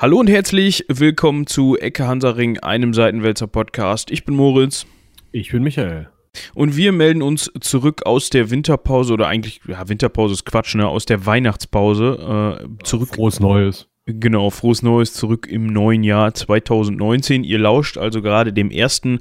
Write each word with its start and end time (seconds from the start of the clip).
Hallo 0.00 0.20
und 0.20 0.30
herzlich 0.30 0.84
willkommen 0.86 1.48
zu 1.48 1.76
Ecke 1.76 2.06
Hansaring, 2.06 2.60
einem 2.60 2.94
Seitenwälzer 2.94 3.48
Podcast. 3.48 4.12
Ich 4.12 4.24
bin 4.24 4.36
Moritz. 4.36 4.86
Ich 5.32 5.50
bin 5.50 5.64
Michael. 5.64 6.08
Und 6.54 6.76
wir 6.76 6.92
melden 6.92 7.20
uns 7.20 7.50
zurück 7.60 8.06
aus 8.06 8.30
der 8.30 8.48
Winterpause 8.50 9.12
oder 9.12 9.26
eigentlich, 9.26 9.60
ja, 9.66 9.88
Winterpause 9.88 10.34
ist 10.34 10.44
Quatsch, 10.44 10.76
ne? 10.76 10.86
Aus 10.86 11.04
der 11.04 11.26
Weihnachtspause 11.26 12.60
äh, 12.62 12.84
zurück. 12.84 13.08
Frohes 13.08 13.40
Neues. 13.40 13.88
Genau, 14.06 14.50
frohes 14.50 14.84
Neues 14.84 15.14
zurück 15.14 15.48
im 15.50 15.66
neuen 15.66 16.04
Jahr 16.04 16.32
2019. 16.32 17.42
Ihr 17.42 17.58
lauscht 17.58 17.98
also 17.98 18.22
gerade 18.22 18.52
dem 18.52 18.70
ersten 18.70 19.18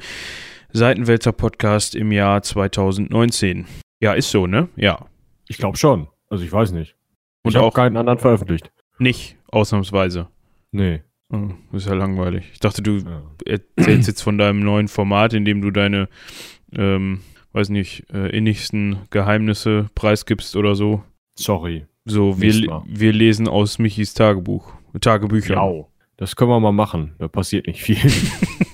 Seitenwälzer 0.74 1.32
Podcast 1.32 1.96
im 1.96 2.12
Jahr 2.12 2.44
2019. 2.44 3.66
Ja, 4.00 4.14
ist 4.14 4.30
so, 4.30 4.46
ne? 4.46 4.70
Ja. 4.76 5.08
Ich 5.48 5.58
glaube 5.58 5.78
schon. 5.78 6.08
Also 6.30 6.44
ich 6.44 6.52
weiß 6.52 6.70
nicht. 6.70 6.96
Und 7.42 7.56
ich 7.56 7.58
auch 7.58 7.74
keinen 7.74 7.98
anderen 7.98 8.20
veröffentlicht. 8.20 8.72
nicht, 9.00 9.38
ausnahmsweise. 9.48 10.28
Nee. 10.72 11.02
Oh, 11.30 11.50
ist 11.74 11.88
ja 11.88 11.94
langweilig. 11.94 12.50
Ich 12.54 12.60
dachte, 12.60 12.82
du 12.82 12.98
Ja. 13.00 13.24
erzählst 13.46 14.08
jetzt 14.08 14.22
von 14.22 14.38
deinem 14.38 14.62
neuen 14.62 14.88
Format, 14.88 15.34
in 15.34 15.44
dem 15.44 15.62
du 15.62 15.72
deine, 15.72 16.08
ähm, 16.74 17.22
weiß 17.52 17.70
nicht, 17.70 18.06
äh, 18.14 18.30
innigsten 18.30 19.00
Geheimnisse 19.10 19.90
preisgibst 19.94 20.56
oder 20.56 20.76
so. 20.76 21.04
Sorry. 21.38 21.86
So, 22.06 22.40
wir, 22.40 22.84
wir 22.88 23.12
lesen 23.12 23.50
aus 23.50 23.80
Michis 23.80 24.14
Tagebuch. 24.14 24.74
Tagebücher. 25.02 25.56
Ja. 25.56 25.86
Das 26.16 26.36
können 26.36 26.50
wir 26.50 26.60
mal 26.60 26.72
machen. 26.72 27.14
Da 27.20 27.28
passiert 27.28 27.68
nicht 27.68 27.82
viel. 27.84 28.00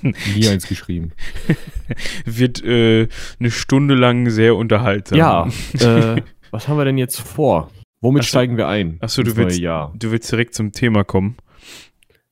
Nie 0.36 0.48
eins 0.48 0.68
geschrieben. 0.68 1.12
Wird 2.26 2.64
äh, 2.64 3.08
eine 3.40 3.52
Stunde 3.52 3.96
lang 3.96 4.30
sehr 4.30 4.56
unterhaltsam. 4.56 5.18
Ja. 5.18 5.48
äh, 5.80 6.22
was 6.52 6.68
haben 6.68 6.78
wir 6.78 6.86
denn 6.86 6.98
jetzt 6.98 7.20
vor? 7.20 7.70
Womit 8.02 8.24
so. 8.24 8.28
steigen 8.28 8.56
wir 8.56 8.68
ein? 8.68 8.98
Ach 9.02 9.10
so, 9.10 9.24
du 9.24 9.36
willst-. 9.36 9.60
Du 9.60 10.12
willst 10.12 10.32
direkt 10.32 10.54
zum 10.54 10.72
Thema 10.72 11.04
kommen. 11.04 11.36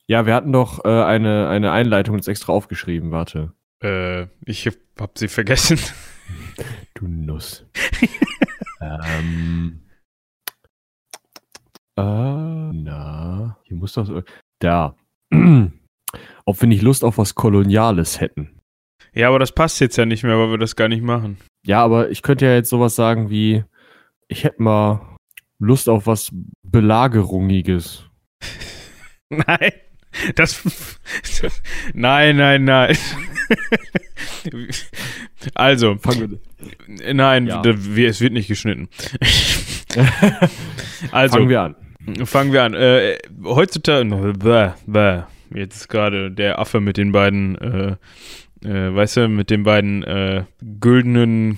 Ja, 0.08 0.26
wir 0.26 0.34
hatten 0.34 0.52
doch 0.52 0.84
äh, 0.86 1.04
eine, 1.04 1.48
eine 1.48 1.72
Einleitung 1.72 2.16
uns 2.16 2.28
extra 2.28 2.54
aufgeschrieben. 2.54 3.12
Warte. 3.12 3.54
Äh, 3.82 4.28
ich 4.46 4.68
hab, 4.68 5.18
sie 5.18 5.28
vergessen. 5.28 5.80
Du 6.94 7.08
Nuss. 7.08 7.66
ähm. 8.82 9.82
Äh, 11.98 12.02
na, 12.02 13.58
hier 13.64 13.76
muss 13.76 13.94
doch. 13.94 14.24
Da. 14.60 14.96
Ob 16.46 16.62
wir 16.62 16.68
nicht 16.68 16.82
Lust 16.84 17.04
auf 17.04 17.18
was 17.18 17.36
Koloniales 17.36 18.22
hätten. 18.22 18.62
Ja, 19.14 19.28
aber 19.28 19.40
das 19.40 19.54
passt 19.54 19.82
jetzt 19.82 19.98
ja 19.98 20.06
nicht 20.06 20.24
mehr, 20.24 20.38
weil 20.38 20.52
wir 20.52 20.58
das 20.58 20.76
gar 20.76 20.88
nicht 20.88 21.04
machen. 21.04 21.38
Ja, 21.66 21.84
aber 21.84 22.10
ich 22.10 22.22
könnte 22.22 22.46
ja 22.46 22.54
jetzt 22.54 22.70
sowas 22.70 22.96
sagen 22.96 23.30
wie, 23.30 23.64
ich 24.28 24.44
hätte 24.44 24.64
mal 24.64 25.18
Lust 25.60 25.90
auf 25.90 26.08
was 26.08 26.32
Belagerungiges. 26.64 28.10
Nein. 29.30 29.72
Das. 30.36 30.62
nein, 31.94 32.36
nein, 32.38 32.64
nein. 32.66 32.98
also, 35.56 35.98
Fangen 35.98 36.40
nein, 37.14 37.48
Ja. 37.48 37.62
da- 37.62 37.74
wir- 37.78 38.10
es 38.10 38.22
wird 38.22 38.34
nicht 38.34 38.48
geschnitten. 38.48 38.90
wir, 39.94 40.50
Also, 41.12 41.36
fangen 41.38 41.50
wir 41.50 41.62
an. 41.62 41.76
fangen 42.26 42.54
wir 42.54 42.64
an. 42.64 42.74
Äh, 42.74 43.18
heutzutage, 43.44 44.06
bäh, 44.38 44.72
bäh, 44.86 45.22
jetzt 45.58 45.76
ist 45.78 45.88
gerade 45.88 46.32
der 46.32 46.60
Affe 46.60 46.80
mit 46.82 46.98
den 46.98 47.12
beiden, 47.12 47.58
äh, 47.58 47.96
äh, 48.66 48.96
weißt 48.96 49.18
du, 49.18 49.28
mit 49.28 49.50
den 49.50 49.64
beiden 49.64 50.04
äh, 50.04 50.44
güldenen 50.80 51.58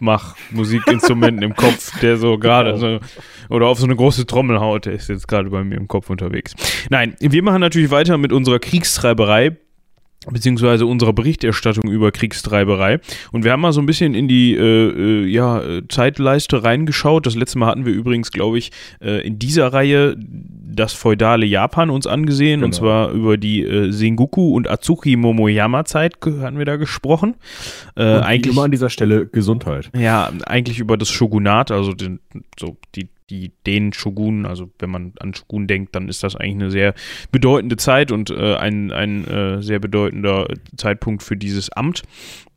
Krachmach-Musikinstrumenten 0.00 1.42
im 1.42 1.54
Kopf, 1.54 1.98
der 2.00 2.16
so 2.16 2.38
gerade 2.38 2.76
so, 2.78 3.00
oder 3.48 3.66
auf 3.66 3.78
so 3.78 3.84
eine 3.84 3.96
große 3.96 4.26
Trommel 4.26 4.60
haut, 4.60 4.86
der 4.86 4.94
ist 4.94 5.08
jetzt 5.08 5.28
gerade 5.28 5.50
bei 5.50 5.62
mir 5.62 5.76
im 5.76 5.88
Kopf 5.88 6.10
unterwegs. 6.10 6.54
Nein, 6.88 7.16
wir 7.20 7.42
machen 7.42 7.60
natürlich 7.60 7.90
weiter 7.90 8.18
mit 8.18 8.32
unserer 8.32 8.58
Kriegstreiberei 8.58 9.56
beziehungsweise 10.30 10.84
unserer 10.84 11.12
Berichterstattung 11.14 11.90
über 11.90 12.12
Kriegstreiberei. 12.12 13.00
Und 13.32 13.44
wir 13.44 13.52
haben 13.52 13.62
mal 13.62 13.72
so 13.72 13.80
ein 13.80 13.86
bisschen 13.86 14.14
in 14.14 14.28
die 14.28 14.54
äh, 14.54 14.60
äh, 15.22 15.26
ja, 15.26 15.62
Zeitleiste 15.88 16.62
reingeschaut. 16.62 17.24
Das 17.24 17.34
letzte 17.36 17.58
Mal 17.58 17.68
hatten 17.68 17.86
wir 17.86 17.92
übrigens, 17.94 18.30
glaube 18.30 18.58
ich, 18.58 18.70
äh, 19.00 19.26
in 19.26 19.38
dieser 19.38 19.72
Reihe 19.72 20.16
das 20.18 20.92
feudale 20.92 21.46
Japan 21.46 21.88
uns 21.90 22.06
angesehen. 22.06 22.62
Und 22.62 22.70
Genau. 22.72 22.80
zwar 22.82 23.10
über 23.12 23.38
die 23.38 23.62
äh, 23.62 23.90
Sengoku- 23.92 24.52
und 24.54 24.68
Azuchi-Momoyama-Zeit 24.68 26.20
ge- 26.20 26.40
hatten 26.40 26.58
wir 26.58 26.64
da 26.66 26.76
gesprochen. 26.76 27.34
Äh, 27.96 28.02
Und 28.16 28.22
eigentlich 28.22 28.54
immer 28.54 28.64
an 28.64 28.70
dieser 28.70 28.90
Stelle 28.90 29.26
Gesundheit. 29.26 29.90
ja, 29.96 30.30
eigentlich 30.46 30.78
über 30.80 30.96
das 30.98 31.08
Shogunat, 31.08 31.70
also 31.70 31.92
den, 31.92 32.20
so 32.58 32.76
die, 32.94 33.08
die, 33.30 33.52
den 33.66 33.92
Shogun, 33.92 34.46
also 34.46 34.70
wenn 34.78 34.90
man 34.90 35.12
an 35.20 35.34
Shogun 35.34 35.66
denkt, 35.66 35.94
dann 35.94 36.08
ist 36.08 36.22
das 36.22 36.36
eigentlich 36.36 36.54
eine 36.54 36.70
sehr 36.70 36.94
bedeutende 37.30 37.76
Zeit 37.76 38.12
und 38.12 38.30
äh, 38.30 38.56
ein, 38.56 38.90
ein 38.92 39.26
äh, 39.26 39.62
sehr 39.62 39.78
bedeutender 39.78 40.48
Zeitpunkt 40.76 41.22
für 41.22 41.36
dieses 41.36 41.70
Amt. 41.70 42.02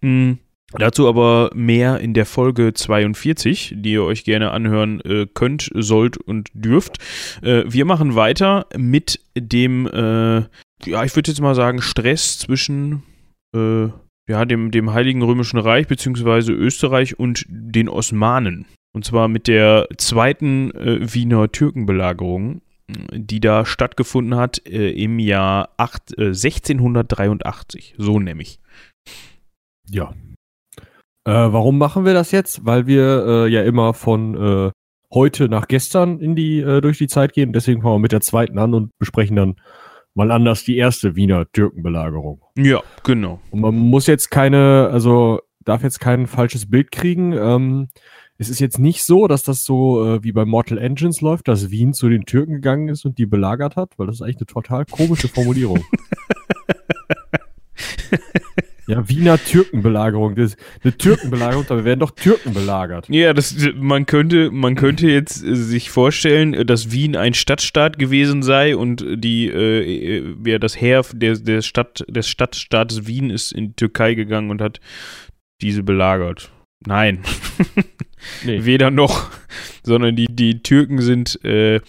Mm, 0.02 0.34
Dazu 0.76 1.08
aber 1.08 1.52
mehr 1.54 2.00
in 2.00 2.16
der 2.16 2.26
Folge 2.26 2.74
42, 2.74 3.76
die 3.78 3.92
ihr 3.92 4.04
euch 4.04 4.24
gerne 4.24 4.52
anhören 4.52 5.02
äh, 5.02 5.28
könnt, 5.32 5.70
sollt 5.76 6.18
und 6.18 6.50
dürft. 6.54 6.98
Äh, 7.44 7.64
wir 7.68 7.86
machen 7.86 8.16
weiter 8.16 8.66
mit 8.76 9.20
dem, 9.38 9.86
äh, 9.86 10.38
ja, 10.86 11.04
ich 11.04 11.16
würde 11.16 11.30
jetzt 11.30 11.42
mal 11.42 11.54
sagen, 11.54 11.82
Stress 11.82 12.40
zwischen 12.40 13.04
äh, 13.56 13.90
ja, 14.28 14.46
dem, 14.46 14.72
dem 14.72 14.94
Heiligen 14.94 15.22
Römischen 15.22 15.60
Reich 15.60 15.88
beziehungsweise 15.88 16.54
Österreich 16.54 17.20
und 17.20 17.46
den 17.48 17.90
Osmanen. 17.90 18.66
Und 18.94 19.06
zwar 19.06 19.28
mit 19.28 19.48
der 19.48 19.88
zweiten 19.98 20.72
äh, 20.72 21.14
Wiener 21.14 21.52
Türkenbelagerung, 21.52 22.62
die 23.12 23.40
da 23.40 23.66
stattgefunden 23.66 24.36
hat 24.36 24.66
äh, 24.68 24.92
im 24.92 25.20
Jahr 25.20 25.70
acht, 25.78 26.18
äh, 26.18 26.28
1683. 26.28 27.96
So 27.98 28.20
nämlich. 28.20 28.60
Ja. 29.90 30.14
Äh, 31.26 31.32
warum 31.32 31.78
machen 31.78 32.06
wir 32.06 32.14
das 32.14 32.32
jetzt? 32.32 32.66
Weil 32.66 32.86
wir 32.86 33.26
äh, 33.26 33.48
ja 33.48 33.64
immer 33.64 33.94
von 33.94 34.36
äh, 34.36 34.72
heute 35.14 35.50
nach 35.50 35.68
gestern 35.68 36.20
in 36.20 36.36
die 36.36 36.60
äh, 36.60 36.82
durch 36.82 36.98
die 36.98 37.08
Zeit 37.08 37.34
gehen. 37.34 37.54
Deswegen 37.54 37.82
fangen 37.82 37.96
wir 37.96 38.00
mit 38.00 38.12
der 38.12 38.22
zweiten 38.22 38.60
an 38.60 38.74
und 38.74 38.92
besprechen 39.00 39.36
dann 39.36 39.56
mal 40.16 40.32
anders 40.32 40.64
die 40.64 40.78
erste 40.78 41.16
Wiener 41.16 41.46
Türkenbelagerung. 41.52 42.42
Ja, 42.58 42.82
genau. 43.04 43.40
Und 43.52 43.62
man 43.62 43.76
muss 43.76 44.08
jetzt 44.08 44.30
keine, 44.30 44.90
also 44.92 45.40
darf 45.64 45.84
jetzt 45.84 46.00
kein 46.00 46.28
falsches 46.28 46.70
Bild 46.70 46.92
kriegen. 46.92 47.34
Ähm, 47.34 47.88
es 48.38 48.50
ist 48.50 48.60
jetzt 48.60 48.80
nicht 48.80 49.04
so, 49.04 49.28
dass 49.28 49.44
das 49.44 49.64
so 49.64 50.16
äh, 50.16 50.24
wie 50.24 50.32
bei 50.32 50.46
Mortal 50.46 50.78
Engines 50.78 51.22
läuft, 51.22 51.48
dass 51.48 51.70
Wien 51.70 51.94
zu 51.94 52.10
den 52.10 52.26
Türken 52.26 52.56
gegangen 52.56 52.90
ist 52.90 53.06
und 53.06 53.18
die 53.18 53.26
belagert 53.26 53.76
hat, 53.76 53.92
weil 53.98 54.08
das 54.08 54.16
ist 54.16 54.22
eigentlich 54.22 54.38
eine 54.38 54.48
total 54.48 54.86
komische 54.86 55.28
Formulierung. 55.28 55.84
ja, 58.88 59.08
Wiener 59.08 59.38
Türkenbelagerung. 59.38 60.36
Das 60.36 60.54
ist 60.54 60.60
eine 60.84 60.98
Türkenbelagerung, 60.98 61.66
da 61.68 61.86
werden 61.86 62.00
doch 62.00 62.12
Türken 62.12 62.54
belagert. 62.54 63.08
Ja, 63.10 63.34
das, 63.34 63.56
man, 63.76 64.08
könnte, 64.08 64.50
man 64.52 64.76
könnte 64.76 65.08
jetzt 65.08 65.44
äh, 65.44 65.56
sich 65.56 65.92
vorstellen, 65.92 66.54
äh, 66.54 66.66
dass 66.66 66.92
Wien 66.92 67.16
ein 67.16 67.36
Stadtstaat 67.36 68.00
gewesen 68.00 68.42
sei 68.42 68.76
und 68.76 69.06
die, 69.16 69.48
äh, 69.48 70.18
äh, 70.18 70.36
ja, 70.46 70.58
das 70.58 70.80
Heer 70.80 71.06
der, 71.14 71.38
der 71.38 71.62
Stadt, 71.62 72.04
des 72.08 72.28
Stadtstaates 72.28 73.06
Wien 73.06 73.30
ist 73.30 73.52
in 73.52 73.68
die 73.68 73.76
Türkei 73.76 74.16
gegangen 74.16 74.50
und 74.50 74.62
hat 74.62 74.80
diese 75.62 75.84
belagert. 75.84 76.52
Nein. 76.86 77.20
Nee. 78.46 78.66
Weder 78.66 78.92
noch, 78.92 79.30
sondern 79.84 80.16
die, 80.16 80.28
die 80.30 80.62
Türken 80.64 81.02
sind 81.02 81.44
äh, 81.44 81.82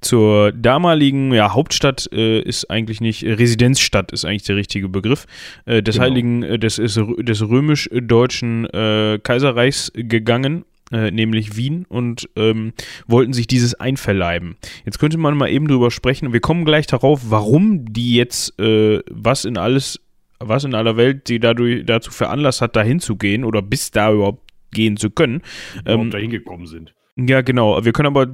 zur 0.00 0.52
damaligen 0.52 1.32
ja, 1.32 1.52
Hauptstadt, 1.52 2.08
äh, 2.12 2.40
ist 2.40 2.70
eigentlich 2.70 3.00
nicht, 3.00 3.22
äh, 3.22 3.32
Residenzstadt 3.32 4.12
ist 4.12 4.24
eigentlich 4.24 4.44
der 4.44 4.56
richtige 4.56 4.88
Begriff, 4.88 5.26
äh, 5.66 5.82
des 5.82 5.96
Genau. 5.96 6.04
Heiligen, 6.06 6.42
äh, 6.42 6.58
des, 6.58 6.76
des 6.76 7.42
römisch-deutschen 7.42 8.66
äh, 8.66 9.18
Kaiserreichs 9.22 9.92
gegangen. 9.94 10.64
Äh, 10.92 11.12
nämlich 11.12 11.56
Wien 11.56 11.86
und 11.88 12.28
ähm, 12.34 12.72
wollten 13.06 13.32
sich 13.32 13.46
dieses 13.46 13.74
einverleiben. 13.76 14.56
Jetzt 14.84 14.98
könnte 14.98 15.18
man 15.18 15.36
mal 15.36 15.48
eben 15.48 15.68
drüber 15.68 15.92
sprechen. 15.92 16.32
Wir 16.32 16.40
kommen 16.40 16.64
gleich 16.64 16.88
darauf, 16.88 17.30
warum 17.30 17.84
die 17.92 18.16
jetzt 18.16 18.58
äh, 18.58 18.98
was 19.08 19.44
in 19.44 19.56
alles, 19.56 20.00
was 20.40 20.64
in 20.64 20.74
aller 20.74 20.96
Welt 20.96 21.28
sie 21.28 21.38
dadurch 21.38 21.86
dazu 21.86 22.10
veranlasst 22.10 22.60
hat, 22.60 22.74
dahin 22.74 22.98
zu 22.98 23.14
gehen 23.14 23.44
oder 23.44 23.62
bis 23.62 23.92
da 23.92 24.10
überhaupt 24.12 24.49
gehen 24.72 24.96
zu 24.96 25.10
können. 25.10 25.42
Warum 25.84 26.06
Ähm, 26.06 26.10
da 26.10 26.18
hingekommen 26.18 26.66
sind. 26.66 26.94
ja, 27.16 27.40
genau. 27.42 27.84
Wir 27.84 27.92
können 27.92 28.14
aber 28.16 28.26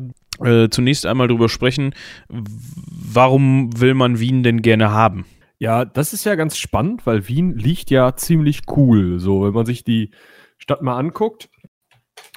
äh, 0.46 0.68
zunächst 0.68 1.06
einmal 1.06 1.28
drüber 1.28 1.48
sprechen, 1.48 1.94
warum 2.28 3.78
will 3.80 3.94
man 3.94 4.18
Wien 4.20 4.42
denn 4.42 4.62
gerne 4.62 4.90
haben? 4.90 5.24
Ja, 5.58 5.84
das 5.86 6.12
ist 6.12 6.24
ja 6.24 6.34
ganz 6.34 6.58
spannend, 6.58 7.06
weil 7.06 7.28
Wien 7.28 7.56
liegt 7.56 7.90
ja 7.90 8.14
ziemlich 8.16 8.62
cool. 8.76 9.18
So, 9.18 9.44
wenn 9.44 9.54
man 9.54 9.64
sich 9.66 9.84
die 9.84 10.10
Stadt 10.58 10.82
mal 10.82 10.98
anguckt, 10.98 11.48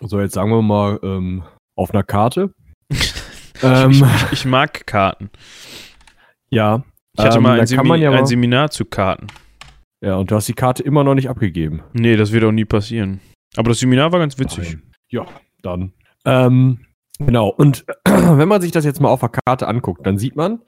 so 0.02 0.20
jetzt 0.22 0.34
sagen 0.34 0.50
wir 0.52 0.62
mal 0.62 1.00
ähm, 1.04 1.44
auf 1.76 1.92
einer 1.94 2.04
Karte. 2.04 2.54
ähm, 3.64 3.92
Ich, 3.92 4.02
ich, 4.02 4.32
ich 4.32 4.46
mag 4.46 4.86
Karten. 4.88 5.30
ja. 6.50 6.84
Ich 7.18 7.26
hatte 7.26 7.38
ähm, 7.38 7.44
mal 7.44 7.52
ein, 7.54 7.58
da 7.58 7.62
kann 7.64 7.68
Semi 7.68 7.90
man 7.90 8.02
ja, 8.02 8.10
ein 8.12 8.16
mal, 8.20 8.26
Seminar 8.26 8.72
zu 8.72 8.86
Karten. 8.86 9.28
ja, 10.02 10.16
und 10.16 10.32
du 10.32 10.36
hast 10.36 10.48
die 10.48 10.54
Karte 10.54 10.84
immer 10.84 11.04
noch 11.04 11.16
nicht 11.16 11.30
abgegeben. 11.30 11.82
Nee, 11.92 12.16
das 12.16 12.32
wird 12.32 12.46
auch 12.46 12.52
nie 12.54 12.66
passieren. 12.66 13.20
Aber 13.60 13.72
das 13.72 13.80
Seminar 13.80 14.14
war 14.14 14.20
ganz 14.20 14.40
witzig. 14.40 14.76
Nein. 14.76 14.92
Ja, 15.10 15.26
dann. 15.62 15.92
Ähm, 16.24 16.86
genau. 17.20 17.50
Und 17.50 17.86
wenn 18.06 18.48
man 18.48 18.62
sich 18.62 18.72
das 18.72 18.86
jetzt 18.86 19.02
mal 19.02 19.10
auf 19.10 19.20
der 19.20 19.28
Karte 19.28 19.68
anguckt, 19.68 20.08
dann 20.08 20.18
sieht 20.18 20.38
man, 20.38 20.62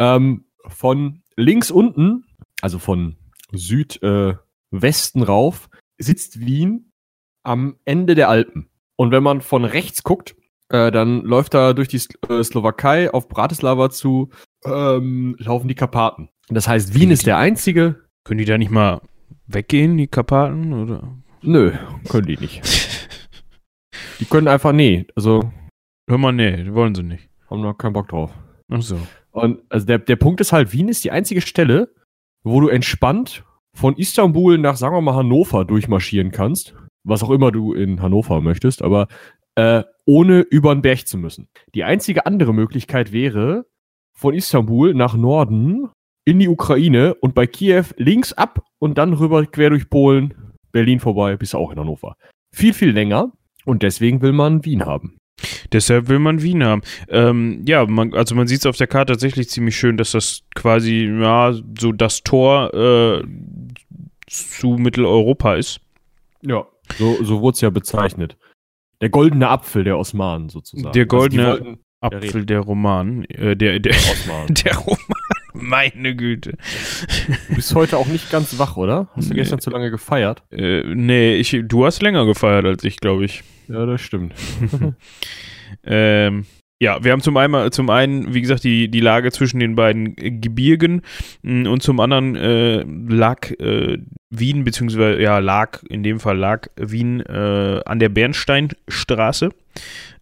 Ähm, 0.00 0.46
von 0.66 1.22
links 1.36 1.70
unten, 1.70 2.24
also 2.60 2.80
von 2.80 3.14
Südwesten 3.52 5.22
äh, 5.22 5.24
rauf, 5.24 5.68
sitzt 5.96 6.40
Wien 6.40 6.90
am 7.44 7.76
Ende 7.84 8.16
der 8.16 8.30
Alpen. 8.30 8.68
Und 8.96 9.12
wenn 9.12 9.22
man 9.22 9.40
von 9.40 9.64
rechts 9.64 10.02
guckt, 10.02 10.34
äh, 10.70 10.90
dann 10.90 11.22
läuft 11.22 11.54
da 11.54 11.72
durch 11.72 11.86
die 11.86 12.00
Sl 12.00 12.16
äh, 12.28 12.42
Slowakei 12.42 13.14
auf 13.14 13.28
Bratislava 13.28 13.90
zu, 13.90 14.30
ähm, 14.64 15.36
laufen 15.38 15.68
die 15.68 15.76
Karpaten. 15.76 16.30
Das 16.48 16.66
heißt, 16.66 16.94
Wien 16.94 17.12
ist 17.12 17.26
der 17.26 17.36
einzige. 17.36 18.00
Können 18.24 18.38
die 18.38 18.44
da 18.44 18.58
nicht 18.58 18.72
mal 18.72 19.02
weggehen, 19.46 19.96
die 19.96 20.08
Karpaten? 20.08 20.72
Oder? 20.72 21.23
Nö, 21.46 21.72
können 22.08 22.26
die 22.26 22.38
nicht. 22.38 22.62
die 24.20 24.24
können 24.24 24.48
einfach, 24.48 24.72
nee, 24.72 25.06
also. 25.14 25.52
Hör 26.08 26.18
mal, 26.18 26.32
nee, 26.32 26.72
wollen 26.72 26.94
sie 26.94 27.02
nicht. 27.02 27.28
Haben 27.48 27.62
noch 27.62 27.78
keinen 27.78 27.92
Bock 27.92 28.08
drauf. 28.08 28.32
Ach 28.70 28.82
so. 28.82 28.98
Und 29.30 29.60
also 29.68 29.86
der, 29.86 29.98
der 29.98 30.16
Punkt 30.16 30.40
ist 30.40 30.52
halt, 30.52 30.72
Wien 30.72 30.88
ist 30.88 31.04
die 31.04 31.10
einzige 31.10 31.40
Stelle, 31.40 31.92
wo 32.44 32.60
du 32.60 32.68
entspannt 32.68 33.44
von 33.74 33.96
Istanbul 33.96 34.58
nach, 34.58 34.76
sagen 34.76 34.94
wir 34.94 35.00
mal, 35.00 35.16
Hannover 35.16 35.64
durchmarschieren 35.64 36.30
kannst. 36.30 36.74
Was 37.04 37.22
auch 37.22 37.30
immer 37.30 37.50
du 37.50 37.74
in 37.74 38.00
Hannover 38.00 38.40
möchtest, 38.40 38.80
aber 38.82 39.08
äh, 39.56 39.82
ohne 40.06 40.40
über 40.40 40.74
den 40.74 40.82
Berg 40.82 41.06
zu 41.06 41.18
müssen. 41.18 41.48
Die 41.74 41.84
einzige 41.84 42.26
andere 42.26 42.54
Möglichkeit 42.54 43.12
wäre, 43.12 43.66
von 44.16 44.34
Istanbul 44.34 44.94
nach 44.94 45.16
Norden 45.16 45.90
in 46.24 46.38
die 46.38 46.48
Ukraine 46.48 47.14
und 47.14 47.34
bei 47.34 47.46
Kiew 47.46 47.84
links 47.96 48.32
ab 48.32 48.64
und 48.78 48.96
dann 48.96 49.12
rüber 49.12 49.44
quer 49.44 49.70
durch 49.70 49.90
Polen, 49.90 50.34
Berlin 50.74 51.00
vorbei, 51.00 51.36
bis 51.36 51.54
auch 51.54 51.70
in 51.70 51.78
Hannover. 51.78 52.16
Viel, 52.52 52.74
viel 52.74 52.90
länger 52.90 53.32
und 53.64 53.82
deswegen 53.82 54.20
will 54.20 54.32
man 54.32 54.64
Wien 54.64 54.84
haben. 54.84 55.16
Deshalb 55.72 56.08
will 56.08 56.18
man 56.18 56.42
Wien 56.42 56.64
haben. 56.64 56.82
Ähm, 57.08 57.62
ja, 57.66 57.86
man, 57.86 58.12
also 58.12 58.34
man 58.34 58.46
sieht 58.46 58.60
es 58.60 58.66
auf 58.66 58.76
der 58.76 58.86
Karte 58.88 59.12
tatsächlich 59.12 59.48
ziemlich 59.48 59.76
schön, 59.76 59.96
dass 59.96 60.12
das 60.12 60.42
quasi, 60.54 61.10
ja, 61.20 61.54
so 61.78 61.92
das 61.92 62.22
Tor 62.22 62.74
äh, 62.74 63.24
zu 64.26 64.76
Mitteleuropa 64.78 65.54
ist. 65.54 65.80
Ja, 66.42 66.66
so, 66.98 67.22
so 67.22 67.40
wurde 67.40 67.54
es 67.54 67.60
ja 67.60 67.70
bezeichnet. 67.70 68.36
Der 69.00 69.10
goldene 69.10 69.48
Apfel 69.48 69.84
der 69.84 69.98
Osmanen 69.98 70.48
sozusagen. 70.48 70.92
Der 70.92 71.06
goldene 71.06 71.46
also 71.52 71.64
wollten, 71.64 71.80
Apfel 72.00 72.46
der 72.46 72.60
Roman. 72.60 73.24
Äh, 73.26 73.56
der, 73.56 73.78
der, 73.78 73.94
Osmanen. 73.94 74.54
der 74.64 74.76
Roman. 74.76 74.98
Meine 75.54 76.14
Güte. 76.16 76.52
Du 77.48 77.54
bist 77.54 77.74
heute 77.74 77.96
auch 77.96 78.06
nicht 78.06 78.30
ganz 78.30 78.58
wach, 78.58 78.76
oder? 78.76 79.08
Hast 79.14 79.28
du 79.30 79.34
Nee. 79.34 79.40
gestern 79.40 79.60
zu 79.60 79.70
lange 79.70 79.90
gefeiert? 79.90 80.42
Äh, 80.50 80.82
nee, 80.94 81.34
ich, 81.36 81.56
du 81.64 81.86
hast 81.86 82.02
länger 82.02 82.26
gefeiert 82.26 82.64
als 82.64 82.82
ich, 82.84 82.98
glaube 82.98 83.24
ich. 83.24 83.42
Ja, 83.68 83.86
das 83.86 84.00
stimmt. 84.00 84.34
Ähm, 85.86 86.46
ja, 86.80 87.02
wir 87.02 87.12
haben 87.12 87.20
zum 87.20 87.36
einen, 87.36 87.72
zum 87.72 87.90
einen, 87.90 88.32
wie 88.32 88.40
gesagt, 88.40 88.62
die, 88.64 88.88
die 88.88 89.00
Lage 89.00 89.32
zwischen 89.32 89.58
den 89.58 89.74
beiden 89.74 90.14
Gebirgen 90.40 91.02
mh, 91.42 91.68
und 91.68 91.82
zum 91.82 91.98
anderen 92.00 92.36
äh, 92.36 92.84
lag 93.12 93.50
äh, 93.58 93.98
Wien, 94.30 94.64
beziehungsweise, 94.64 95.20
ja, 95.20 95.38
lag, 95.40 95.82
in 95.88 96.02
dem 96.02 96.20
Fall 96.20 96.38
lag 96.38 96.68
Wien 96.76 97.20
äh, 97.20 97.80
an 97.84 97.98
der 97.98 98.08
Bernsteinstraße. 98.08 99.50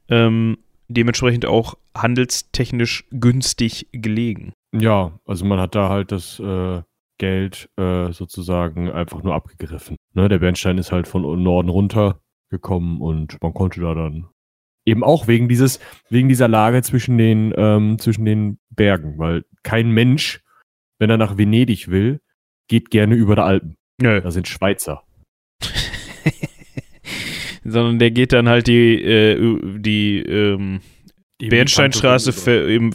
Ähm, 0.09 0.59
dementsprechend 0.89 1.45
auch 1.47 1.75
handelstechnisch 1.97 3.05
günstig 3.11 3.89
gelegen. 3.93 4.53
Ja, 4.75 5.19
also 5.27 5.45
man 5.45 5.61
hat 5.61 5.75
da 5.75 5.89
halt 5.89 6.13
das 6.13 6.41
äh, 6.41 6.83
Geld 7.19 7.69
äh, 7.77 8.13
sozusagen 8.13 8.91
einfach 8.91 9.23
nur 9.23 9.35
abgegriffen. 9.35 9.97
Ne, 10.15 10.29
der 10.29 10.39
Bernstein 10.39 10.79
ist 10.79 10.93
halt 10.93 11.07
von 11.07 11.43
Norden 11.43 11.69
runter 11.69 12.21
gekommen 12.51 13.01
und 13.01 13.41
man 13.43 13.55
konnte 13.55 13.81
da 13.81 13.95
dann 13.95 14.29
eben 14.85 15.05
auch 15.05 15.29
wegen 15.29 15.49
dieses, 15.49 15.79
wegen 16.09 16.29
dieser 16.29 16.49
Lage 16.49 16.83
zwischen 16.83 17.19
den, 17.19 17.53
ähm, 17.57 17.99
zwischen 17.99 18.25
den 18.25 18.59
Bergen, 18.71 19.19
weil 19.19 19.45
kein 19.63 19.91
Mensch, 19.91 20.41
wenn 20.99 21.11
er 21.11 21.17
nach 21.17 21.39
Venedig 21.39 21.89
will, 21.89 22.21
geht 22.69 22.91
gerne 22.91 23.15
über 23.15 23.37
die 23.37 23.43
Alpen. 23.43 23.77
Nö. 24.01 24.21
Da 24.21 24.31
sind 24.31 24.49
Schweizer. 24.49 25.03
Sondern 27.65 27.99
der 27.99 28.11
geht 28.11 28.33
dann 28.33 28.49
halt 28.49 28.67
die, 28.67 29.01
äh, 29.01 29.79
die 29.79 30.19
ähm, 30.19 30.81
Bernsteinstraße, 31.39 32.33
ver, 32.33 32.67
eben 32.67 32.93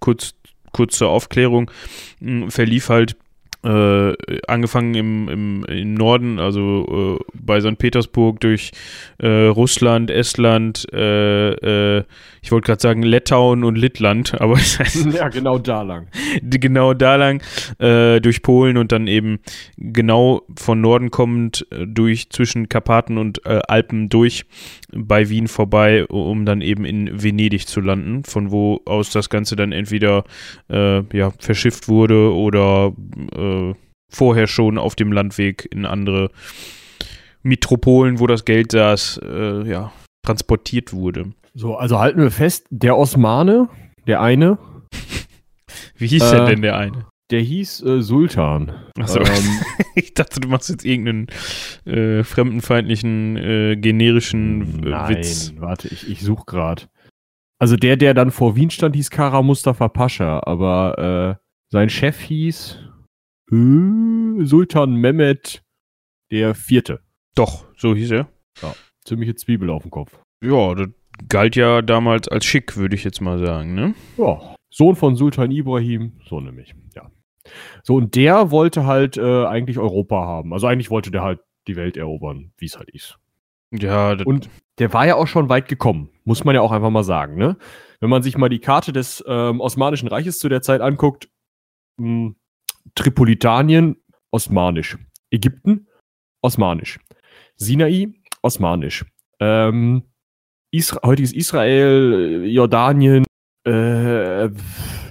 kurz, 0.00 0.34
kurz 0.72 0.96
zur 0.96 1.10
Aufklärung, 1.10 1.70
verlief 2.48 2.88
halt 2.88 3.16
äh, 3.64 4.12
angefangen 4.46 4.94
im, 4.94 5.28
im, 5.28 5.64
im 5.64 5.94
Norden, 5.94 6.38
also 6.38 7.18
äh, 7.18 7.24
bei 7.34 7.60
St. 7.60 7.76
Petersburg 7.76 8.40
durch 8.40 8.70
äh, 9.18 9.46
Russland, 9.46 10.10
Estland, 10.10 10.86
äh, 10.92 11.98
äh, 11.98 12.04
ich 12.40 12.52
wollte 12.52 12.66
gerade 12.66 12.80
sagen 12.80 13.02
Lettauen 13.02 13.64
und 13.64 13.76
Littland, 13.76 14.34
aber 14.40 14.54
es 14.54 14.78
heißt 14.78 15.06
ja, 15.12 15.28
genau 15.28 15.58
da 15.58 15.82
lang. 15.82 16.06
genau 16.42 16.94
da 16.94 17.16
lang, 17.16 17.42
äh, 17.78 18.20
durch 18.20 18.42
Polen 18.42 18.76
und 18.76 18.92
dann 18.92 19.08
eben 19.08 19.40
genau 19.76 20.42
von 20.56 20.80
Norden 20.80 21.10
kommend 21.10 21.66
durch 21.84 22.30
zwischen 22.30 22.68
Karpaten 22.68 23.18
und 23.18 23.44
Alpen 23.46 24.08
durch 24.08 24.44
bei 24.92 25.28
Wien 25.28 25.48
vorbei, 25.48 26.06
um 26.06 26.44
dann 26.44 26.60
eben 26.60 26.84
in 26.84 27.22
Venedig 27.22 27.66
zu 27.66 27.80
landen, 27.80 28.24
von 28.24 28.50
wo 28.50 28.80
aus 28.84 29.10
das 29.10 29.30
Ganze 29.30 29.56
dann 29.56 29.72
entweder 29.72 30.24
ja, 30.68 31.32
verschifft 31.38 31.88
wurde 31.88 32.32
oder 32.32 32.92
äh, 33.34 33.57
vorher 34.10 34.46
schon 34.46 34.78
auf 34.78 34.94
dem 34.94 35.12
Landweg 35.12 35.68
in 35.70 35.84
andere 35.86 36.30
Metropolen, 37.42 38.18
wo 38.20 38.26
das 38.26 38.44
Geld 38.44 38.72
saß, 38.72 39.20
äh, 39.22 39.68
ja, 39.68 39.92
transportiert 40.24 40.92
wurde. 40.92 41.32
So, 41.54 41.76
also 41.76 41.98
halten 41.98 42.20
wir 42.20 42.30
fest, 42.30 42.66
der 42.70 42.96
Osmane, 42.96 43.68
der 44.06 44.20
eine, 44.20 44.58
Wie 45.96 46.06
hieß 46.06 46.32
Äh, 46.32 46.46
denn 46.46 46.62
der 46.62 46.76
eine? 46.76 47.06
der 47.30 47.40
hieß 47.40 47.82
äh, 47.82 48.00
Sultan. 48.02 48.72
Achso. 48.98 49.20
Ähm, 49.20 49.26
Ich 49.94 50.14
dachte, 50.14 50.40
du 50.40 50.48
machst 50.48 50.68
jetzt 50.70 50.84
irgendeinen 50.84 51.26
äh, 51.84 52.22
fremdenfeindlichen, 52.24 53.36
äh, 53.36 53.76
generischen 53.76 54.84
äh, 54.84 54.90
Nein, 54.90 55.16
Witz. 55.16 55.52
warte, 55.58 55.88
ich, 55.88 56.08
ich 56.08 56.20
suche 56.22 56.44
gerade. 56.46 56.82
Also 57.60 57.74
der, 57.76 57.96
der 57.96 58.14
dann 58.14 58.30
vor 58.30 58.54
Wien 58.56 58.70
stand, 58.70 58.94
hieß 58.94 59.10
Kara 59.10 59.42
Mustafa 59.42 59.88
Pascha, 59.88 60.40
aber 60.46 61.36
äh, 61.38 61.44
sein 61.72 61.90
Chef 61.90 62.20
hieß 62.20 62.78
äh, 62.78 62.87
Sultan 63.50 64.94
Mehmet 64.94 65.62
der 66.30 66.54
Vierte. 66.54 67.00
Doch, 67.34 67.66
so 67.76 67.94
hieß 67.94 68.10
er. 68.12 68.28
Ziemliche 69.04 69.34
Zwiebel 69.34 69.70
auf 69.70 69.82
dem 69.82 69.90
Kopf. 69.90 70.20
Ja, 70.44 70.74
das 70.74 70.88
galt 71.28 71.56
ja 71.56 71.80
damals 71.80 72.28
als 72.28 72.44
schick, 72.44 72.76
würde 72.76 72.94
ich 72.94 73.04
jetzt 73.04 73.20
mal 73.20 73.38
sagen, 73.38 73.74
ne? 73.74 73.94
Ja, 74.18 74.54
Sohn 74.70 74.96
von 74.96 75.16
Sultan 75.16 75.50
Ibrahim, 75.50 76.20
so 76.28 76.40
nämlich, 76.40 76.74
ja. 76.94 77.10
So, 77.82 77.94
und 77.94 78.14
der 78.14 78.50
wollte 78.50 78.84
halt 78.84 79.16
äh, 79.16 79.46
eigentlich 79.46 79.78
Europa 79.78 80.26
haben. 80.26 80.52
Also 80.52 80.66
eigentlich 80.66 80.90
wollte 80.90 81.10
der 81.10 81.22
halt 81.22 81.40
die 81.66 81.76
Welt 81.76 81.96
erobern, 81.96 82.52
wie 82.58 82.66
es 82.66 82.76
halt 82.76 82.90
ist. 82.90 83.18
Ja, 83.70 84.14
das, 84.14 84.26
Und 84.26 84.50
der 84.78 84.92
war 84.92 85.06
ja 85.06 85.16
auch 85.16 85.26
schon 85.26 85.48
weit 85.48 85.68
gekommen, 85.68 86.10
muss 86.24 86.44
man 86.44 86.54
ja 86.54 86.60
auch 86.60 86.72
einfach 86.72 86.90
mal 86.90 87.04
sagen. 87.04 87.36
Ne? 87.36 87.56
Wenn 88.00 88.10
man 88.10 88.22
sich 88.22 88.36
mal 88.36 88.50
die 88.50 88.60
Karte 88.60 88.92
des 88.92 89.24
ähm, 89.26 89.60
Osmanischen 89.60 90.08
Reiches 90.08 90.38
zu 90.38 90.50
der 90.50 90.60
Zeit 90.60 90.82
anguckt, 90.82 91.30
mh, 91.96 92.34
Tripolitanien, 92.94 93.96
osmanisch. 94.30 94.98
Ägypten, 95.30 95.88
osmanisch. 96.42 96.98
Sinai, 97.56 98.08
osmanisch. 98.42 99.04
Ähm, 99.40 100.02
Isra 100.70 101.00
heutiges 101.04 101.32
Israel, 101.32 102.44
Jordanien, 102.44 103.24
äh, 103.66 104.50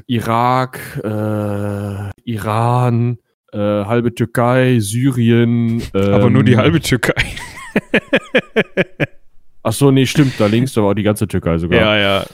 Irak, 0.06 1.02
äh, 1.04 2.12
Iran, 2.24 3.18
äh, 3.52 3.58
halbe 3.58 4.14
Türkei, 4.14 4.80
Syrien. 4.80 5.82
aber 5.94 6.30
nur 6.30 6.44
die 6.44 6.54
ähm, 6.54 6.60
halbe 6.60 6.80
Türkei. 6.80 7.24
Ach 9.64 9.74
so, 9.74 9.92
nee, 9.92 10.06
stimmt, 10.06 10.40
da 10.40 10.46
links, 10.46 10.74
da 10.74 10.84
war 10.84 10.96
die 10.96 11.04
ganze 11.04 11.28
Türkei 11.28 11.58
sogar. 11.58 11.80
ja, 11.80 11.98
ja. 11.98 12.26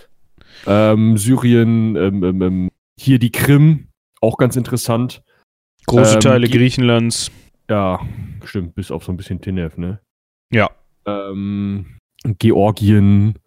Ähm, 0.66 1.18
Syrien, 1.18 1.96
ähm, 1.96 2.24
ähm, 2.24 2.42
ähm, 2.42 2.70
hier 2.98 3.20
die 3.20 3.32
Krim, 3.32 3.88
auch 4.22 4.38
ganz 4.38 4.56
interessant. 4.56 5.24
Große 5.88 6.16
Ähm, 6.16 6.20
Teile 6.22 6.48
Griechenlands. 6.48 7.32
Ja, 7.70 8.00
stimmt, 8.44 8.76
bis 8.76 8.92
auf 8.92 9.04
so 9.04 9.12
ein 9.12 9.18
bisschen 9.18 9.42
Tenev, 9.42 9.78
ne? 9.78 10.00
Ja. 10.52 10.70
Ähm, 11.06 11.98
Georgien, 12.40 13.40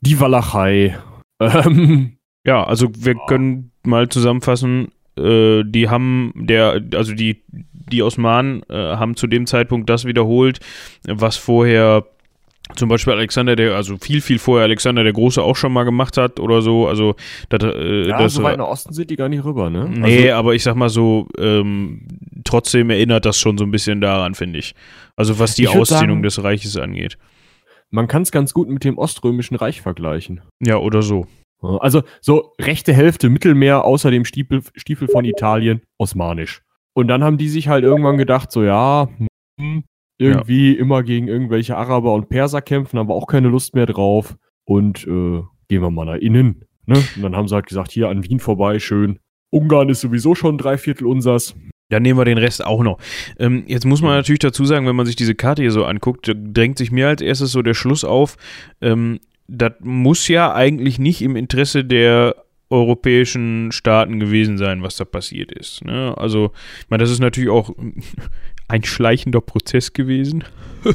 die 0.00 0.18
Walachei. 0.20 0.98
Ähm, 1.42 2.18
Ja, 2.46 2.64
also 2.64 2.88
wir 2.94 3.14
können 3.26 3.72
mal 3.82 4.10
zusammenfassen, 4.10 4.92
äh, 5.16 5.62
die 5.64 5.88
haben 5.88 6.32
der, 6.34 6.82
also 6.94 7.14
die, 7.14 7.42
die 7.48 8.02
Osmanen 8.02 8.62
äh, 8.68 8.74
haben 8.74 9.16
zu 9.16 9.26
dem 9.26 9.46
Zeitpunkt 9.46 9.88
das 9.88 10.04
wiederholt, 10.04 10.60
was 11.06 11.38
vorher 11.38 12.06
zum 12.76 12.88
Beispiel 12.88 13.12
Alexander 13.12 13.56
der, 13.56 13.74
also 13.74 13.96
viel, 13.98 14.20
viel 14.20 14.38
vorher 14.38 14.64
Alexander 14.64 15.02
der 15.04 15.12
Große 15.12 15.42
auch 15.42 15.56
schon 15.56 15.72
mal 15.72 15.84
gemacht 15.84 16.16
hat 16.16 16.40
oder 16.40 16.62
so. 16.62 16.86
Also 16.86 17.14
das, 17.48 17.62
äh, 17.62 18.08
ja, 18.08 18.18
das 18.18 18.34
so 18.34 18.42
weit 18.42 18.58
nach 18.58 18.66
Osten 18.68 18.92
sind 18.92 19.10
die 19.10 19.16
gar 19.16 19.28
nicht 19.28 19.44
rüber, 19.44 19.70
ne? 19.70 19.88
Nee, 19.88 20.30
aber 20.30 20.54
ich 20.54 20.62
sag 20.62 20.74
mal 20.76 20.88
so, 20.88 21.26
ähm, 21.38 22.02
trotzdem 22.44 22.90
erinnert 22.90 23.24
das 23.24 23.38
schon 23.38 23.58
so 23.58 23.64
ein 23.64 23.70
bisschen 23.70 24.00
daran, 24.00 24.34
finde 24.34 24.58
ich. 24.58 24.74
Also 25.16 25.38
was 25.38 25.54
die 25.54 25.68
Ausdehnung 25.68 26.16
sagen- 26.18 26.22
des 26.22 26.42
Reiches 26.42 26.76
angeht. 26.76 27.18
Man 27.90 28.06
kann 28.06 28.22
es 28.22 28.30
ganz 28.30 28.52
gut 28.54 28.68
mit 28.68 28.84
dem 28.84 28.98
Oströmischen 28.98 29.56
Reich 29.56 29.80
vergleichen. 29.80 30.40
Ja, 30.60 30.76
oder 30.76 31.02
so. 31.02 31.26
Also 31.60 32.02
so 32.20 32.52
rechte 32.60 32.92
Hälfte 32.94 33.28
Mittelmeer 33.28 33.84
außer 33.84 34.10
dem 34.10 34.24
Stiefel, 34.24 34.62
Stiefel 34.76 35.08
von 35.08 35.24
Italien 35.24 35.82
osmanisch. 35.98 36.62
Und 36.94 37.08
dann 37.08 37.22
haben 37.22 37.36
die 37.36 37.48
sich 37.48 37.68
halt 37.68 37.84
irgendwann 37.84 38.16
gedacht, 38.16 38.50
so 38.50 38.62
ja, 38.62 39.08
hm, 39.58 39.84
irgendwie 40.20 40.74
ja. 40.74 40.80
immer 40.80 41.02
gegen 41.02 41.28
irgendwelche 41.28 41.76
Araber 41.76 42.12
und 42.12 42.28
Perser 42.28 42.62
kämpfen, 42.62 42.98
haben 42.98 43.08
wir 43.08 43.14
auch 43.14 43.26
keine 43.26 43.48
Lust 43.48 43.74
mehr 43.74 43.86
drauf. 43.86 44.36
Und 44.64 45.06
äh, 45.06 45.42
gehen 45.68 45.82
wir 45.82 45.90
mal 45.90 46.04
nach 46.04 46.16
innen. 46.16 46.64
Ne? 46.86 47.02
Und 47.16 47.22
dann 47.22 47.34
haben 47.34 47.48
sie 47.48 47.54
halt 47.54 47.66
gesagt, 47.66 47.90
hier 47.90 48.08
an 48.08 48.24
Wien 48.24 48.38
vorbei, 48.38 48.78
schön. 48.78 49.18
Ungarn 49.50 49.88
ist 49.88 50.00
sowieso 50.00 50.34
schon 50.34 50.58
drei 50.58 50.78
Viertel 50.78 51.06
unsers. 51.06 51.56
Dann 51.88 52.02
nehmen 52.02 52.20
wir 52.20 52.24
den 52.24 52.38
Rest 52.38 52.64
auch 52.64 52.82
noch. 52.82 52.98
Ähm, 53.38 53.64
jetzt 53.66 53.84
muss 53.84 54.02
man 54.02 54.12
natürlich 54.12 54.38
dazu 54.38 54.64
sagen, 54.64 54.86
wenn 54.86 54.94
man 54.94 55.06
sich 55.06 55.16
diese 55.16 55.34
Karte 55.34 55.62
hier 55.62 55.72
so 55.72 55.84
anguckt, 55.84 56.30
drängt 56.32 56.78
sich 56.78 56.92
mir 56.92 57.08
als 57.08 57.22
erstes 57.22 57.50
so 57.50 57.62
der 57.62 57.74
Schluss 57.74 58.04
auf, 58.04 58.36
ähm, 58.80 59.18
das 59.48 59.72
muss 59.80 60.28
ja 60.28 60.54
eigentlich 60.54 61.00
nicht 61.00 61.22
im 61.22 61.34
Interesse 61.34 61.84
der 61.84 62.36
europäischen 62.70 63.72
Staaten 63.72 64.20
gewesen 64.20 64.56
sein, 64.56 64.82
was 64.82 64.96
da 64.96 65.04
passiert 65.04 65.50
ist. 65.50 65.84
Ne? 65.84 66.14
Also, 66.16 66.52
ich 66.80 66.90
meine, 66.90 67.02
das 67.02 67.10
ist 67.10 67.18
natürlich 67.18 67.50
auch 67.50 67.74
ein 68.70 68.84
schleichender 68.84 69.40
Prozess 69.40 69.92
gewesen. 69.92 70.44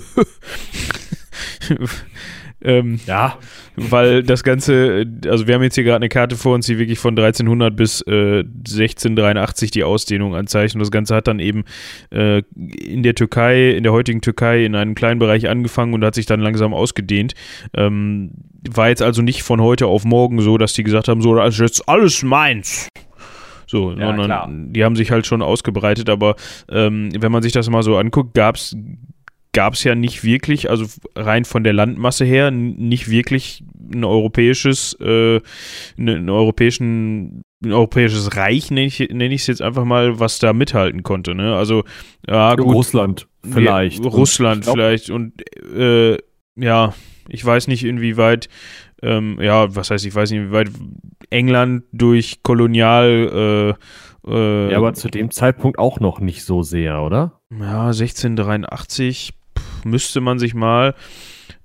Ähm, 2.65 2.99
ja. 3.05 3.37
Weil 3.75 4.23
das 4.23 4.43
Ganze, 4.43 5.05
also 5.27 5.45
wir 5.45 5.53
haben 5.53 5.61
jetzt 5.61 5.75
hier 5.75 5.83
gerade 5.83 5.97
eine 5.97 6.09
Karte 6.09 6.35
vor 6.35 6.55
uns, 6.55 6.65
die 6.65 6.79
wirklich 6.79 6.97
von 6.97 7.11
1300 7.11 7.75
bis 7.75 8.01
äh, 8.07 8.39
1683 8.39 9.69
die 9.69 9.83
Ausdehnung 9.83 10.35
anzeichnet. 10.35 10.81
Das 10.81 10.89
Ganze 10.89 11.15
hat 11.15 11.27
dann 11.27 11.39
eben 11.39 11.63
äh, 12.11 12.41
in 12.55 13.03
der 13.03 13.13
Türkei, 13.13 13.71
in 13.71 13.83
der 13.83 13.91
heutigen 13.91 14.21
Türkei, 14.21 14.65
in 14.65 14.73
einem 14.73 14.95
kleinen 14.95 15.19
Bereich 15.19 15.47
angefangen 15.47 15.93
und 15.93 16.03
hat 16.03 16.15
sich 16.15 16.25
dann 16.25 16.39
langsam 16.39 16.73
ausgedehnt. 16.73 17.35
Ähm, 17.75 18.31
war 18.67 18.89
jetzt 18.89 19.03
also 19.03 19.21
nicht 19.21 19.43
von 19.43 19.61
heute 19.61 19.85
auf 19.85 20.03
morgen 20.03 20.41
so, 20.41 20.57
dass 20.57 20.73
die 20.73 20.83
gesagt 20.83 21.07
haben, 21.07 21.21
so, 21.21 21.35
das 21.35 21.55
ist 21.55 21.59
jetzt 21.59 21.87
alles 21.87 22.23
meins. 22.23 22.89
So, 23.67 23.91
ja, 23.91 24.07
sondern 24.07 24.25
klar. 24.25 24.49
die 24.51 24.83
haben 24.83 24.95
sich 24.95 25.11
halt 25.11 25.25
schon 25.25 25.41
ausgebreitet, 25.41 26.09
aber 26.09 26.35
ähm, 26.69 27.09
wenn 27.19 27.31
man 27.31 27.43
sich 27.43 27.51
das 27.51 27.69
mal 27.69 27.83
so 27.83 27.97
anguckt, 27.97 28.33
gab 28.33 28.55
es 28.55 28.75
gab 29.55 29.73
es 29.73 29.85
ja 29.85 29.95
nicht 29.95 30.25
wirklich, 30.25 30.69
also 30.69 30.85
rein 31.15 31.45
von 31.45 31.63
der 31.63 31.71
Landmasse 31.71 32.25
her, 32.25 32.51
nicht 32.51 33.09
wirklich 33.09 33.63
ein 33.93 34.03
europäisches, 34.03 34.97
äh, 34.99 35.39
ne, 35.95 36.15
ein, 36.15 36.29
europäischen, 36.29 37.41
ein 37.63 37.71
europäisches 37.71 38.35
Reich, 38.35 38.69
nenne 38.69 38.87
ich 38.87 38.99
es 38.99 39.09
nenn 39.13 39.31
jetzt 39.31 39.61
einfach 39.61 39.85
mal, 39.85 40.19
was 40.19 40.39
da 40.39 40.51
mithalten 40.51 41.03
konnte. 41.03 41.35
Ne? 41.35 41.55
Also, 41.55 41.85
ja, 42.27 42.53
gut. 42.55 42.75
Russland 42.75 43.27
vielleicht. 43.49 44.03
Ja, 44.03 44.09
Russland 44.09 44.63
glaub, 44.63 44.75
vielleicht 44.75 45.09
und 45.09 45.33
äh, 45.73 46.17
ja, 46.57 46.93
ich 47.29 47.43
weiß 47.43 47.67
nicht, 47.67 47.85
inwieweit, 47.85 48.49
ähm, 49.05 49.37
ja, 49.39 49.75
was 49.75 49.91
heißt, 49.91 50.05
ich 50.05 50.15
weiß 50.15 50.31
nicht, 50.31 50.41
inwieweit 50.41 50.71
England 51.29 51.83
durch 51.91 52.41
Kolonial 52.43 53.75
äh, 53.75 53.81
äh, 54.27 54.71
ja, 54.71 54.77
aber 54.77 54.93
zu 54.93 55.09
dem 55.09 55.31
Zeitpunkt 55.31 55.77
auch 55.77 55.99
noch 55.99 56.19
nicht 56.19 56.43
so 56.43 56.63
sehr, 56.63 57.01
oder? 57.01 57.39
Ja, 57.51 57.87
1683 57.87 59.33
müsste 59.83 60.21
man 60.21 60.39
sich 60.39 60.55
mal 60.55 60.95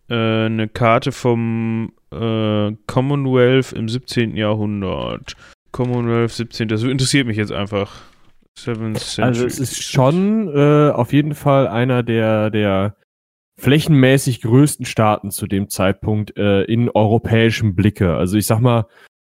äh, 0.09 0.15
eine 0.47 0.69
Karte 0.69 1.13
vom 1.13 1.93
äh, 2.13 2.73
Commonwealth 2.87 3.73
im 3.73 3.89
17. 3.89 4.37
Jahrhundert. 4.37 5.37
Commonwealth 5.73 6.33
17. 6.33 6.69
Das 6.69 6.83
interessiert 6.83 7.27
mich 7.27 7.37
jetzt 7.37 7.53
einfach. 7.53 8.03
Also 9.25 9.47
es 9.47 9.59
ist 9.59 9.83
schon 9.83 10.49
äh, 10.55 10.91
auf 10.91 11.13
jeden 11.13 11.35
Fall 11.35 11.67
einer 11.69 12.03
der, 12.03 12.51
der 12.51 12.97
flächenmäßig 13.61 14.41
größten 14.41 14.87
Staaten 14.87 15.31
zu 15.31 15.47
dem 15.47 15.69
Zeitpunkt 15.69 16.37
äh, 16.37 16.63
in 16.63 16.91
europäischem 16.91 17.75
Blicke. 17.75 18.15
Also 18.17 18.37
ich 18.37 18.47
sag 18.47 18.61
mal, 18.61 18.87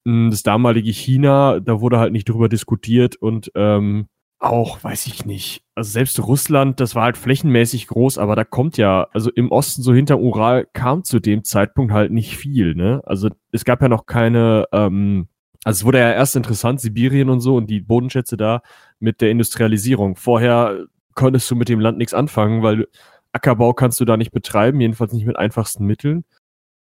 das 0.05 0.43
damalige 0.43 0.91
China, 0.91 1.59
da 1.59 1.79
wurde 1.79 1.99
halt 1.99 2.11
nicht 2.11 2.27
drüber 2.27 2.49
diskutiert 2.49 3.15
und 3.15 3.51
ähm, 3.55 4.07
auch, 4.39 4.83
weiß 4.83 5.07
ich 5.07 5.25
nicht. 5.25 5.63
Also 5.73 5.91
selbst 5.91 6.19
Russland, 6.19 6.81
das 6.81 6.95
war 6.95 7.03
halt 7.03 7.15
flächenmäßig 7.15 7.87
groß, 7.87 8.17
aber 8.17 8.35
da 8.35 8.43
kommt 8.43 8.77
ja, 8.77 9.07
also 9.13 9.31
im 9.31 9.51
Osten 9.51 9.81
so 9.81 9.93
hinter 9.93 10.19
Ural 10.19 10.67
kam 10.73 11.05
zu 11.05 11.21
dem 11.21 11.45
Zeitpunkt 11.45 11.93
halt 11.93 12.11
nicht 12.11 12.35
viel, 12.35 12.75
ne? 12.75 13.01
Also 13.05 13.29
es 13.53 13.63
gab 13.63 13.81
ja 13.81 13.87
noch 13.87 14.05
keine, 14.05 14.65
ähm, 14.73 15.29
also 15.63 15.79
es 15.79 15.85
wurde 15.85 15.99
ja 15.99 16.11
erst 16.11 16.35
interessant, 16.35 16.81
Sibirien 16.81 17.29
und 17.29 17.39
so 17.39 17.55
und 17.55 17.69
die 17.69 17.79
Bodenschätze 17.79 18.35
da 18.35 18.61
mit 18.99 19.21
der 19.21 19.31
Industrialisierung. 19.31 20.17
Vorher 20.17 20.87
konntest 21.15 21.49
du 21.49 21.55
mit 21.55 21.69
dem 21.69 21.79
Land 21.79 21.97
nichts 21.97 22.13
anfangen, 22.13 22.63
weil 22.63 22.87
Ackerbau 23.33 23.73
kannst 23.73 23.99
du 23.99 24.05
da 24.05 24.17
nicht 24.17 24.31
betreiben, 24.31 24.79
jedenfalls 24.79 25.13
nicht 25.13 25.25
mit 25.25 25.37
einfachsten 25.37 25.85
Mitteln. 25.85 26.23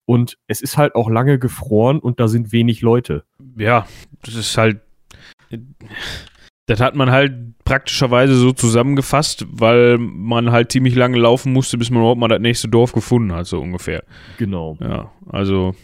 Und 0.08 0.38
es 0.48 0.62
ist 0.62 0.78
halt 0.78 0.96
auch 0.96 1.10
lange 1.10 1.40
gefroren 1.40 2.00
und 2.00 2.20
da 2.20 2.28
sind 2.28 2.52
wenig 2.52 2.82
Leute. 2.82 3.24
Ja, 3.58 3.88
das 4.22 4.36
ist 4.36 4.58
halt 4.58 4.82
das 6.68 6.80
hat 6.80 6.96
man 6.96 7.12
halt 7.12 7.58
praktischerweise 7.64 8.36
so 8.36 8.52
zusammengefasst, 8.52 9.46
weil 9.50 9.98
man 10.00 10.52
halt 10.52 10.72
ziemlich 10.72 10.96
lange 10.96 11.18
laufen 11.18 11.54
musste, 11.54 11.78
bis 11.78 11.92
man 11.92 12.00
überhaupt 12.02 12.20
mal 12.20 12.28
das 12.28 12.40
nächste 12.40 12.68
Dorf 12.68 12.92
gefunden 12.92 13.34
hat, 13.34 13.46
so 13.46 13.60
ungefähr. 13.60 14.04
Genau. 14.38 14.78
Ja, 14.82 15.12
also 15.30 15.76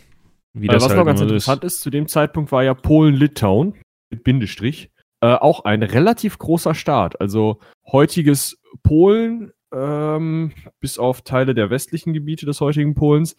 wie 0.53 0.67
das 0.67 0.83
Was 0.83 0.89
halt 0.89 0.99
noch 0.99 1.05
ganz 1.05 1.21
interessant 1.21 1.63
ist. 1.63 1.75
ist, 1.75 1.81
zu 1.81 1.89
dem 1.91 2.07
Zeitpunkt 2.07 2.51
war 2.51 2.63
ja 2.63 2.73
Polen-Litauen 2.73 3.75
mit 4.09 4.23
Bindestrich 4.23 4.89
äh, 5.21 5.35
auch 5.35 5.65
ein 5.65 5.83
relativ 5.83 6.39
großer 6.39 6.73
Staat. 6.73 7.21
Also 7.21 7.59
heutiges 7.91 8.59
Polen, 8.81 9.51
ähm, 9.73 10.51
bis 10.79 10.99
auf 10.99 11.21
Teile 11.21 11.53
der 11.53 11.69
westlichen 11.69 12.13
Gebiete 12.13 12.45
des 12.45 12.61
heutigen 12.61 12.95
Polens, 12.95 13.35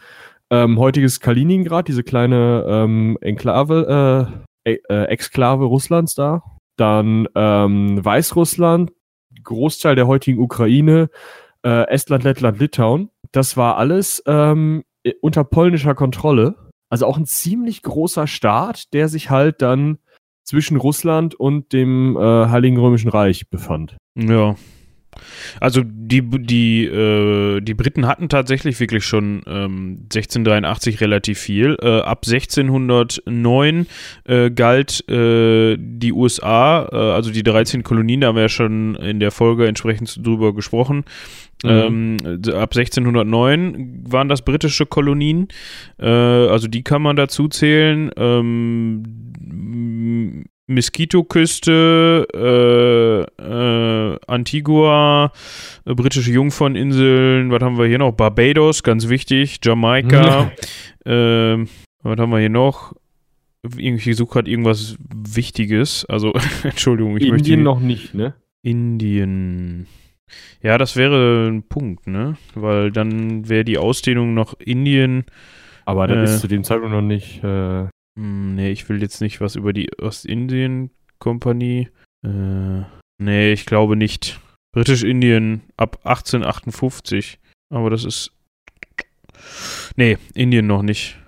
ähm, 0.51 0.79
heutiges 0.79 1.21
Kaliningrad, 1.21 1.89
diese 1.89 2.03
kleine 2.03 2.65
ähm, 2.69 3.19
Enklave, 3.21 4.43
äh, 4.65 4.79
äh, 4.89 5.05
Exklave 5.05 5.65
Russlands 5.65 6.15
da, 6.15 6.43
dann 6.77 7.29
ähm, 7.35 8.05
Weißrussland, 8.05 8.93
Großteil 9.43 9.95
der 9.95 10.07
heutigen 10.07 10.41
Ukraine, 10.41 11.11
äh, 11.65 11.87
Estland, 11.89 12.25
Lettland, 12.25 12.59
Litauen. 12.59 13.11
Das 13.33 13.57
war 13.57 13.77
alles 13.77 14.23
ähm, 14.27 14.85
unter 15.21 15.45
polnischer 15.45 15.95
Kontrolle. 15.95 16.57
Also 16.91 17.07
auch 17.07 17.17
ein 17.17 17.25
ziemlich 17.25 17.83
großer 17.83 18.27
Staat, 18.27 18.93
der 18.93 19.09
sich 19.09 19.31
halt 19.31 19.62
dann 19.62 19.99
zwischen 20.45 20.77
Russland 20.77 21.35
und 21.35 21.73
dem 21.73 22.17
äh, 22.17 22.21
Heiligen 22.21 22.77
Römischen 22.77 23.09
Reich 23.09 23.49
befand. 23.49 23.97
Ja, 24.15 24.57
also 25.61 25.83
die, 25.85 26.23
die, 26.23 26.85
äh, 26.85 27.61
die 27.61 27.75
Briten 27.75 28.07
hatten 28.07 28.29
tatsächlich 28.29 28.79
wirklich 28.81 29.05
schon 29.05 29.43
ähm, 29.47 30.00
1683 30.05 31.00
relativ 31.00 31.38
viel. 31.38 31.76
Äh, 31.81 32.00
ab 32.00 32.23
1609 32.26 33.87
äh, 34.25 34.50
galt 34.50 35.09
äh, 35.09 35.76
die 35.79 36.12
USA, 36.12 36.88
äh, 36.91 36.97
also 36.97 37.31
die 37.31 37.43
13 37.43 37.83
Kolonien, 37.83 38.21
da 38.21 38.29
haben 38.29 38.37
wir 38.37 38.43
ja 38.43 38.49
schon 38.49 38.95
in 38.97 39.21
der 39.21 39.31
Folge 39.31 39.67
entsprechend 39.67 40.25
drüber 40.25 40.55
gesprochen. 40.55 41.05
Mhm. 41.64 41.71
Ähm, 41.71 42.17
ab 42.55 42.75
1609 42.75 44.05
waren 44.09 44.29
das 44.29 44.43
britische 44.43 44.87
Kolonien, 44.87 45.49
äh, 45.99 46.07
also 46.07 46.67
die 46.69 46.83
kann 46.83 47.02
man 47.02 47.17
dazu 47.17 47.49
zählen. 47.49 48.11
Ähm, 48.17 49.22
Mosquito-Küste, 50.69 52.26
äh, 53.38 53.42
äh, 53.42 54.19
Antigua, 54.26 55.33
äh, 55.85 55.95
britische 55.95 56.31
Jungferninseln, 56.31 57.50
was 57.50 57.62
haben 57.62 57.78
wir 57.78 57.87
hier 57.87 57.99
noch? 57.99 58.12
Barbados, 58.12 58.83
ganz 58.83 59.09
wichtig, 59.09 59.59
Jamaika, 59.62 60.52
ähm, 61.04 61.69
was 62.02 62.19
haben 62.19 62.31
wir 62.31 62.38
hier 62.38 62.49
noch? 62.49 62.95
Ich 63.76 64.16
suche 64.16 64.33
gerade 64.33 64.50
irgendwas 64.50 64.97
Wichtiges. 65.09 66.04
Also, 66.07 66.33
Entschuldigung, 66.64 67.16
ich 67.16 67.23
Indien 67.23 67.33
möchte. 67.33 67.50
Indien 67.50 67.62
noch 67.62 67.81
nicht, 67.81 68.14
ne? 68.14 68.35
Indien. 68.62 69.87
Ja, 70.62 70.78
das 70.78 70.97
wäre 70.97 71.49
ein 71.49 71.62
Punkt, 71.64 72.07
ne? 72.07 72.37
Weil 72.54 72.90
dann 72.90 73.49
wäre 73.49 73.64
die 73.64 73.78
Ausdehnung 73.78 74.35
noch 74.35 74.54
Indien. 74.59 75.25
Aber 75.85 76.09
äh, 76.09 76.25
ist 76.25 76.40
zu 76.40 76.49
dem 76.49 76.64
Zeitpunkt 76.64 76.95
noch 76.95 77.02
nicht. 77.02 77.42
Hm, 78.19 78.54
nee, 78.54 78.71
ich 78.71 78.88
will 78.88 79.00
jetzt 79.00 79.21
nicht 79.21 79.40
was 79.40 79.57
über 79.57 79.73
die 79.73 79.90
Ostindien-Kompanie. 80.00 81.88
Äh, 82.25 82.83
nee, 83.19 83.52
ich 83.52 83.66
glaube 83.66 83.97
nicht. 83.97 84.40
Britisch-Indien 84.75 85.62
ab 85.76 85.99
1858. 86.04 87.38
Aber 87.73 87.90
das 87.90 88.04
ist. 88.04 88.33
Nee, 89.97 90.19
Indien 90.35 90.66
noch 90.66 90.83
nicht. 90.83 91.19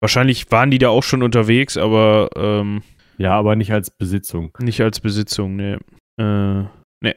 Wahrscheinlich 0.00 0.50
waren 0.50 0.70
die 0.70 0.78
da 0.78 0.88
auch 0.88 1.02
schon 1.02 1.22
unterwegs, 1.22 1.76
aber. 1.76 2.30
Ähm, 2.36 2.82
ja, 3.16 3.32
aber 3.32 3.54
nicht 3.56 3.72
als 3.72 3.90
Besitzung. 3.90 4.50
Nicht 4.58 4.80
als 4.80 5.00
Besitzung, 5.00 5.54
nee. 5.54 5.78
Äh, 6.20 6.64
nee. 7.00 7.14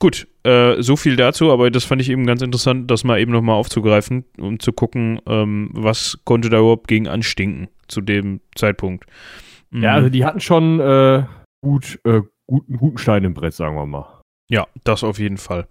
Gut, 0.00 0.26
äh, 0.42 0.82
so 0.82 0.96
viel 0.96 1.14
dazu, 1.14 1.52
aber 1.52 1.70
das 1.70 1.84
fand 1.84 2.02
ich 2.02 2.10
eben 2.10 2.26
ganz 2.26 2.42
interessant, 2.42 2.90
das 2.90 3.04
mal 3.04 3.20
eben 3.20 3.30
nochmal 3.30 3.54
aufzugreifen, 3.54 4.24
um 4.36 4.58
zu 4.58 4.72
gucken, 4.72 5.20
ähm, 5.26 5.70
was 5.74 6.18
konnte 6.24 6.50
da 6.50 6.58
überhaupt 6.58 6.88
gegen 6.88 7.06
anstinken 7.06 7.68
zu 7.92 8.00
dem 8.00 8.40
Zeitpunkt. 8.56 9.06
Mhm. 9.70 9.82
Ja, 9.82 9.92
also 9.94 10.08
die 10.08 10.24
hatten 10.24 10.40
schon 10.40 10.80
äh, 10.80 11.24
gut, 11.64 12.00
äh, 12.04 12.22
guten, 12.48 12.76
guten 12.76 12.98
Stein 12.98 13.24
im 13.24 13.34
Brett, 13.34 13.54
sagen 13.54 13.76
wir 13.76 13.86
mal. 13.86 14.20
Ja, 14.50 14.66
das 14.84 15.04
auf 15.04 15.18
jeden 15.18 15.38
Fall. 15.38 15.68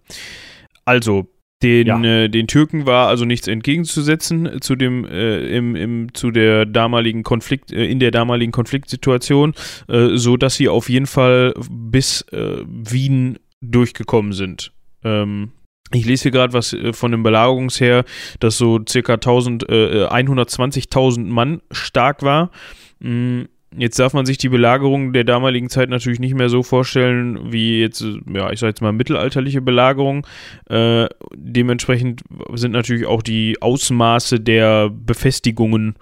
Also, 0.85 1.27
Den, 1.63 1.85
Ja. 1.85 2.01
äh, 2.03 2.27
den 2.27 2.47
Türken 2.47 2.87
war 2.87 3.07
also 3.07 3.23
nichts 3.23 3.47
entgegenzusetzen 3.47 4.61
zu 4.61 4.75
dem 4.75 5.05
äh, 5.05 5.55
im, 5.55 5.75
im 5.75 6.11
zu 6.15 6.31
der 6.31 6.65
damaligen 6.65 7.21
Konflikt 7.21 7.71
äh, 7.71 7.85
in 7.85 7.99
der 7.99 8.09
damaligen 8.09 8.51
Konfliktsituation, 8.51 9.53
äh, 9.87 10.15
so 10.17 10.37
dass 10.37 10.55
sie 10.55 10.69
auf 10.69 10.89
jeden 10.89 11.05
Fall 11.05 11.53
bis 11.69 12.23
äh, 12.31 12.63
Wien 12.65 13.37
durchgekommen 13.61 14.33
sind. 14.33 14.71
Ähm, 15.03 15.51
ich 15.93 16.05
lese 16.05 16.23
hier 16.23 16.31
gerade 16.31 16.53
was 16.53 16.73
äh, 16.73 16.93
von 16.93 17.11
dem 17.11 17.23
Belagerungsheer, 17.23 18.05
das 18.39 18.57
so 18.57 18.79
circa 18.87 19.13
1000, 19.13 19.69
äh, 19.69 20.07
120.000 20.07 21.25
Mann 21.25 21.61
stark 21.71 22.23
war. 22.23 22.51
Mm, 22.99 23.43
Jetzt 23.77 23.99
darf 23.99 24.13
man 24.13 24.25
sich 24.25 24.37
die 24.37 24.49
Belagerung 24.49 25.13
der 25.13 25.23
damaligen 25.23 25.69
Zeit 25.69 25.89
natürlich 25.89 26.19
nicht 26.19 26.35
mehr 26.35 26.49
so 26.49 26.61
vorstellen 26.61 27.53
wie 27.53 27.79
jetzt, 27.79 28.01
äh, 28.01 28.19
ja, 28.33 28.51
ich 28.51 28.59
sag 28.59 28.67
jetzt 28.67 28.81
mal 28.81 28.91
mittelalterliche 28.91 29.61
Belagerung. 29.61 30.27
Äh, 30.69 31.07
dementsprechend 31.33 32.21
sind 32.53 32.71
natürlich 32.71 33.05
auch 33.05 33.21
die 33.21 33.61
Ausmaße 33.61 34.41
der 34.41 34.89
Befestigungen 34.89 35.95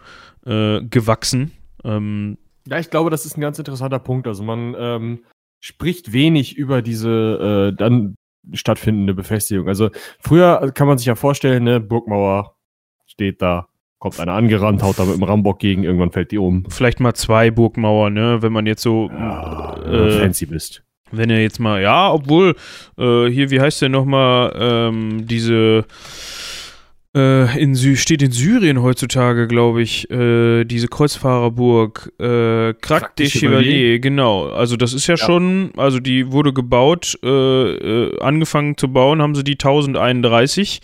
äh, 0.48 0.82
gewachsen. 0.82 1.52
Ähm, 1.84 2.40
Ja, 2.68 2.80
ich 2.80 2.90
glaube, 2.90 3.12
das 3.12 3.28
ist 3.28 3.38
ein 3.38 3.42
ganz 3.42 3.60
interessanter 3.60 4.00
Punkt. 4.00 4.26
Also 4.26 4.42
man 4.42 4.76
ähm, 4.78 5.20
spricht 5.64 6.12
wenig 6.12 6.58
über 6.58 6.82
diese 6.82 7.72
äh, 7.72 7.78
dann 7.78 8.16
stattfindende 8.54 9.14
Befestigung. 9.14 9.68
Also 9.68 9.90
früher 10.20 10.72
kann 10.74 10.88
man 10.88 10.98
sich 10.98 11.08
ja 11.08 11.16
vorstellen, 11.16 11.64
ne, 11.64 11.80
Burgmauer 11.80 12.56
steht 13.06 13.42
da, 13.42 13.68
kommt 13.98 14.20
einer 14.20 14.34
angerannt, 14.34 14.82
haut 14.84 14.98
da 15.00 15.06
mit 15.06 15.16
dem 15.18 15.24
Rambock 15.24 15.60
gegen, 15.60 15.84
irgendwann 15.84 16.12
fällt 16.12 16.32
die 16.32 16.38
um. 16.38 16.64
vielleicht 16.70 17.00
mal 17.00 17.14
zwei 17.14 17.52
Burgmauern, 17.52 18.14
ne? 18.14 18.42
Wenn 18.42 18.54
man 18.54 18.66
jetzt 18.66 18.82
so, 18.82 19.10
Ja, 19.12 19.76
äh, 19.84 20.12
fancy 20.20 20.46
bist. 20.46 20.84
wenn 21.12 21.30
er 21.30 21.42
jetzt 21.42 21.60
mal, 21.60 21.82
ja, 21.82 22.12
obwohl, 22.14 22.56
äh, 22.98 23.26
hier, 23.28 23.50
wie 23.52 23.60
heißt 23.60 23.82
der 23.82 23.90
nochmal, 23.90 24.54
ähm, 24.58 25.26
diese, 25.28 25.86
äh, 27.16 27.60
in 27.62 27.74
Sy 27.76 27.96
steht 27.98 28.22
in 28.22 28.32
Syrien 28.32 28.82
heutzutage, 28.82 29.48
glaube 29.48 29.82
ich, 29.82 30.10
äh, 30.12 30.64
diese 30.66 30.88
Kreuzfahrerburg, 30.88 32.12
äh, 32.20 32.74
Krak 32.76 33.16
de 33.16 33.28
Chevalier, 33.28 34.00
genau. 34.00 34.48
Also 34.50 34.76
das 34.78 34.94
ist 34.94 35.08
ja, 35.08 35.16
Ja. 35.16 35.26
schon, 35.26 35.72
also 35.78 36.00
die 36.00 36.32
wurde 36.32 36.54
gebaut, 36.54 37.18
äh, 37.24 37.28
äh, 37.28 38.20
angefangen 38.22 38.78
zu 38.78 38.92
bauen, 38.94 39.22
haben 39.22 39.34
sie 39.36 39.44
die 39.44 39.58
1031. 39.58 40.82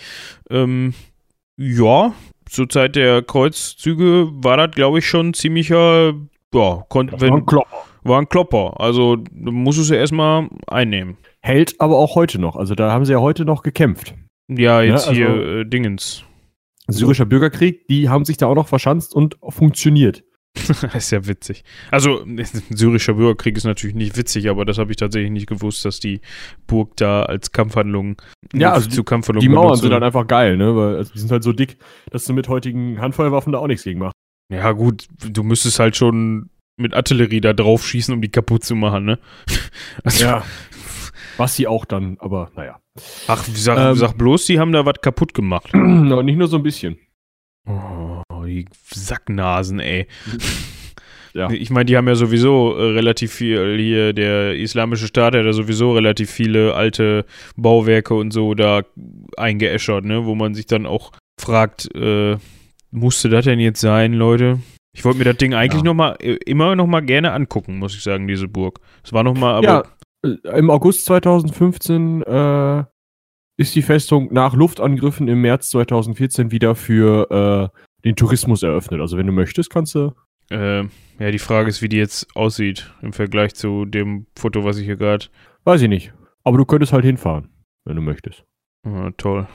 Ähm, 0.49 0.93
ja, 1.57 2.13
zur 2.49 2.69
Zeit 2.69 2.95
der 2.95 3.21
Kreuzzüge 3.21 4.27
war 4.31 4.57
das, 4.57 4.71
glaube 4.71 4.99
ich, 4.99 5.07
schon 5.07 5.33
ziemlicher, 5.33 6.13
ja, 6.53 6.83
kon 6.89 7.07
Das 7.07 7.21
war 7.21 7.27
ein 7.29 7.33
wenn, 7.37 7.45
Klopper. 7.45 7.67
war 8.03 8.19
ein 8.19 8.29
Klopper. 8.29 8.79
Also 8.79 9.15
du 9.17 9.51
musst 9.51 9.79
es 9.79 9.89
ja 9.89 9.97
erstmal 9.97 10.47
einnehmen. 10.67 11.17
Hält 11.41 11.79
aber 11.79 11.97
auch 11.97 12.15
heute 12.15 12.39
noch. 12.39 12.55
Also 12.55 12.73
da 12.75 12.91
haben 12.91 13.05
sie 13.05 13.11
ja 13.13 13.19
heute 13.19 13.45
noch 13.45 13.61
gekämpft. 13.61 14.15
Ja, 14.47 14.81
jetzt 14.81 15.05
Ja, 15.05 15.09
also- 15.09 15.11
hier 15.13 15.59
äh, 15.59 15.65
Dingens. 15.65 16.23
Syrischer 16.87 17.25
Bürgerkrieg, 17.25 17.87
die 17.87 18.09
haben 18.09 18.25
sich 18.25 18.37
da 18.37 18.45
auch 18.45 18.53
noch 18.53 18.67
verschanzt 18.67 19.15
und 19.15 19.37
funktioniert. 19.49 20.23
Das 20.67 20.83
ist 20.95 21.11
ja 21.11 21.25
witzig. 21.25 21.63
Also, 21.89 22.21
ein 22.21 22.37
syrischer 22.69 23.15
Bürgerkrieg 23.15 23.57
ist 23.57 23.63
natürlich 23.63 23.95
nicht 23.95 24.15
witzig, 24.17 24.49
aber 24.49 24.65
das 24.65 24.77
habe 24.77 24.91
ich 24.91 24.97
tatsächlich 24.97 25.31
nicht 25.31 25.47
gewusst, 25.47 25.83
dass 25.83 25.99
die 25.99 26.21
Burg 26.67 26.95
da 26.97 27.23
als 27.23 27.51
Kampfhandlung 27.51 28.21
Ja, 28.53 28.73
also 28.73 28.87
zu 28.89 29.03
Kampfhandlungen 29.03 29.49
Die 29.49 29.53
Mauern 29.53 29.75
sind 29.75 29.89
dann 29.89 30.03
einfach 30.03 30.27
geil, 30.27 30.57
ne? 30.57 30.75
Weil 30.75 30.97
also 30.97 31.11
die 31.11 31.19
sind 31.19 31.31
halt 31.31 31.43
so 31.43 31.53
dick, 31.53 31.77
dass 32.11 32.25
du 32.25 32.33
mit 32.33 32.47
heutigen 32.49 33.01
Handfeuerwaffen 33.01 33.51
da 33.51 33.59
auch 33.59 33.67
nichts 33.67 33.83
gegen 33.83 33.99
machst. 33.99 34.13
Ja, 34.53 34.71
gut, 34.73 35.07
du 35.27 35.41
müsstest 35.41 35.79
halt 35.79 35.95
schon 35.97 36.51
mit 36.77 36.93
Artillerie 36.93 37.41
da 37.41 37.53
drauf 37.53 37.85
schießen, 37.85 38.13
um 38.13 38.21
die 38.21 38.29
kaputt 38.29 38.63
zu 38.63 38.75
machen, 38.75 39.05
ne? 39.05 39.19
Also, 40.03 40.25
Was 41.37 41.55
sie 41.55 41.67
auch 41.67 41.85
dann, 41.85 42.17
aber 42.19 42.51
naja. 42.55 42.79
Ach, 43.27 43.43
sag, 43.43 43.77
Ähm. 43.77 43.95
sag 43.95 44.13
bloß, 44.17 44.45
die 44.45 44.59
haben 44.59 44.71
da 44.71 44.85
was 44.85 45.01
kaputt 45.01 45.33
gemacht. 45.33 45.69
Aber 45.73 46.23
nicht 46.23 46.37
nur 46.37 46.47
so 46.47 46.55
ein 46.57 46.63
bisschen. 46.63 46.97
Oh, 47.67 48.21
die 48.45 48.65
Sacknasen, 48.93 49.79
ey. 49.79 50.07
Ja. 51.33 51.49
Ich 51.49 51.69
meine, 51.69 51.83
die 51.85 51.97
haben 51.97 52.07
ja 52.07 52.15
sowieso 52.15 52.77
äh, 52.77 52.91
relativ 52.93 53.33
viel 53.33 53.77
hier, 53.77 54.13
der 54.13 54.55
islamische 54.55 55.07
Staat 55.07 55.35
hat 55.35 55.43
ja 55.43 55.51
sowieso 55.51 55.91
relativ 55.91 56.29
viele 56.31 56.73
alte 56.75 57.25
Bauwerke 57.57 58.13
und 58.13 58.31
so 58.31 58.53
da 58.53 58.83
eingeäschert, 59.35 60.05
ne? 60.05 60.25
Wo 60.25 60.33
man 60.35 60.53
sich 60.55 60.65
dann 60.65 60.85
auch 60.85 61.11
fragt, 61.41 61.93
äh, 61.93 62.37
musste 62.91 63.27
das 63.27 63.43
denn 63.43 63.59
jetzt 63.59 63.81
sein, 63.81 64.13
Leute? 64.13 64.59
Ich 64.95 65.03
wollte 65.03 65.17
mir 65.17 65.25
das 65.25 65.35
Ding 65.35 65.53
eigentlich 65.53 65.81
Ja. 65.81 65.87
noch 65.87 65.93
mal, 65.93 66.15
äh, 66.21 66.37
immer 66.45 66.73
noch 66.77 66.87
mal 66.87 67.01
gerne 67.01 67.33
angucken, 67.33 67.79
muss 67.79 67.93
ich 67.97 68.03
sagen, 68.03 68.29
diese 68.29 68.47
Burg. 68.47 68.79
Es 69.03 69.11
war 69.11 69.23
noch 69.25 69.35
mal, 69.37 69.55
aber 69.55 69.67
ja, 69.67 69.83
im 70.25 70.69
August 70.69 71.05
2015 71.05 72.23
äh, 72.23 72.83
ist 73.57 73.75
die 73.75 73.81
Festung 73.81 74.33
nach 74.33 74.53
Luftangriffen 74.53 75.27
im 75.27 75.41
März 75.41 75.69
2014 75.69 76.51
wieder 76.51 76.75
für 76.75 77.71
äh, 77.73 77.79
den 78.03 78.15
Tourismus 78.15 78.63
eröffnet. 78.63 79.01
Also 79.01 79.17
wenn 79.17 79.27
du 79.27 79.33
möchtest, 79.33 79.69
kannst 79.69 79.95
du. 79.95 80.13
äh, 80.49 80.83
ja, 81.19 81.31
die 81.31 81.39
Frage 81.39 81.69
ist, 81.69 81.81
wie 81.81 81.89
die 81.89 81.97
jetzt 81.97 82.35
aussieht 82.35 82.93
im 83.01 83.13
Vergleich 83.13 83.55
zu 83.55 83.85
dem 83.85 84.27
Foto, 84.37 84.63
was 84.63 84.77
ich 84.77 84.85
hier 84.85 84.97
gerade 84.97 85.27
Weiß 85.65 85.81
ich 85.81 85.89
nicht. 85.89 86.13
Aber 86.43 86.59
du 86.59 86.65
könntest 86.65 86.93
halt 86.93 87.03
hinfahren, 87.03 87.49
wenn 87.85 87.95
du 87.95 88.01
möchtest. 88.03 88.45
Ah, 88.85 89.09
toll. 89.17 89.47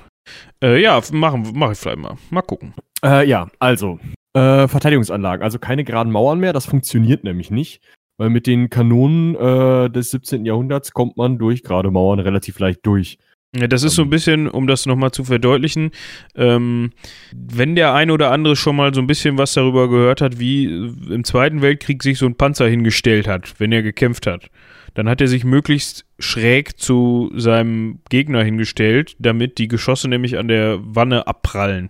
Äh, 0.63 0.83
ja, 0.83 1.01
machen 1.13 1.53
mach 1.55 1.71
ich 1.71 1.79
vielleicht 1.79 1.99
mal. 1.99 2.17
Mal 2.31 2.43
gucken. 2.43 2.75
Äh, 3.05 3.29
ja, 3.29 3.49
also. 3.61 4.01
Äh, 4.35 4.67
Verteidigungsanlagen. 4.67 5.45
Also 5.45 5.61
keine 5.61 5.85
geraden 5.85 6.13
Mauern 6.13 6.41
mehr. 6.41 6.53
Das 6.53 6.67
funktioniert 6.67 7.23
nämlich 7.23 7.53
nicht. 7.53 7.81
Weil 8.21 8.29
mit 8.29 8.47
den 8.47 8.69
Kanonen 8.69 9.35
äh, 9.35 9.89
des 9.89 10.11
17. 10.11 10.45
Jahrhunderts 10.45 10.93
kommt 10.93 11.17
man 11.17 11.39
durch 11.39 11.63
gerade 11.63 11.91
Mauern 11.91 12.19
relativ 12.19 12.59
leicht 12.59 12.81
durch. 12.85 13.17
Ja, 13.57 13.67
das 13.67 13.83
ist 13.83 13.95
so 13.95 14.03
ein 14.03 14.09
Ähm. 14.09 14.11
bisschen, 14.11 14.47
um 14.47 14.67
das 14.67 14.85
nochmal 14.85 15.11
zu 15.11 15.25
verdeutlichen, 15.25 15.91
ähm, 16.35 16.93
wenn 17.33 17.77
der 17.77 17.95
ein 17.95 18.11
oder 18.11 18.31
andere 18.31 18.57
schon 18.57 18.77
mal 18.77 18.93
so 18.93 19.01
ein 19.01 19.07
bisschen 19.07 19.39
was 19.39 19.55
darüber 19.55 19.89
gehört 19.89 20.21
hat, 20.21 20.39
wie 20.39 20.65
im 20.67 21.25
Zweiten 21.25 21.63
Weltkrieg 21.63 22.03
sich 22.03 22.19
so 22.19 22.27
ein 22.27 22.35
Panzer 22.37 22.69
hingestellt 22.69 23.27
hat, 23.27 23.55
wenn 23.59 23.73
er 23.73 23.83
gekämpft 23.83 24.27
hat, 24.27 24.51
dann 24.93 25.09
hat 25.09 25.23
er 25.23 25.27
sich 25.27 25.45
möglichst 25.45 26.05
schräg 26.19 26.79
zu 26.79 27.33
seinem 27.35 28.01
Gegner 28.11 28.45
hingestellt, 28.45 29.17
damit 29.19 29.57
die 29.57 29.69
Geschosse 29.69 30.09
nämlich 30.09 30.37
an 30.37 30.49
der 30.49 30.79
Wanne 30.83 31.27
abprallen. 31.27 31.89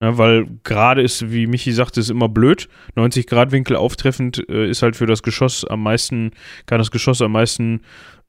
Ja, 0.00 0.16
weil 0.16 0.46
gerade 0.62 1.02
ist, 1.02 1.32
wie 1.32 1.46
Michi 1.48 1.72
sagte, 1.72 1.98
ist 1.98 2.08
immer 2.10 2.28
blöd. 2.28 2.68
90 2.94 3.26
Grad 3.26 3.50
Winkel 3.50 3.74
auftreffend 3.76 4.48
äh, 4.48 4.68
ist 4.70 4.82
halt 4.82 4.94
für 4.96 5.06
das 5.06 5.22
Geschoss 5.24 5.64
am 5.64 5.82
meisten, 5.82 6.30
kann 6.66 6.78
das 6.78 6.90
Geschoss 6.92 7.20
am 7.20 7.32
meisten 7.32 7.80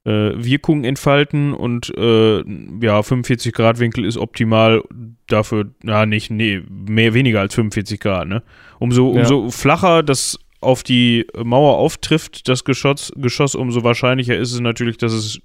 äh, 0.05 0.31
Wirkung 0.35 0.83
entfalten 0.83 1.53
und 1.53 1.93
äh, 1.95 2.39
ja, 2.81 3.03
45 3.03 3.53
Grad 3.53 3.79
Winkel 3.79 4.03
ist 4.05 4.17
optimal 4.17 4.81
dafür, 5.27 5.69
na 5.83 6.05
nicht, 6.07 6.31
nee, 6.31 6.61
mehr 6.69 7.13
weniger 7.13 7.41
als 7.41 7.53
45 7.53 7.99
Grad, 7.99 8.27
ne? 8.27 8.41
Umso, 8.79 9.13
Ja. 9.13 9.19
umso 9.21 9.49
flacher 9.51 10.01
das 10.01 10.39
auf 10.61 10.81
die 10.83 11.27
Mauer 11.37 11.77
auftrifft, 11.77 12.47
das 12.47 12.63
Geschoss, 12.63 13.11
Geschoss, 13.15 13.53
umso 13.55 13.83
wahrscheinlicher 13.83 14.35
ist 14.37 14.53
es 14.53 14.59
natürlich, 14.59 14.97
dass 14.97 15.13
es 15.13 15.39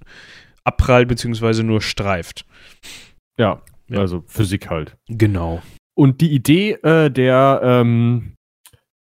abprallt 0.65 1.09
bzw. 1.09 1.63
nur 1.65 1.83
streift. 1.83 2.47
Ja, 3.39 3.61
Ja. 3.89 3.99
also 3.99 4.25
Physik 4.27 4.71
halt. 4.71 4.97
Genau. 5.09 5.63
Und 5.95 6.21
die 6.21 6.33
Idee 6.33 6.73
äh, 6.83 7.11
der 7.11 7.61
ähm, 7.63 8.35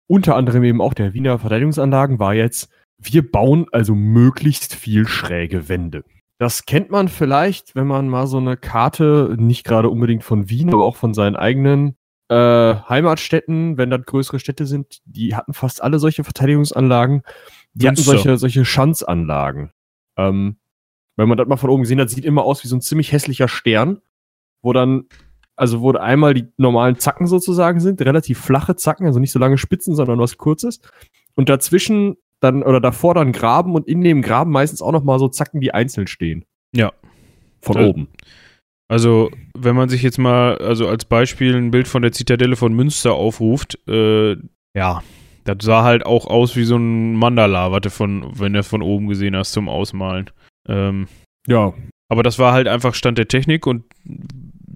unter 0.06 0.36
anderem 0.36 0.64
eben 0.64 0.80
auch 0.80 0.94
der 0.94 1.14
Wiener 1.14 1.38
Verteidigungsanlagen 1.38 2.18
war 2.18 2.34
jetzt, 2.34 2.68
wir 2.98 3.30
bauen 3.30 3.66
also 3.72 3.94
möglichst 3.94 4.74
viel 4.74 5.06
schräge 5.06 5.68
Wände. 5.68 6.04
Das 6.38 6.66
kennt 6.66 6.90
man 6.90 7.08
vielleicht, 7.08 7.74
wenn 7.74 7.86
man 7.86 8.08
mal 8.08 8.26
so 8.26 8.38
eine 8.38 8.56
Karte, 8.56 9.36
nicht 9.38 9.64
gerade 9.64 9.88
unbedingt 9.88 10.24
von 10.24 10.50
Wien, 10.50 10.70
aber 10.70 10.84
auch 10.84 10.96
von 10.96 11.14
seinen 11.14 11.36
eigenen 11.36 11.96
äh, 12.28 12.34
Heimatstädten, 12.88 13.78
wenn 13.78 13.90
das 13.90 14.04
größere 14.04 14.38
Städte 14.38 14.66
sind, 14.66 15.00
die 15.04 15.34
hatten 15.36 15.54
fast 15.54 15.82
alle 15.82 15.98
solche 15.98 16.24
Verteidigungsanlagen. 16.24 17.22
Die 17.74 17.86
hatten 17.86 17.96
solche, 17.96 18.36
solche 18.38 18.64
Schanzanlagen. 18.64 19.72
Ähm, 20.16 20.56
wenn 21.16 21.28
man 21.28 21.38
das 21.38 21.46
mal 21.46 21.56
von 21.56 21.70
oben 21.70 21.82
gesehen 21.82 22.00
hat, 22.00 22.10
sieht 22.10 22.24
immer 22.24 22.44
aus 22.44 22.64
wie 22.64 22.68
so 22.68 22.76
ein 22.76 22.80
ziemlich 22.80 23.12
hässlicher 23.12 23.48
Stern, 23.48 24.00
wo 24.62 24.72
dann, 24.72 25.04
also 25.62 25.81
wo 25.81 25.92
einmal 25.92 26.35
die 26.35 26.48
normalen 26.57 26.98
Zacken 26.98 27.29
sozusagen 27.29 27.79
sind, 27.79 28.03
relativ 28.03 28.40
flache 28.40 28.75
Zacken, 28.75 29.07
also 29.07 29.20
nicht 29.20 29.31
so 29.31 29.38
lange 29.38 29.59
Spitzen, 29.59 29.94
sondern 29.94 30.18
was 30.18 30.37
Kurzes. 30.37 30.81
Und 31.37 31.48
dazwischen 31.48 32.16
dann, 32.40 32.64
oder 32.64 32.81
davor 32.81 33.14
dann 33.14 33.31
Graben 33.31 33.77
und 33.77 33.87
in 33.87 34.01
dem 34.01 34.22
Graben 34.22 34.51
meistens 34.51 34.83
auch 34.83 34.90
noch 34.90 35.05
mal 35.05 35.20
so 35.20 35.29
Zacken, 35.29 35.61
die 35.61 35.72
einzeln 35.72 36.09
stehen. 36.09 36.44
Ja. 36.75 36.90
Von 37.61 37.77
Äh, 37.77 37.85
oben. 37.85 38.09
Also, 38.88 39.31
wenn 39.57 39.77
man 39.77 39.88
sich 39.88 40.03
jetzt 40.03 40.18
mal, 40.18 40.59
also 40.59 40.88
als 40.88 41.05
Beispiel 41.05 41.55
ein 41.55 41.70
Bild 41.70 41.87
von 41.87 42.03
der 42.03 42.11
Zitadelle 42.11 42.57
von 42.57 42.72
Münster 42.72 43.14
aufruft, 43.14 43.79
äh, 43.87 44.33
ja, 44.77 45.05
das 45.44 45.59
sah 45.61 45.85
halt 45.85 46.05
auch 46.05 46.27
aus 46.27 46.57
wie 46.57 46.64
so 46.64 46.75
ein 46.75 47.14
Mandala, 47.14 47.79
du 47.79 47.88
von, 47.88 48.37
wenn 48.37 48.55
du 48.55 48.59
es 48.59 48.66
von 48.66 48.83
oben 48.83 49.07
gesehen 49.07 49.37
hast, 49.37 49.53
zum 49.53 49.68
Ausmalen. 49.68 50.29
Ähm, 50.68 51.07
Ja, 51.46 51.72
aber 52.09 52.25
das 52.25 52.40
war 52.40 52.53
halt 52.53 52.66
einfach 52.66 52.94
Stand 52.94 53.16
der 53.18 53.29
Technik 53.29 53.64
und 53.64 53.85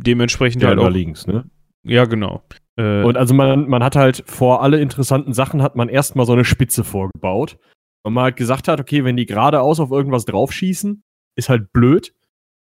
dementsprechend 0.06 0.62
ja 0.62 0.68
halt 0.68 0.78
auch. 0.78 0.88
links, 0.88 1.26
ne? 1.26 1.50
Ja, 1.82 2.04
genau. 2.04 2.42
Äh, 2.76 3.02
Und 3.02 3.16
also 3.16 3.34
man, 3.34 3.68
man 3.68 3.82
hat 3.82 3.96
halt 3.96 4.24
vor 4.26 4.62
alle 4.62 4.80
interessanten 4.80 5.32
Sachen 5.32 5.62
hat 5.62 5.76
man 5.76 5.88
erstmal 5.88 6.26
so 6.26 6.32
eine 6.32 6.44
Spitze 6.44 6.84
vorgebaut. 6.84 7.58
Und 8.02 8.12
man 8.12 8.24
halt 8.24 8.36
gesagt 8.36 8.68
hat, 8.68 8.80
okay, 8.80 9.04
wenn 9.04 9.16
die 9.16 9.26
geradeaus 9.26 9.80
auf 9.80 9.90
irgendwas 9.90 10.24
draufschießen, 10.26 11.02
ist 11.36 11.48
halt 11.48 11.72
blöd. 11.72 12.14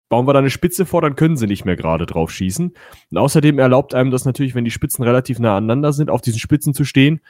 bauen 0.10 0.28
wir 0.28 0.34
da 0.34 0.40
eine 0.40 0.50
Spitze 0.50 0.86
vor, 0.86 1.02
dann 1.02 1.16
können 1.16 1.38
sie 1.38 1.48
nicht 1.48 1.64
mehr 1.64 1.78
gerade 1.78 2.06
drauf 2.06 2.32
schießen. 2.32 2.74
Und 3.12 3.18
außerdem 3.18 3.58
erlaubt 3.60 3.96
einem 3.96 4.12
das 4.12 4.26
natürlich, 4.26 4.56
wenn 4.56 4.66
die 4.66 4.72
Spitzen 4.72 5.04
relativ 5.06 5.40
nah 5.40 5.56
aneinander 5.56 5.94
sind, 5.94 6.10
auf 6.10 6.22
diesen 6.22 6.40
Spitzen 6.40 6.74
zu 6.74 6.84
stehen 6.84 7.22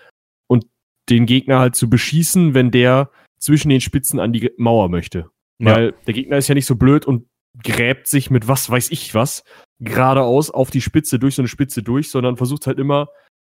und 0.48 0.66
den 1.10 1.28
Gegner 1.28 1.60
halt 1.60 1.76
zu 1.76 1.90
beschießen, 1.90 2.56
wenn 2.56 2.72
der 2.72 3.12
zwischen 3.38 3.70
den 3.70 3.82
Spitzen 3.82 4.20
an 4.20 4.34
die 4.34 4.52
Mauer 4.58 4.90
möchte. 4.90 5.30
Ja. 5.60 5.76
Weil 5.76 5.94
der 6.08 6.16
Gegner 6.16 6.38
ist 6.38 6.48
ja 6.48 6.56
nicht 6.56 6.66
so 6.66 6.76
blöd 6.76 7.06
und 7.06 7.28
gräbt 7.64 8.08
sich 8.08 8.30
mit 8.30 8.48
was 8.48 8.70
weiß 8.70 8.92
ich 8.92 9.14
was 9.14 9.44
geradeaus 9.80 10.52
auf 10.52 10.70
die 10.72 10.82
Spitze 10.82 11.20
durch 11.20 11.36
so 11.36 11.42
eine 11.42 11.50
Spitze 11.50 11.84
durch, 11.84 12.10
sondern 12.10 12.38
versucht 12.38 12.68
halt 12.68 12.80
immer 12.80 13.10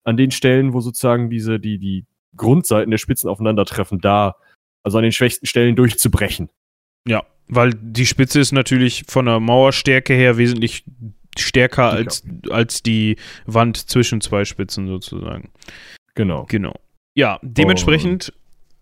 an 0.04 0.18
den 0.18 0.32
Stellen, 0.32 0.74
wo 0.74 0.82
sozusagen 0.82 1.30
diese, 1.30 1.60
die, 1.60 1.78
die 1.78 2.06
Grundseiten 2.36 2.92
der 2.92 2.98
Spitzen 2.98 3.30
aufeinandertreffen, 3.30 4.00
da, 4.00 4.36
also 4.84 4.98
an 4.98 5.04
den 5.04 5.12
schwächsten 5.12 5.46
Stellen 5.46 5.76
durchzubrechen. 5.76 6.50
Ja, 7.08 7.24
weil 7.48 7.72
die 7.72 8.06
Spitze 8.06 8.40
ist 8.40 8.52
natürlich 8.52 9.06
von 9.08 9.26
der 9.26 9.40
Mauerstärke 9.40 10.14
her 10.14 10.38
wesentlich 10.38 10.84
stärker 11.38 11.92
als, 11.92 12.24
als 12.50 12.82
die 12.82 13.18
Wand 13.46 13.78
zwischen 13.90 14.22
zwei 14.22 14.46
Spitzen 14.46 14.88
sozusagen. 14.88 15.52
Genau. 16.16 16.46
Genau. 16.50 16.74
Ja, 17.16 17.40
dementsprechend 17.44 18.34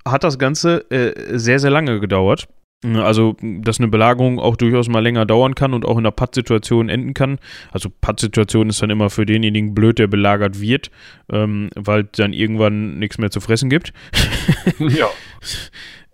hat 0.06 0.23
das 0.23 0.39
Ganze 0.39 0.89
äh, 0.91 1.38
sehr, 1.38 1.60
sehr 1.60 1.71
lange 1.71 1.99
gedauert. 1.99 2.47
Also, 2.84 3.36
dass 3.41 3.80
eine 3.80 3.88
Belagerung 3.88 4.39
auch 4.39 4.56
durchaus 4.58 4.89
mal 4.89 5.00
länger 5.00 5.26
dauern 5.26 5.56
kann 5.56 5.74
und 5.74 5.86
auch 5.86 5.93
in 5.98 6.00
einer 6.00 6.12
Pattsituation 6.12 6.89
enden 6.89 7.13
kann. 7.13 7.39
Also, 7.72 7.89
Pattsituation 7.89 8.69
ist 8.69 8.82
dann 8.82 8.89
immer 8.89 9.10
für 9.10 9.26
denjenigen 9.26 9.74
blöd, 9.74 10.00
der 10.00 10.08
belagert 10.08 10.60
wird, 10.60 10.91
ähm, 11.32 11.69
weil 11.76 12.04
dann 12.04 12.34
irgendwann 12.34 13.00
nichts 13.00 13.17
mehr 13.17 13.32
zu 13.32 13.39
fressen 13.39 13.69
gibt. 13.69 13.93
ja. 14.80 15.10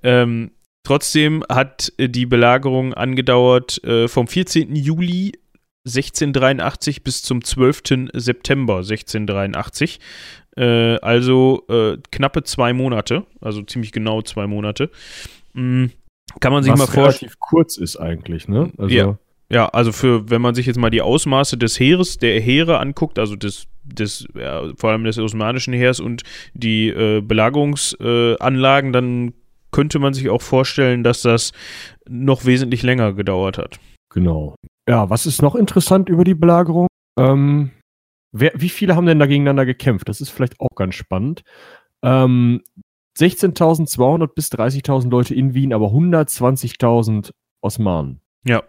Ähm, 0.02 0.52
trotzdem 0.84 1.44
hat 1.50 1.92
äh, 1.98 2.08
die 2.08 2.26
Belagerung 2.26 2.94
angedauert 2.94 3.84
äh, 3.84 4.08
vom 4.08 4.30
14. 4.30 4.78
Juli 4.78 5.34
1683 5.86 7.04
bis 7.04 7.22
zum 7.22 7.44
12. 7.44 8.10
September 8.14 8.78
1683. 8.78 10.00
Äh, 10.56 10.98
also 11.02 11.66
äh, 11.70 11.98
knappe 12.12 12.44
zwei 12.44 12.74
Monate, 12.74 13.26
also 13.42 13.62
ziemlich 13.64 13.92
genau 13.92 14.22
zwei 14.22 14.48
Monate. 14.48 14.90
Mm, 15.54 15.86
kann 16.40 16.54
man 16.54 16.64
sich 16.64 16.72
Was 16.72 16.80
mal 16.80 16.86
vorstellen. 16.86 17.30
relativ 17.30 17.40
kurz 17.40 17.78
ist 17.78 17.98
eigentlich, 17.98 18.48
ne? 18.48 18.72
Also, 18.78 18.96
Ja. 18.96 19.18
Ja, 19.52 19.66
also 19.70 19.92
für, 19.92 20.30
wenn 20.30 20.44
man 20.44 20.54
sich 20.54 20.68
jetzt 20.68 20.78
mal 20.78 20.92
die 20.92 21.02
Ausmaße 21.02 21.58
des 21.58 21.80
Heeres, 21.80 22.20
der 22.20 22.40
Heere 22.40 22.78
anguckt, 22.78 23.18
also 23.18 23.36
des, 23.36 23.66
des 23.84 24.28
ja, 24.36 24.62
vor 24.78 24.92
allem 24.92 25.04
des 25.06 25.18
osmanischen 25.18 25.74
Heers 25.74 26.00
und 26.00 26.22
die 26.54 26.90
äh, 26.90 27.22
Belagerungsanlagen, 27.22 28.94
dann 28.94 29.34
könnte 29.72 29.98
man 29.98 30.14
sich 30.14 30.30
auch 30.30 30.44
vorstellen, 30.44 31.04
dass 31.04 31.24
das 31.24 31.52
noch 32.08 32.46
wesentlich 32.46 32.84
länger 32.84 33.14
gedauert 33.14 33.58
hat. 33.58 33.80
Genau. 34.14 34.54
Ja, 34.88 35.10
was 35.10 35.26
ist 35.26 35.42
noch 35.42 35.56
interessant 35.56 36.10
über 36.10 36.24
die 36.24 36.36
Belagerung? 36.36 36.88
Ähm, 37.20 37.72
wer, 38.32 38.52
wie 38.56 38.70
viele 38.70 38.96
haben 38.96 39.06
denn 39.08 39.20
da 39.20 39.26
gegeneinander 39.26 39.66
gekämpft? 39.66 40.10
Das 40.10 40.22
ist 40.22 40.30
vielleicht 40.30 40.60
auch 40.60 40.76
ganz 40.76 40.94
spannend. 40.94 41.42
Ähm, 42.04 42.62
16.200 43.20 44.28
bis 44.34 44.50
30.000 44.52 45.10
Leute 45.10 45.36
in 45.36 45.54
Wien, 45.54 45.74
aber 45.74 45.88
120.000 45.88 47.32
Osmanen. 47.62 48.22
Ja. 48.46 48.64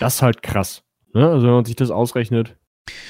Das 0.00 0.16
ist 0.16 0.22
halt 0.22 0.42
krass. 0.42 0.82
Ne? 1.14 1.28
Also 1.28 1.46
wenn 1.46 1.54
man 1.54 1.64
sich 1.64 1.76
das 1.76 1.90
ausrechnet, 1.90 2.56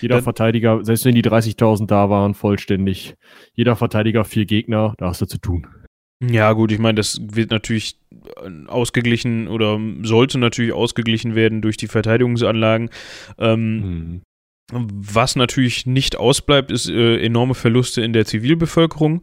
jeder 0.01 0.17
Dann- 0.17 0.25
Verteidiger, 0.25 0.85
selbst 0.85 1.05
wenn 1.05 1.15
die 1.15 1.23
30.000 1.23 1.87
da 1.91 2.11
waren, 2.11 2.35
vollständig, 2.35 3.15
jeder 3.55 3.75
Verteidiger 3.77 4.25
vier 4.25 4.45
Gegner, 4.45 4.95
da 4.99 5.07
hast 5.07 5.21
du 5.23 5.27
zu 5.27 5.39
tun. 5.39 5.67
Ja, 6.25 6.53
gut, 6.53 6.71
ich 6.71 6.79
meine, 6.79 6.95
das 6.97 7.19
wird 7.21 7.51
natürlich 7.51 7.99
äh, 8.45 8.69
ausgeglichen 8.69 9.49
oder 9.49 9.81
sollte 10.03 10.39
natürlich 10.39 10.73
ausgeglichen 10.73 11.35
werden 11.35 11.63
durch 11.63 11.77
die 11.77 11.89
Verteidigungsanlagen. 11.89 12.91
Ähm, 13.39 13.77
Mhm. 13.81 14.23
Was 14.71 15.37
natürlich 15.37 15.85
nicht 15.85 16.17
ausbleibt, 16.17 16.71
ist 16.71 16.89
äh, 16.89 17.19
enorme 17.19 17.55
Verluste 17.55 18.01
in 18.01 18.15
der 18.15 18.25
Zivilbevölkerung. 18.25 19.23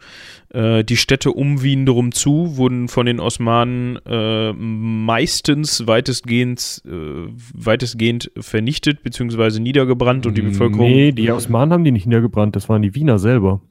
Äh, 0.53 0.83
die 0.83 0.97
Städte 0.97 1.31
um 1.31 1.63
Wien 1.63 1.87
drum 1.87 2.11
zu 2.11 2.57
wurden 2.57 2.87
von 2.87 3.07
den 3.07 3.19
Osmanen 3.19 3.97
äh, 4.05 4.53
meistens 4.53 5.87
weitestgehend, 5.87 6.83
äh, 6.85 7.31
weitestgehend 7.53 8.31
vernichtet 8.39 9.01
bzw. 9.01 9.59
niedergebrannt 9.59 10.27
und 10.27 10.37
die 10.37 10.43
Bevölkerung. 10.43 10.87
Nee, 10.87 11.11
die 11.13 11.31
Osmanen 11.31 11.73
haben 11.73 11.83
die 11.83 11.91
nicht 11.91 12.05
niedergebrannt, 12.05 12.55
das 12.55 12.69
waren 12.69 12.83
die 12.83 12.93
Wiener 12.93 13.17
selber. 13.17 13.61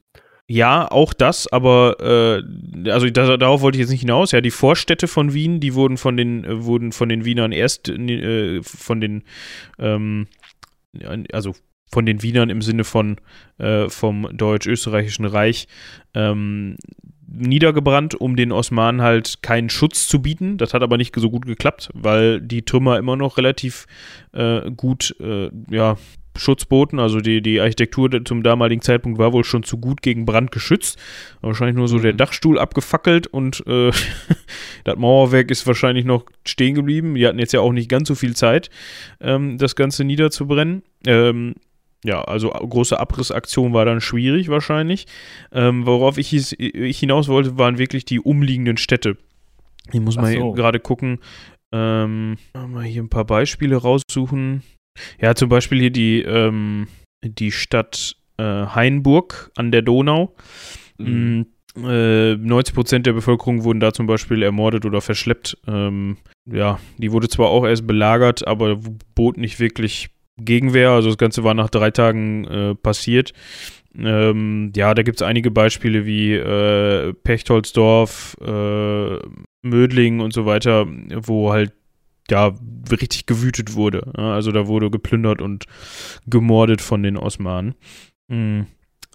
Ja, 0.51 0.89
auch 0.89 1.13
das, 1.13 1.45
aber 1.47 1.97
äh, 1.99 2.89
also 2.89 3.07
da, 3.11 3.37
darauf 3.37 3.61
wollte 3.61 3.77
ich 3.77 3.81
jetzt 3.81 3.91
nicht 3.91 4.01
hinaus. 4.01 4.31
Ja, 4.31 4.41
die 4.41 4.49
Vorstädte 4.49 5.07
von 5.07 5.35
Wien, 5.35 5.59
die 5.59 5.75
wurden 5.75 5.95
von 5.95 6.17
den 6.17 6.43
äh, 6.43 6.65
wurden 6.65 6.91
von 6.91 7.07
den 7.07 7.23
Wienern 7.23 7.51
erst 7.51 7.87
äh, 7.87 8.63
von 8.63 8.99
den 8.99 9.23
ähm, 9.77 10.25
also 11.31 11.55
von 11.91 12.05
den 12.05 12.21
Wienern 12.21 12.49
im 12.49 12.61
Sinne 12.61 12.83
von 12.83 13.17
äh, 13.57 13.89
vom 13.89 14.27
deutsch-österreichischen 14.31 15.25
Reich 15.25 15.67
ähm, 16.13 16.77
niedergebrannt, 17.31 18.15
um 18.15 18.35
den 18.35 18.51
Osmanen 18.51 19.01
halt 19.01 19.41
keinen 19.41 19.69
Schutz 19.69 20.07
zu 20.07 20.21
bieten. 20.21 20.57
Das 20.57 20.73
hat 20.73 20.81
aber 20.81 20.97
nicht 20.97 21.15
so 21.15 21.29
gut 21.29 21.45
geklappt, 21.45 21.89
weil 21.93 22.41
die 22.41 22.63
Trümmer 22.63 22.97
immer 22.97 23.15
noch 23.15 23.37
relativ 23.37 23.85
äh, 24.33 24.71
gut 24.71 25.15
äh, 25.19 25.49
ja, 25.69 25.97
Schutz 26.39 26.65
boten. 26.65 26.99
Also 26.99 27.19
die, 27.19 27.41
die 27.41 27.59
Architektur 27.59 28.09
zum 28.25 28.43
damaligen 28.43 28.81
Zeitpunkt 28.81 29.19
war 29.19 29.33
wohl 29.33 29.43
schon 29.43 29.63
zu 29.63 29.77
gut 29.77 30.01
gegen 30.01 30.25
Brand 30.25 30.51
geschützt. 30.51 30.97
Wahrscheinlich 31.41 31.75
nur 31.75 31.87
so 31.87 31.99
der 31.99 32.13
Mhm. 32.13 32.17
Dachstuhl 32.17 32.57
abgefackelt 32.57 33.27
und 33.27 33.63
äh, 33.67 33.91
das 34.83 34.97
Mauerwerk 34.97 35.51
ist 35.51 35.67
wahrscheinlich 35.67 36.05
noch 36.05 36.25
stehen 36.45 36.75
geblieben. 36.75 37.15
Die 37.15 37.27
hatten 37.27 37.39
jetzt 37.39 37.53
ja 37.53 37.59
auch 37.59 37.73
nicht 37.73 37.89
ganz 37.89 38.07
so 38.07 38.15
viel 38.15 38.35
Zeit, 38.35 38.69
ähm, 39.19 39.57
das 39.57 39.75
Ganze 39.75 40.03
niederzubrennen. 40.03 40.83
Ähm, 41.05 41.55
ja, 42.03 42.21
also 42.21 42.49
große 42.49 42.97
Abrissaktion 42.97 43.73
war 43.73 43.83
dann 43.83 43.99
schwierig 43.99 44.47
wahrscheinlich. 44.47 45.05
Ähm, 45.51 45.85
worauf 45.85 46.17
ich, 46.17 46.29
hieß, 46.29 46.55
ich 46.57 46.99
hinaus 46.99 47.27
wollte, 47.27 47.57
waren 47.57 47.77
wirklich 47.77 48.05
die 48.05 48.21
umliegenden 48.21 48.77
Städte. 48.77 49.17
Ich 49.91 49.99
muss 49.99 50.17
Ach 50.17 50.21
mal 50.21 50.33
so. 50.33 50.53
gerade 50.53 50.79
gucken. 50.79 51.19
Ähm, 51.73 52.37
mal 52.53 52.85
hier 52.85 53.03
ein 53.03 53.09
paar 53.09 53.25
Beispiele 53.25 53.75
raussuchen. 53.75 54.63
Ja, 55.21 55.35
zum 55.35 55.49
Beispiel 55.49 55.79
hier 55.79 55.91
die, 55.91 56.21
ähm, 56.21 56.87
die 57.23 57.51
Stadt 57.51 58.15
äh, 58.37 58.43
Hainburg 58.43 59.51
an 59.55 59.71
der 59.71 59.81
Donau. 59.81 60.35
Mm, 60.97 61.41
äh, 61.77 62.35
90 62.35 62.75
Prozent 62.75 63.05
der 63.05 63.13
Bevölkerung 63.13 63.63
wurden 63.63 63.79
da 63.79 63.93
zum 63.93 64.07
Beispiel 64.07 64.43
ermordet 64.43 64.85
oder 64.85 65.01
verschleppt. 65.01 65.57
Ähm, 65.67 66.17
ja, 66.45 66.79
die 66.97 67.11
wurde 67.11 67.29
zwar 67.29 67.49
auch 67.49 67.65
erst 67.65 67.87
belagert, 67.87 68.47
aber 68.47 68.79
bot 69.15 69.37
nicht 69.37 69.59
wirklich 69.59 70.09
Gegenwehr. 70.37 70.91
Also 70.91 71.09
das 71.09 71.17
Ganze 71.17 71.43
war 71.43 71.53
nach 71.53 71.69
drei 71.69 71.91
Tagen 71.91 72.45
äh, 72.45 72.75
passiert. 72.75 73.33
Ähm, 73.97 74.71
ja, 74.75 74.93
da 74.93 75.03
gibt 75.03 75.19
es 75.19 75.27
einige 75.27 75.51
Beispiele 75.51 76.05
wie 76.05 76.33
äh, 76.33 77.13
Pechtoldsdorf, 77.13 78.37
äh, 78.41 79.17
Mödling 79.61 80.19
und 80.21 80.33
so 80.33 80.45
weiter, 80.45 80.87
wo 81.15 81.51
halt 81.51 81.73
ja 82.31 82.53
richtig 82.91 83.25
gewütet 83.25 83.75
wurde. 83.75 84.13
Also 84.15 84.51
da 84.51 84.67
wurde 84.67 84.89
geplündert 84.89 85.41
und 85.41 85.65
gemordet 86.27 86.81
von 86.81 87.03
den 87.03 87.17
Osmanen. 87.17 87.75
Mm. 88.27 88.61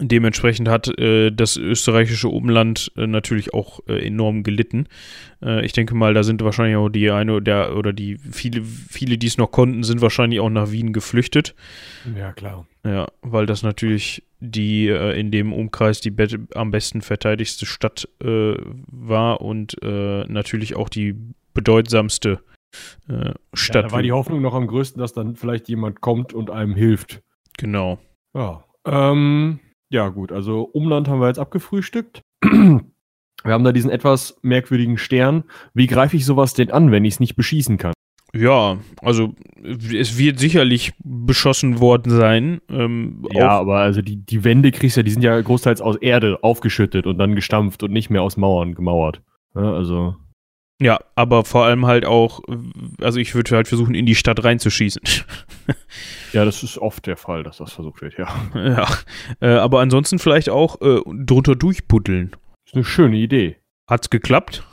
Dementsprechend 0.00 0.68
hat 0.68 0.88
äh, 0.98 1.31
das 1.31 1.57
österreichische 1.57 2.27
Umland 2.27 2.90
äh, 2.96 3.07
natürlich 3.07 3.55
auch 3.55 3.79
äh, 3.87 4.05
enorm 4.05 4.42
gelitten. 4.42 4.88
Ich 5.62 5.72
denke 5.72 5.94
mal, 5.94 6.14
da 6.14 6.24
sind 6.24 6.42
wahrscheinlich 6.42 6.77
auch 6.77 6.88
die 6.88 7.11
eine 7.11 7.35
oder 7.35 7.77
oder 7.77 7.92
die 7.92 8.16
viele, 8.16 8.62
viele, 8.64 9.18
die 9.18 9.27
es 9.29 9.38
noch 9.38 9.53
konnten, 9.53 9.85
sind 9.85 10.00
wahrscheinlich 10.00 10.40
auch 10.40 10.50
nach 10.50 10.72
Wien 10.72 10.92
geflüchtet. 10.92 11.55
Ja, 12.18 12.33
klar. 12.33 12.66
Ja, 12.85 13.07
weil 13.22 13.46
das 13.46 13.62
natürlich 13.62 14.24
die 14.40 14.88
äh, 14.88 15.20
in 15.20 15.31
dem 15.31 15.53
Umkreis 15.53 16.00
die 16.00 16.11
bet- 16.11 16.57
am 16.57 16.72
besten 16.72 17.00
verteidigste 17.00 17.66
Stadt 17.66 18.09
war 18.18 19.42
und 19.42 19.77
natürlich 19.81 20.74
auch 20.74 20.88
die 20.88 21.14
bedeutsamste 21.53 22.40
äh, 23.08 23.32
Ja, 23.56 23.82
da 23.82 23.92
war 23.92 24.02
die 24.02 24.12
Hoffnung 24.12 24.42
noch 24.42 24.54
am 24.54 24.66
größten, 24.66 25.00
dass 25.00 25.12
dann 25.12 25.37
vielleicht 25.37 25.68
jemand 25.68 26.00
kommt 26.00 26.32
und 26.32 26.50
einem 26.50 26.74
hilft. 26.74 27.22
genau. 27.58 27.98
Ja. 28.34 28.64
Ähm, 28.87 29.60
ja, 29.90 30.08
gut, 30.08 30.32
also 30.32 30.62
Umland 30.62 31.08
haben 31.08 31.20
wir 31.20 31.28
jetzt 31.28 31.38
abgefrühstückt. 31.38 32.22
Wir 32.42 33.52
haben 33.52 33.64
da 33.64 33.72
diesen 33.72 33.90
etwas 33.90 34.38
merkwürdigen 34.42 34.96
Stern. 34.96 35.44
Wie 35.74 35.87
greife 35.87 36.16
ich 36.16 36.24
sowas 36.24 36.54
denn 36.54 36.70
an, 36.70 36.90
wenn 36.90 37.04
ich 37.04 37.14
es 37.14 37.20
nicht 37.20 37.37
beschießen 37.37 37.76
kann? 37.76 37.92
Ja, 38.34 38.78
also 39.02 39.34
es 39.62 40.16
wird 40.18 40.38
sicherlich 40.38 40.92
beschossen 41.04 41.78
worden 41.78 42.10
sein. 42.10 42.60
Ähm, 42.70 43.26
Ja, 43.32 43.50
aber 43.50 43.78
also 43.80 44.00
die, 44.00 44.16
die 44.16 44.44
Wände 44.44 44.72
kriegst 44.72 44.96
du 44.96 45.00
ja, 45.00 45.04
die 45.04 45.10
sind 45.10 45.22
ja 45.22 45.38
großteils 45.38 45.82
aus 45.82 45.96
Erde 45.96 46.38
aufgeschüttet 46.42 47.06
und 47.06 47.18
dann 47.18 47.34
gestampft 47.34 47.82
und 47.82 47.92
nicht 47.92 48.08
mehr 48.10 48.22
aus 48.22 48.37
Mauern 48.38 48.74
gemauert. 48.74 49.20
Ja, 49.54 49.72
also. 49.74 50.16
Ja, 50.85 50.99
aber 51.14 51.47
vor 51.47 51.64
allem 51.64 51.87
halt 51.87 52.05
auch, 52.05 52.40
also 53.01 53.18
ich 53.18 53.35
würde 53.35 53.57
halt 53.57 53.68
versuchen, 53.68 53.94
in 53.94 54.05
die 54.05 54.14
Stadt 54.14 54.44
reinzuschießen. 54.44 55.03
Ja, 56.35 56.44
das 56.44 56.64
ist 56.64 56.77
oft 56.79 57.07
der 57.07 57.16
Fall, 57.16 57.44
dass 57.44 57.59
das 57.59 57.73
versucht 57.73 58.03
wird, 58.03 58.18
ja. 58.18 58.27
ja, 58.55 58.88
äh, 59.40 59.57
aber 59.57 59.81
ansonsten 59.81 60.18
vielleicht 60.18 60.51
auch 60.51 60.81
äh, 60.83 61.01
drunter 61.07 61.55
durchbuddeln. 61.55 62.35
Ist 62.66 62.75
eine 62.75 62.83
schöne 62.83 63.16
Idee. 63.16 63.57
Hat's 63.88 64.11
geklappt? 64.11 64.66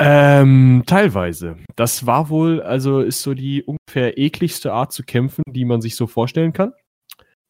Ähm, 0.00 0.84
teilweise. 0.86 1.56
Das 1.74 2.06
war 2.06 2.30
wohl, 2.30 2.62
also 2.62 3.00
ist 3.00 3.22
so 3.22 3.34
die 3.34 3.64
ungefähr 3.64 4.16
ekligste 4.16 4.72
Art 4.72 4.92
zu 4.92 5.02
kämpfen, 5.02 5.42
die 5.48 5.64
man 5.64 5.80
sich 5.80 5.96
so 5.96 6.06
vorstellen 6.06 6.52
kann. 6.52 6.72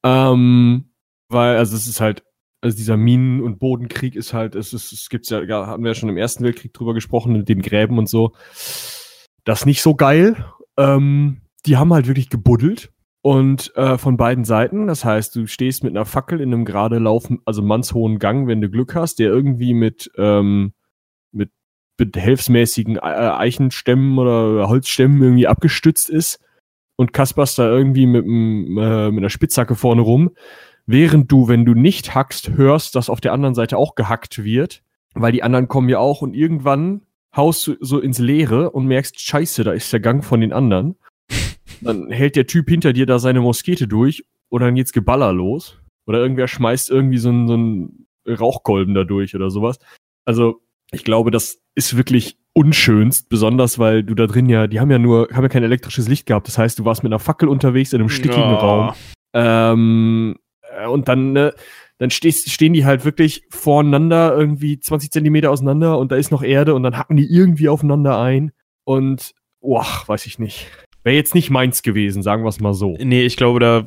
Ähm, 0.05 0.91
weil, 1.29 1.59
also 1.59 1.77
es 1.77 1.87
ist 1.87 2.01
halt, 2.01 2.25
also 2.61 2.77
dieser 2.77 2.97
Minen- 2.97 3.43
und 3.43 3.59
Bodenkrieg 3.59 4.17
ist 4.17 4.33
halt, 4.33 4.55
es 4.55 4.73
ist, 4.73 4.93
es 4.93 5.09
gibt's 5.09 5.31
ja, 5.31 5.43
ja, 5.43 5.67
haben 5.67 5.83
wir 5.83 5.91
ja 5.91 5.95
schon 5.95 6.09
im 6.09 6.17
Ersten 6.17 6.45
Weltkrieg 6.45 6.73
drüber 6.73 6.95
gesprochen, 6.95 7.33
mit 7.33 7.49
den 7.49 7.63
Gräben 7.63 7.99
und 7.99 8.09
so. 8.09 8.33
Das 9.45 9.67
nicht 9.67 9.83
so 9.83 9.95
geil. 9.95 10.45
Ähm, 10.77 11.43
die 11.67 11.77
haben 11.77 11.93
halt 11.93 12.07
wirklich 12.07 12.31
gebuddelt 12.31 12.91
und 13.23 13.75
äh, 13.77 13.99
von 13.99 14.17
beiden 14.17 14.45
Seiten. 14.45 14.87
Das 14.87 15.05
heißt, 15.05 15.35
du 15.37 15.47
stehst 15.47 15.85
mit 15.85 15.97
einer 15.97 16.05
Fackel 16.05 16.41
in 16.41 16.53
einem 16.53 16.65
gerade 16.65 16.99
laufen, 16.99 17.41
also 17.45 17.63
mannshohen 17.63 18.19
Gang, 18.19 18.47
wenn 18.47 18.61
du 18.61 18.69
Glück 18.69 18.95
hast, 18.95 19.19
der 19.19 19.29
irgendwie 19.29 19.75
mit, 19.75 20.11
ähm, 20.17 20.73
mit 21.99 22.13
behelfsmäßigen 22.13 22.97
äh, 22.97 23.01
Eichenstämmen 23.01 24.19
oder 24.19 24.69
Holzstämmen 24.69 25.21
irgendwie 25.23 25.49
abgestützt 25.49 26.09
ist 26.09 26.41
und 26.97 27.13
kasperst 27.13 27.59
da 27.59 27.69
irgendwie 27.69 28.07
mit, 28.07 28.25
m, 28.25 28.79
äh, 28.79 29.11
mit 29.11 29.19
einer 29.19 29.31
Spitzhacke 29.31 29.75
vorne 29.75 30.03
rum, 30.03 30.31
während 30.89 31.31
du, 31.31 31.49
wenn 31.49 31.65
du 31.65 31.75
nicht 31.75 32.15
hackst, 32.15 32.51
hörst, 32.57 32.95
dass 32.95 33.11
auf 33.11 33.21
der 33.21 33.33
anderen 33.33 33.55
Seite 33.55 33.77
auch 33.77 33.95
gehackt 33.95 34.43
wird, 34.43 34.83
weil 35.15 35.33
die 35.33 35.43
anderen 35.43 35.69
kommen 35.69 35.89
ja 35.89 35.99
auch 35.99 36.23
und 36.23 36.35
irgendwann 36.35 37.03
haust 37.37 37.67
du 37.67 37.77
so 37.81 38.01
ins 38.01 38.19
Leere 38.19 38.71
und 38.71 38.87
merkst, 38.87 39.21
scheiße, 39.21 39.65
da 39.65 39.73
ist 39.73 39.93
der 39.93 40.01
Gang 40.01 40.25
von 40.25 40.41
den 40.41 40.53
anderen. 40.53 40.97
Dann 41.83 42.11
hält 42.11 42.35
der 42.35 42.47
Typ 42.47 42.69
hinter 42.69 42.93
dir 42.93 43.07
da 43.07 43.19
seine 43.19 43.41
Moskete 43.41 43.87
durch 43.87 44.25
oder 44.49 44.67
dann 44.67 44.75
geht's 44.75 44.93
Geballer 44.93 45.33
los. 45.33 45.79
Oder 46.07 46.19
irgendwer 46.19 46.49
schmeißt 46.49 46.91
irgendwie 46.91 47.19
so 47.19 47.29
einen, 47.29 47.47
so 47.47 47.55
einen 47.55 48.07
Rauchkolben 48.27 48.95
da 48.95 49.05
durch 49.05 49.37
oder 49.37 49.51
sowas. 49.51 49.79
Also, 50.25 50.61
ich 50.91 51.05
glaube, 51.05 51.31
das 51.31 51.61
ist 51.77 51.97
wirklich 51.97 52.37
unschönst, 52.53 53.29
besonders 53.29 53.79
weil 53.79 54.03
du 54.03 54.15
da 54.15 54.27
drin 54.27 54.49
ja, 54.49 54.67
die 54.67 54.81
haben 54.81 54.91
ja 54.91 54.99
nur, 54.99 55.29
haben 55.33 55.45
ja 55.45 55.49
kein 55.49 55.63
elektrisches 55.63 56.09
Licht 56.09 56.27
gehabt. 56.27 56.49
Das 56.49 56.59
heißt, 56.59 56.81
du 56.81 56.85
warst 56.85 57.05
mit 57.05 57.13
einer 57.13 57.21
Fackel 57.21 57.49
unterwegs 57.49 57.93
in 57.93 58.01
einem 58.01 58.09
stickigen 58.09 58.41
Ja. 58.41 58.57
Raum. 58.57 58.95
Ähm, 59.35 60.35
äh, 60.37 60.48
und 60.87 61.09
dann, 61.09 61.33
ne, 61.33 61.55
dann 61.99 62.11
stehst, 62.11 62.51
stehen 62.51 62.73
die 62.73 62.85
halt 62.85 63.05
wirklich 63.05 63.43
voreinander, 63.51 64.35
irgendwie 64.37 64.79
20 64.79 65.11
Zentimeter 65.11 65.51
auseinander 65.51 65.99
und 65.99 66.13
da 66.13 66.17
ist 66.17 66.31
noch 66.31 66.43
Erde 66.43 66.75
und 66.75 66.83
dann 66.83 66.97
hacken 66.97 67.17
die 67.17 67.27
irgendwie 67.31 67.69
aufeinander 67.69 68.21
ein. 68.21 68.53
Und, 68.85 69.33
boah, 69.61 69.87
weiß 70.07 70.27
ich 70.27 70.39
nicht. 70.39 70.71
Wäre 71.05 71.17
jetzt 71.17 71.35
nicht 71.35 71.51
meins 71.51 71.83
gewesen, 71.83 72.23
sagen 72.23 72.45
wir 72.45 72.49
es 72.49 72.61
mal 72.61 72.75
so. 72.75 72.97
Nee, 73.01 73.25
ich 73.25 73.37
glaube, 73.37 73.61
da 73.61 73.85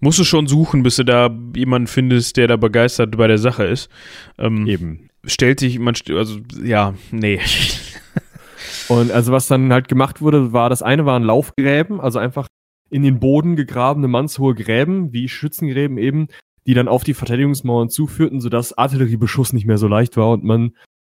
musst 0.00 0.18
du 0.18 0.24
schon 0.24 0.46
suchen, 0.46 0.82
bis 0.82 0.96
du 0.96 1.04
da 1.04 1.30
jemanden 1.54 1.88
findest, 1.88 2.36
der 2.36 2.46
da 2.46 2.56
begeistert 2.56 3.16
bei 3.16 3.26
der 3.26 3.38
Sache 3.38 3.64
ist. 3.64 3.90
Ähm, 4.38 4.66
Eben. 4.66 5.08
stellt 5.24 5.60
sich, 5.60 5.78
man, 5.78 5.94
also, 6.10 6.38
ja, 6.62 6.94
nee. 7.10 7.40
Und 8.88 9.10
also 9.10 9.32
was 9.32 9.48
dann 9.48 9.72
halt 9.72 9.88
gemacht 9.88 10.20
wurde, 10.20 10.52
war, 10.52 10.70
das 10.70 10.82
eine 10.82 11.06
waren 11.06 11.22
Laufgräben, 11.22 12.00
also 12.00 12.18
einfach 12.18 12.46
in 12.90 13.02
den 13.02 13.20
Boden 13.20 13.56
gegrabene 13.56 14.08
mannshohe 14.08 14.54
Gräben, 14.54 15.12
wie 15.12 15.28
Schützengräben 15.28 15.98
eben, 15.98 16.28
die 16.66 16.74
dann 16.74 16.88
auf 16.88 17.04
die 17.04 17.14
Verteidigungsmauern 17.14 17.88
zuführten, 17.88 18.40
sodass 18.40 18.76
Artilleriebeschuss 18.76 19.52
nicht 19.52 19.66
mehr 19.66 19.78
so 19.78 19.88
leicht 19.88 20.16
war 20.16 20.30
und 20.30 20.44
man, 20.44 20.72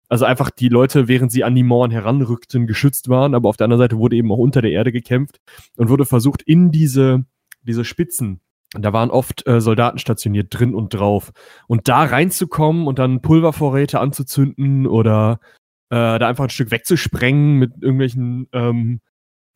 also 0.09 0.25
einfach 0.25 0.51
die 0.51 0.69
Leute, 0.69 1.09
während 1.09 1.33
sie 1.33 1.45
an 1.45 1.55
die 1.55 1.63
Mauern 1.63 1.91
heranrückten, 1.91 2.67
geschützt 2.67 3.09
waren, 3.09 3.35
aber 3.35 3.49
auf 3.49 3.57
der 3.57 3.65
anderen 3.65 3.83
Seite 3.83 3.99
wurde 3.99 4.17
eben 4.17 4.31
auch 4.33 4.39
unter 4.39 4.63
der 4.63 4.73
Erde 4.73 4.93
gekämpft 4.93 5.41
und 5.77 5.89
wurde 5.89 6.05
versucht, 6.05 6.43
in 6.43 6.71
diese, 6.71 7.25
diese 7.63 7.85
Spitzen, 7.85 8.41
da 8.73 8.93
waren 8.93 9.11
oft 9.11 9.47
äh, 9.49 9.61
Soldaten 9.61 9.99
stationiert 9.99 10.49
drin 10.51 10.75
und 10.75 10.95
drauf. 10.95 11.33
Und 11.67 11.89
da 11.89 12.05
reinzukommen 12.05 12.87
und 12.87 13.01
dann 13.01 13.21
Pulvervorräte 13.21 13.99
anzuzünden 13.99 14.87
oder 14.87 15.41
äh, 15.91 16.19
da 16.19 16.29
einfach 16.29 16.45
ein 16.45 16.51
Stück 16.51 16.71
wegzusprengen 16.71 17.57
mit 17.57 17.73
irgendwelchen 17.81 18.49
ähm, 18.53 19.01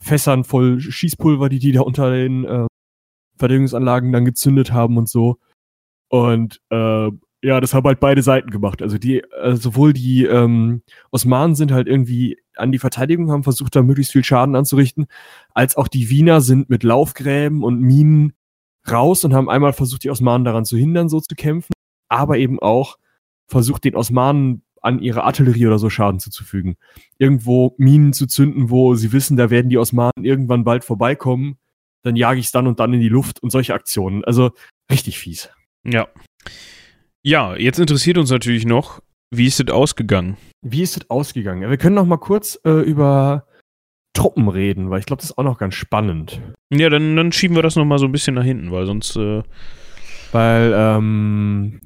Fässern 0.04 0.44
voll 0.44 0.80
Schießpulver, 0.80 1.48
die 1.48 1.58
die 1.58 1.72
da 1.72 1.80
unter 1.80 2.10
den 2.10 2.44
äh, 2.44 2.66
Verteidigungsanlagen 3.38 4.12
dann 4.12 4.24
gezündet 4.24 4.72
haben 4.72 4.96
und 4.96 5.08
so. 5.08 5.38
Und 6.08 6.60
äh, 6.70 7.10
ja, 7.42 7.60
das 7.60 7.74
haben 7.74 7.86
halt 7.86 8.00
beide 8.00 8.22
Seiten 8.22 8.50
gemacht. 8.50 8.80
Also 8.80 8.96
die, 8.96 9.20
äh, 9.20 9.56
sowohl 9.56 9.92
die 9.92 10.24
ähm, 10.24 10.82
Osmanen 11.10 11.54
sind 11.54 11.72
halt 11.72 11.88
irgendwie 11.88 12.38
an 12.56 12.72
die 12.72 12.78
Verteidigung, 12.78 13.30
haben 13.30 13.42
versucht, 13.42 13.76
da 13.76 13.82
möglichst 13.82 14.12
viel 14.12 14.24
Schaden 14.24 14.56
anzurichten, 14.56 15.06
als 15.52 15.76
auch 15.76 15.88
die 15.88 16.08
Wiener 16.08 16.40
sind 16.40 16.70
mit 16.70 16.84
Laufgräben 16.84 17.62
und 17.62 17.80
Minen 17.80 18.32
raus 18.90 19.24
und 19.24 19.34
haben 19.34 19.50
einmal 19.50 19.72
versucht, 19.72 20.04
die 20.04 20.10
Osmanen 20.10 20.44
daran 20.44 20.64
zu 20.64 20.76
hindern, 20.76 21.08
so 21.08 21.20
zu 21.20 21.34
kämpfen, 21.34 21.72
aber 22.08 22.38
eben 22.38 22.60
auch 22.60 22.96
versucht, 23.46 23.84
den 23.84 23.96
Osmanen 23.96 24.62
an 24.84 25.00
ihre 25.00 25.24
Artillerie 25.24 25.66
oder 25.66 25.78
so 25.78 25.90
Schaden 25.90 26.20
zuzufügen. 26.20 26.76
Irgendwo 27.18 27.74
Minen 27.78 28.12
zu 28.12 28.26
zünden, 28.26 28.70
wo 28.70 28.94
sie 28.94 29.12
wissen, 29.12 29.36
da 29.36 29.50
werden 29.50 29.68
die 29.68 29.78
Osmanen 29.78 30.24
irgendwann 30.24 30.64
bald 30.64 30.84
vorbeikommen, 30.84 31.56
dann 32.02 32.16
jage 32.16 32.40
ich 32.40 32.46
es 32.46 32.52
dann 32.52 32.66
und 32.66 32.80
dann 32.80 32.92
in 32.92 33.00
die 33.00 33.08
Luft 33.08 33.42
und 33.42 33.50
solche 33.50 33.74
Aktionen. 33.74 34.24
Also 34.24 34.52
richtig 34.90 35.18
fies. 35.18 35.48
Ja. 35.84 36.08
Ja, 37.22 37.56
jetzt 37.56 37.78
interessiert 37.78 38.18
uns 38.18 38.30
natürlich 38.30 38.66
noch, 38.66 39.00
wie 39.30 39.46
ist 39.46 39.58
es 39.58 39.70
ausgegangen? 39.70 40.36
Wie 40.62 40.82
ist 40.82 40.96
es 40.96 41.10
ausgegangen? 41.10 41.62
Ja, 41.62 41.70
wir 41.70 41.78
können 41.78 41.94
noch 41.94 42.04
mal 42.04 42.18
kurz 42.18 42.60
äh, 42.64 42.82
über 42.82 43.46
Truppen 44.12 44.48
reden, 44.48 44.90
weil 44.90 45.00
ich 45.00 45.06
glaube, 45.06 45.20
das 45.20 45.30
ist 45.30 45.38
auch 45.38 45.44
noch 45.44 45.58
ganz 45.58 45.74
spannend. 45.74 46.40
Ja, 46.70 46.90
dann, 46.90 47.16
dann 47.16 47.32
schieben 47.32 47.56
wir 47.56 47.62
das 47.62 47.76
nochmal 47.76 47.98
so 47.98 48.04
ein 48.04 48.12
bisschen 48.12 48.34
nach 48.34 48.44
hinten, 48.44 48.70
weil 48.70 48.86
sonst, 48.86 49.16
äh, 49.16 49.42
Weil 50.32 50.72
ähm, 50.76 51.80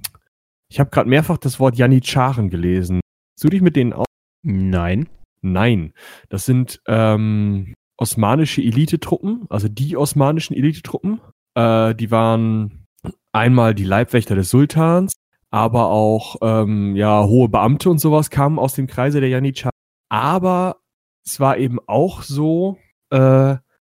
ich 0.70 0.80
habe 0.80 0.90
gerade 0.90 1.08
mehrfach 1.08 1.38
das 1.38 1.58
Wort 1.60 1.76
Janitscharen 1.76 2.50
gelesen. 2.50 3.00
Hast 3.36 3.44
du 3.44 3.48
dich 3.48 3.62
mit 3.62 3.76
denen 3.76 3.92
aus? 3.92 4.06
nein. 4.42 5.08
Nein, 5.40 5.92
das 6.30 6.44
sind 6.46 6.80
ähm, 6.88 7.74
osmanische 7.96 8.60
Elitetruppen, 8.60 9.46
also 9.50 9.68
die 9.68 9.96
osmanischen 9.96 10.54
Elitetruppen. 10.54 11.20
Äh, 11.54 11.94
die 11.94 12.10
waren 12.10 12.86
einmal 13.32 13.74
die 13.74 13.84
Leibwächter 13.84 14.34
des 14.34 14.50
Sultans, 14.50 15.12
aber 15.50 15.90
auch 15.90 16.36
ähm, 16.42 16.96
ja 16.96 17.24
hohe 17.24 17.48
Beamte 17.48 17.88
und 17.88 17.98
sowas 17.98 18.30
kamen 18.30 18.58
aus 18.58 18.74
dem 18.74 18.86
Kreise 18.86 19.20
der 19.20 19.28
Janitscharen. 19.28 19.72
Aber 20.08 20.76
es 21.24 21.38
war 21.40 21.58
eben 21.58 21.78
auch 21.86 22.22
so, 22.22 22.78
äh, 23.10 23.56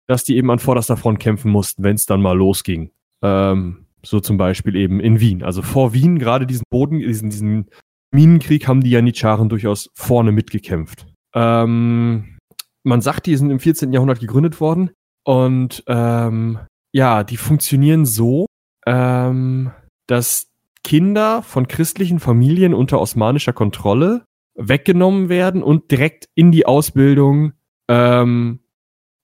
dass 0.08 0.24
die 0.24 0.36
eben 0.36 0.52
an 0.52 0.60
vorderster 0.60 0.98
Front 0.98 1.20
kämpfen 1.20 1.52
mussten, 1.52 1.84
wenn 1.84 1.96
es 1.96 2.06
dann 2.06 2.22
mal 2.22 2.38
losging. 2.38 2.92
Ähm, 3.22 3.86
so 4.04 4.20
zum 4.20 4.38
Beispiel 4.38 4.76
eben 4.76 5.00
in 5.00 5.20
Wien. 5.20 5.44
Also 5.44 5.62
vor 5.62 5.94
Wien, 5.94 6.20
gerade 6.20 6.46
diesen 6.46 6.64
Boden, 6.70 7.00
diesen, 7.00 7.30
diesen 7.30 7.70
Minenkrieg 8.12 8.68
haben 8.68 8.82
die 8.82 8.92
Janitscharen 8.92 9.50
durchaus 9.50 9.90
vorne 9.94 10.32
mitgekämpft. 10.32 11.06
Ähm, 11.34 12.38
man 12.84 13.02
sagt, 13.02 13.26
die 13.26 13.36
sind 13.36 13.52
im 13.52 13.60
14. 13.60 13.94
Jahrhundert 13.94 14.20
gegründet 14.20 14.60
worden 14.60 14.92
und 15.26 15.84
ähm, 15.88 16.60
ja, 16.92 17.24
die 17.24 17.38
funktionieren 17.38 18.06
so, 18.06 18.48
ähm, 18.88 19.72
dass 20.08 20.48
Kinder 20.84 21.44
von 21.44 21.68
christlichen 21.68 22.20
Familien 22.20 22.74
unter 22.74 23.00
osmanischer 23.00 23.54
Kontrolle 23.54 24.24
weggenommen 24.56 25.30
werden 25.30 25.62
und 25.62 25.92
direkt 25.92 26.26
in 26.36 26.52
die 26.52 26.66
Ausbildung 26.66 27.54
ähm, 27.88 28.62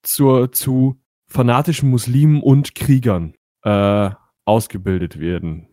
zur, 0.03 0.51
zu 0.51 1.01
fanatischen 1.27 1.89
Muslimen 1.89 2.41
und 2.41 2.75
Kriegern 2.75 3.33
äh, 3.63 4.11
ausgebildet 4.45 5.19
werden. 5.19 5.67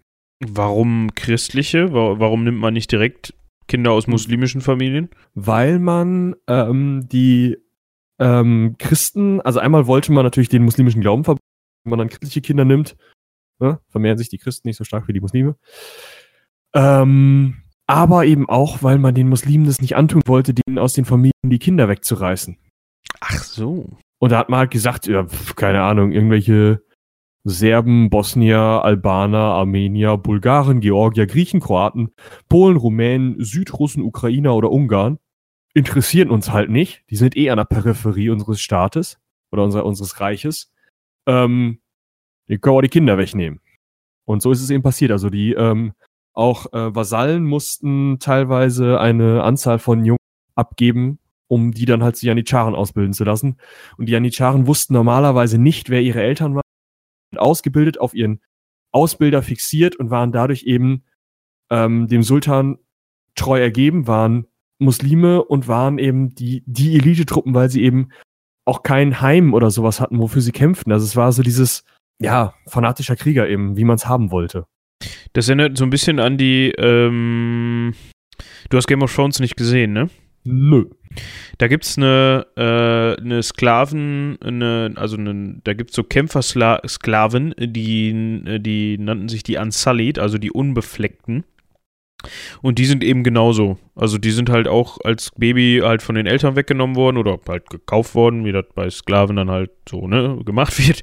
Warum 0.45 1.15
christliche? 1.15 1.93
Wa- 1.93 2.19
Warum 2.19 2.45
nimmt 2.45 2.59
man 2.59 2.75
nicht 2.75 2.91
direkt 2.91 3.35
Kinder 3.69 3.93
aus 3.93 4.07
muslimischen 4.07 4.61
Familien? 4.61 5.09
weil 5.35 5.79
man 5.79 6.35
ähm, 6.49 7.09
die 7.11 7.57
ähm, 8.19 8.75
Christen, 8.79 9.41
also 9.41 9.61
einmal 9.61 9.87
wollte 9.87 10.13
man 10.13 10.25
natürlich 10.25 10.49
den 10.49 10.65
muslimischen 10.65 11.01
Glauben 11.01 11.25
verbieten, 11.25 11.47
wenn 11.85 11.91
man 11.91 11.99
dann 12.01 12.09
christliche 12.09 12.41
Kinder 12.41 12.65
nimmt, 12.65 12.97
ne, 13.61 13.81
vermehren 13.89 14.19
sich 14.19 14.29
die 14.29 14.39
Christen 14.39 14.69
nicht 14.69 14.77
so 14.77 14.85
stark 14.85 15.09
wie 15.09 15.13
die 15.13 15.21
Muslime. 15.21 15.57
Ähm, 16.75 17.63
aber 17.87 18.25
eben 18.25 18.49
auch, 18.49 18.83
weil 18.83 18.99
man 18.99 19.15
den 19.15 19.29
Muslimen 19.29 19.67
das 19.67 19.81
nicht 19.81 19.97
antun 19.97 20.23
wollte, 20.27 20.55
denen 20.55 20.79
aus 20.79 20.95
den 20.95 21.05
Familien 21.05 21.33
die 21.45 21.59
Kinder 21.59 21.89
wegzureißen. 21.89 22.57
Ach 23.21 23.43
so. 23.43 23.97
Und 24.19 24.33
da 24.33 24.39
hat 24.39 24.49
man 24.49 24.61
halt 24.61 24.71
gesagt, 24.71 25.07
ja, 25.07 25.27
keine 25.57 25.83
Ahnung, 25.83 26.13
irgendwelche 26.13 26.83
Serben, 27.45 28.09
Bosnier, 28.11 28.59
Albaner, 28.59 29.39
Armenier, 29.39 30.17
Bulgaren, 30.17 30.81
Georgier, 30.81 31.27
Griechen, 31.27 31.61
Kroaten, 31.61 32.13
Polen, 32.49 32.77
Rumänen, 32.77 33.37
Südrussen, 33.43 34.03
Ukrainer 34.03 34.55
oder 34.55 34.71
Ungarn 34.71 35.19
interessieren 35.75 36.31
uns 36.31 36.51
halt 36.51 36.71
nicht. 36.71 37.03
Die 37.11 37.17
sind 37.17 37.37
eh 37.37 37.51
an 37.51 37.57
der 37.57 37.65
Peripherie 37.65 38.31
unseres 38.31 38.61
Staates 38.61 39.19
oder 39.51 39.65
unser, 39.65 39.85
unseres 39.85 40.21
Reiches. 40.21 40.71
Ähm, 41.27 41.81
die 42.49 42.59
können 42.59 42.77
wir 42.77 42.83
die 42.83 42.89
Kinder 42.89 43.19
wegnehmen. 43.19 43.61
Und 44.25 44.43
so 44.43 44.53
ist 44.53 44.63
es 44.63 44.71
eben 44.71 44.83
passiert. 44.83 45.11
Also 45.11 45.31
die 45.31 45.53
ähm, 45.53 45.93
auch 46.35 46.73
äh, 46.73 46.95
Vasallen 46.95 47.45
mussten 47.45 48.19
teilweise 48.19 49.01
eine 49.01 49.43
Anzahl 49.43 49.79
von 49.79 50.05
Jungen 50.05 50.19
abgeben, 50.55 51.19
um 51.49 51.73
die 51.73 51.85
dann 51.85 52.03
halt 52.03 52.17
zu 52.17 52.27
Janitscharen 52.27 52.75
ausbilden 52.75 53.13
zu 53.13 53.25
lassen. 53.25 53.57
Und 53.97 54.07
die 54.07 54.13
Janitscharen 54.13 54.67
wussten 54.67 54.95
normalerweise 54.95 55.59
nicht, 55.59 55.91
wer 55.91 56.03
ihre 56.03 56.23
Eltern 56.23 56.55
waren, 56.55 56.62
ausgebildet, 57.39 57.99
auf 57.99 58.15
ihren 58.15 58.41
Ausbilder 58.93 59.43
fixiert 59.43 59.97
und 59.97 60.11
waren 60.11 60.33
dadurch 60.33 60.65
eben 60.65 61.05
ähm, 61.71 62.09
dem 62.09 62.23
Sultan 62.23 62.79
treu 63.35 63.61
ergeben, 63.61 64.07
waren 64.07 64.47
Muslime 64.79 65.43
und 65.43 65.69
waren 65.69 65.99
eben 65.99 66.35
die, 66.35 66.63
die 66.67 66.97
Elite-Truppen, 66.97 67.55
weil 67.55 67.71
sie 67.71 67.83
eben 67.83 68.11
auch 68.65 68.83
kein 68.83 69.21
Heim 69.21 69.55
oder 69.55 69.71
sowas 69.71 70.01
hatten, 70.01 70.19
wofür 70.19 70.43
sie 70.43 70.53
kämpften. 70.53 70.93
Also 70.93 71.05
es 71.05 71.17
war 71.17 71.33
so 71.33 71.43
dieses, 71.43 71.85
ja, 72.21 72.55
fanatischer 72.67 73.17
Krieger 73.17 73.49
eben, 73.49 73.77
wie 73.77 73.85
man 73.85 73.97
es 73.97 74.07
haben 74.07 74.31
wollte. 74.31 74.67
Das 75.33 75.49
erinnert 75.49 75.77
so 75.77 75.85
ein 75.85 75.91
bisschen 75.91 76.21
an 76.21 76.37
die, 76.37 76.73
ähm, 76.79 77.95
du 78.69 78.77
hast 78.77 78.87
Game 78.87 79.03
of 79.03 79.15
Thrones 79.15 79.41
nicht 79.41 79.57
gesehen, 79.57 79.93
ne? 79.93 80.11
Nö. 80.45 80.87
Da 81.59 81.69
gibt 81.69 81.85
es 81.85 81.99
eine, 81.99 82.47
äh, 82.57 83.21
eine 83.21 83.43
Sklaven, 83.43 84.39
eine, 84.41 84.93
also 84.97 85.17
eine, 85.17 85.61
da 85.63 85.75
gibt 85.75 85.91
es 85.91 85.97
so 85.97 86.03
Kämpfersklaven, 86.03 87.55
die, 87.59 88.59
die 88.61 88.99
nannten 88.99 89.29
sich 89.29 89.43
die 89.43 89.57
Unsullied, 89.57 90.19
also 90.19 90.39
die 90.39 90.51
Unbefleckten. 90.51 91.45
Und 92.61 92.79
die 92.79 92.87
sind 92.87 93.03
eben 93.03 93.25
genauso. 93.25 93.79
Also 93.95 94.19
die 94.19 94.31
sind 94.31 94.49
halt 94.49 94.69
auch 94.69 94.99
als 95.05 95.33
Baby 95.37 95.81
halt 95.83 96.03
von 96.03 96.15
den 96.15 96.27
Eltern 96.27 96.57
weggenommen 96.57 96.97
worden 96.97 97.17
oder 97.17 97.39
halt 97.49 97.69
gekauft 97.69 98.15
worden, 98.15 98.45
wie 98.45 98.53
das 98.53 98.67
bei 98.75 98.89
Sklaven 98.91 99.37
dann 99.37 99.51
halt 99.51 99.71
so 99.89 100.07
ne, 100.07 100.39
gemacht 100.45 100.79
wird. 100.87 101.03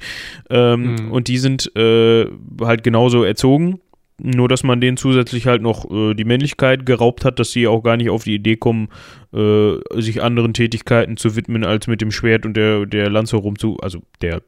Ähm, 0.50 0.96
mhm. 0.96 1.12
Und 1.12 1.28
die 1.28 1.38
sind 1.38 1.76
äh, 1.76 2.26
halt 2.62 2.84
genauso 2.84 3.24
erzogen. 3.24 3.80
Nur, 4.22 4.48
dass 4.48 4.64
man 4.64 4.82
denen 4.82 4.98
zusätzlich 4.98 5.48
halt 5.48 5.62
noch 5.62 5.90
äh, 5.90 6.14
die 6.14 6.26
Männlichkeit 6.26 6.86
geraubt 6.86 7.26
hat, 7.26 7.40
dass 7.40 7.52
sie 7.52 7.68
auch 7.68 7.82
gar 7.82 7.98
nicht 7.98 8.10
auf 8.10 8.24
die 8.24 8.36
Idee 8.36 8.58
kommen, 8.58 8.90
äh, 9.34 9.76
sich 10.00 10.22
anderen 10.22 10.54
Tätigkeiten 10.54 11.18
zu 11.18 11.36
widmen, 11.36 11.64
als 11.64 11.88
mit 11.88 12.02
dem 12.02 12.12
Schwert 12.12 12.46
und 12.46 12.56
der, 12.56 12.86
der 12.86 13.10
Lanze 13.10 13.38
rumzu, 13.38 13.78
also 13.82 14.02
der, 14.22 14.42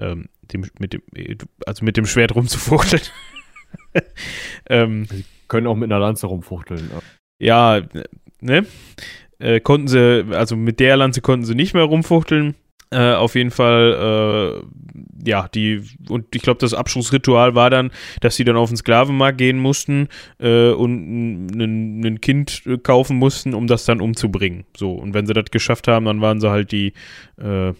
ähm, 0.00 0.28
dem, 0.52 0.66
mit 0.78 0.92
dem, 0.92 1.02
also 1.66 1.84
mit 1.84 1.96
dem 1.96 2.06
Schwert 2.06 2.34
rumzufuchteln. 2.34 3.02
ähm, 4.68 5.06
sie 5.10 5.24
können 5.48 5.66
auch 5.66 5.76
mit 5.76 5.90
einer 5.90 6.00
Lanze 6.00 6.26
rumfuchteln. 6.26 6.90
Ja, 7.38 7.78
ja 7.78 7.86
ne? 8.40 8.66
Äh, 9.38 9.60
konnten 9.60 9.88
sie, 9.88 10.26
also 10.30 10.56
mit 10.56 10.78
der 10.78 10.96
Lanze 10.96 11.20
konnten 11.20 11.44
sie 11.44 11.54
nicht 11.54 11.74
mehr 11.74 11.84
rumfuchteln. 11.84 12.54
Äh, 12.92 13.14
auf 13.14 13.34
jeden 13.36 13.50
Fall, 13.50 14.62
äh, 15.24 15.28
ja, 15.28 15.48
die, 15.48 15.82
und 16.10 16.34
ich 16.34 16.42
glaube, 16.42 16.58
das 16.58 16.74
Abschlussritual 16.74 17.54
war 17.54 17.70
dann, 17.70 17.90
dass 18.20 18.36
sie 18.36 18.44
dann 18.44 18.56
auf 18.56 18.68
den 18.68 18.76
Sklavenmarkt 18.76 19.38
gehen 19.38 19.58
mussten 19.58 20.08
äh, 20.38 20.72
und 20.72 21.46
ein 21.56 22.20
Kind 22.20 22.64
kaufen 22.82 23.16
mussten, 23.16 23.54
um 23.54 23.66
das 23.66 23.86
dann 23.86 24.02
umzubringen. 24.02 24.64
So, 24.76 24.92
und 24.92 25.14
wenn 25.14 25.26
sie 25.26 25.32
das 25.32 25.46
geschafft 25.50 25.88
haben, 25.88 26.04
dann 26.04 26.20
waren 26.20 26.38
sie 26.40 26.50
halt 26.50 26.70
die, 26.70 26.92
äh, 27.40 27.72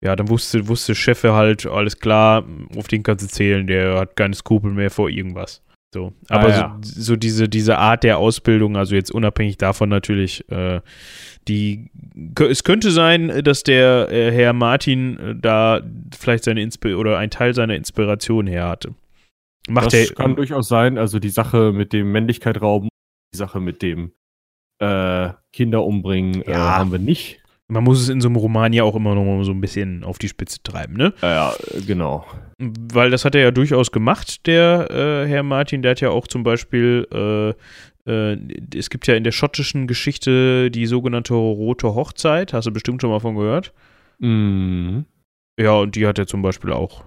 ja, 0.00 0.16
dann 0.16 0.30
wusste, 0.30 0.66
wusste 0.66 0.94
Chefe 0.94 1.34
halt, 1.34 1.66
alles 1.66 1.98
klar, 1.98 2.46
auf 2.74 2.88
den 2.88 3.02
kannst 3.02 3.24
du 3.26 3.28
zählen, 3.28 3.66
der 3.66 3.98
hat 3.98 4.16
keine 4.16 4.34
Skrupel 4.34 4.72
mehr 4.72 4.90
vor 4.90 5.10
irgendwas. 5.10 5.62
So, 5.94 6.12
aber 6.28 6.48
ah, 6.48 6.50
ja. 6.50 6.78
so, 6.82 7.00
so, 7.00 7.16
diese, 7.16 7.48
diese 7.48 7.78
Art 7.78 8.04
der 8.04 8.18
Ausbildung, 8.18 8.76
also 8.76 8.94
jetzt 8.94 9.10
unabhängig 9.10 9.56
davon 9.56 9.88
natürlich, 9.88 10.46
äh, 10.50 10.82
die 11.48 11.90
es 12.38 12.62
könnte 12.62 12.90
sein, 12.90 13.42
dass 13.42 13.62
der 13.62 14.10
äh, 14.10 14.30
Herr 14.30 14.52
Martin 14.52 15.18
äh, 15.18 15.34
da 15.34 15.80
vielleicht 16.14 16.44
seine 16.44 16.60
Inspi 16.60 16.92
oder 16.92 17.16
ein 17.16 17.30
Teil 17.30 17.54
seiner 17.54 17.74
Inspiration 17.74 18.46
her 18.46 18.68
hatte. 18.68 18.94
Macht 19.66 19.86
das 19.86 19.92
der, 19.92 20.14
kann 20.14 20.36
durchaus 20.36 20.68
sein, 20.68 20.98
also 20.98 21.18
die 21.18 21.30
Sache 21.30 21.72
mit 21.72 21.94
dem 21.94 22.12
Männlichkeit 22.12 22.60
rauben, 22.60 22.88
die 23.32 23.38
Sache 23.38 23.58
mit 23.58 23.80
dem 23.80 24.12
äh, 24.80 25.30
Kinder 25.54 25.84
umbringen 25.84 26.42
äh, 26.42 26.52
ja. 26.52 26.76
haben 26.76 26.92
wir 26.92 26.98
nicht. 26.98 27.40
Man 27.70 27.84
muss 27.84 28.00
es 28.00 28.08
in 28.08 28.22
so 28.22 28.28
einem 28.28 28.36
Roman 28.36 28.72
ja 28.72 28.82
auch 28.82 28.96
immer 28.96 29.14
noch 29.14 29.24
mal 29.24 29.44
so 29.44 29.52
ein 29.52 29.60
bisschen 29.60 30.02
auf 30.02 30.18
die 30.18 30.28
Spitze 30.28 30.62
treiben, 30.62 30.96
ne? 30.96 31.12
Ja, 31.20 31.54
genau. 31.86 32.26
Weil 32.58 33.10
das 33.10 33.26
hat 33.26 33.34
er 33.34 33.42
ja 33.42 33.50
durchaus 33.50 33.92
gemacht, 33.92 34.46
der 34.46 34.90
äh, 34.90 35.28
Herr 35.28 35.42
Martin. 35.42 35.82
Der 35.82 35.90
hat 35.90 36.00
ja 36.00 36.10
auch 36.10 36.26
zum 36.26 36.42
Beispiel, 36.42 37.06
äh, 37.12 37.50
äh, 38.10 38.38
es 38.74 38.88
gibt 38.88 39.06
ja 39.06 39.14
in 39.14 39.24
der 39.24 39.32
schottischen 39.32 39.86
Geschichte 39.86 40.70
die 40.70 40.86
sogenannte 40.86 41.34
Rote 41.34 41.94
Hochzeit. 41.94 42.54
Hast 42.54 42.66
du 42.66 42.72
bestimmt 42.72 43.02
schon 43.02 43.10
mal 43.10 43.20
von 43.20 43.36
gehört? 43.36 43.74
Mhm. 44.18 45.04
Ja, 45.60 45.74
und 45.74 45.94
die 45.94 46.06
hat 46.06 46.18
er 46.18 46.26
zum 46.26 46.40
Beispiel 46.40 46.72
auch 46.72 47.04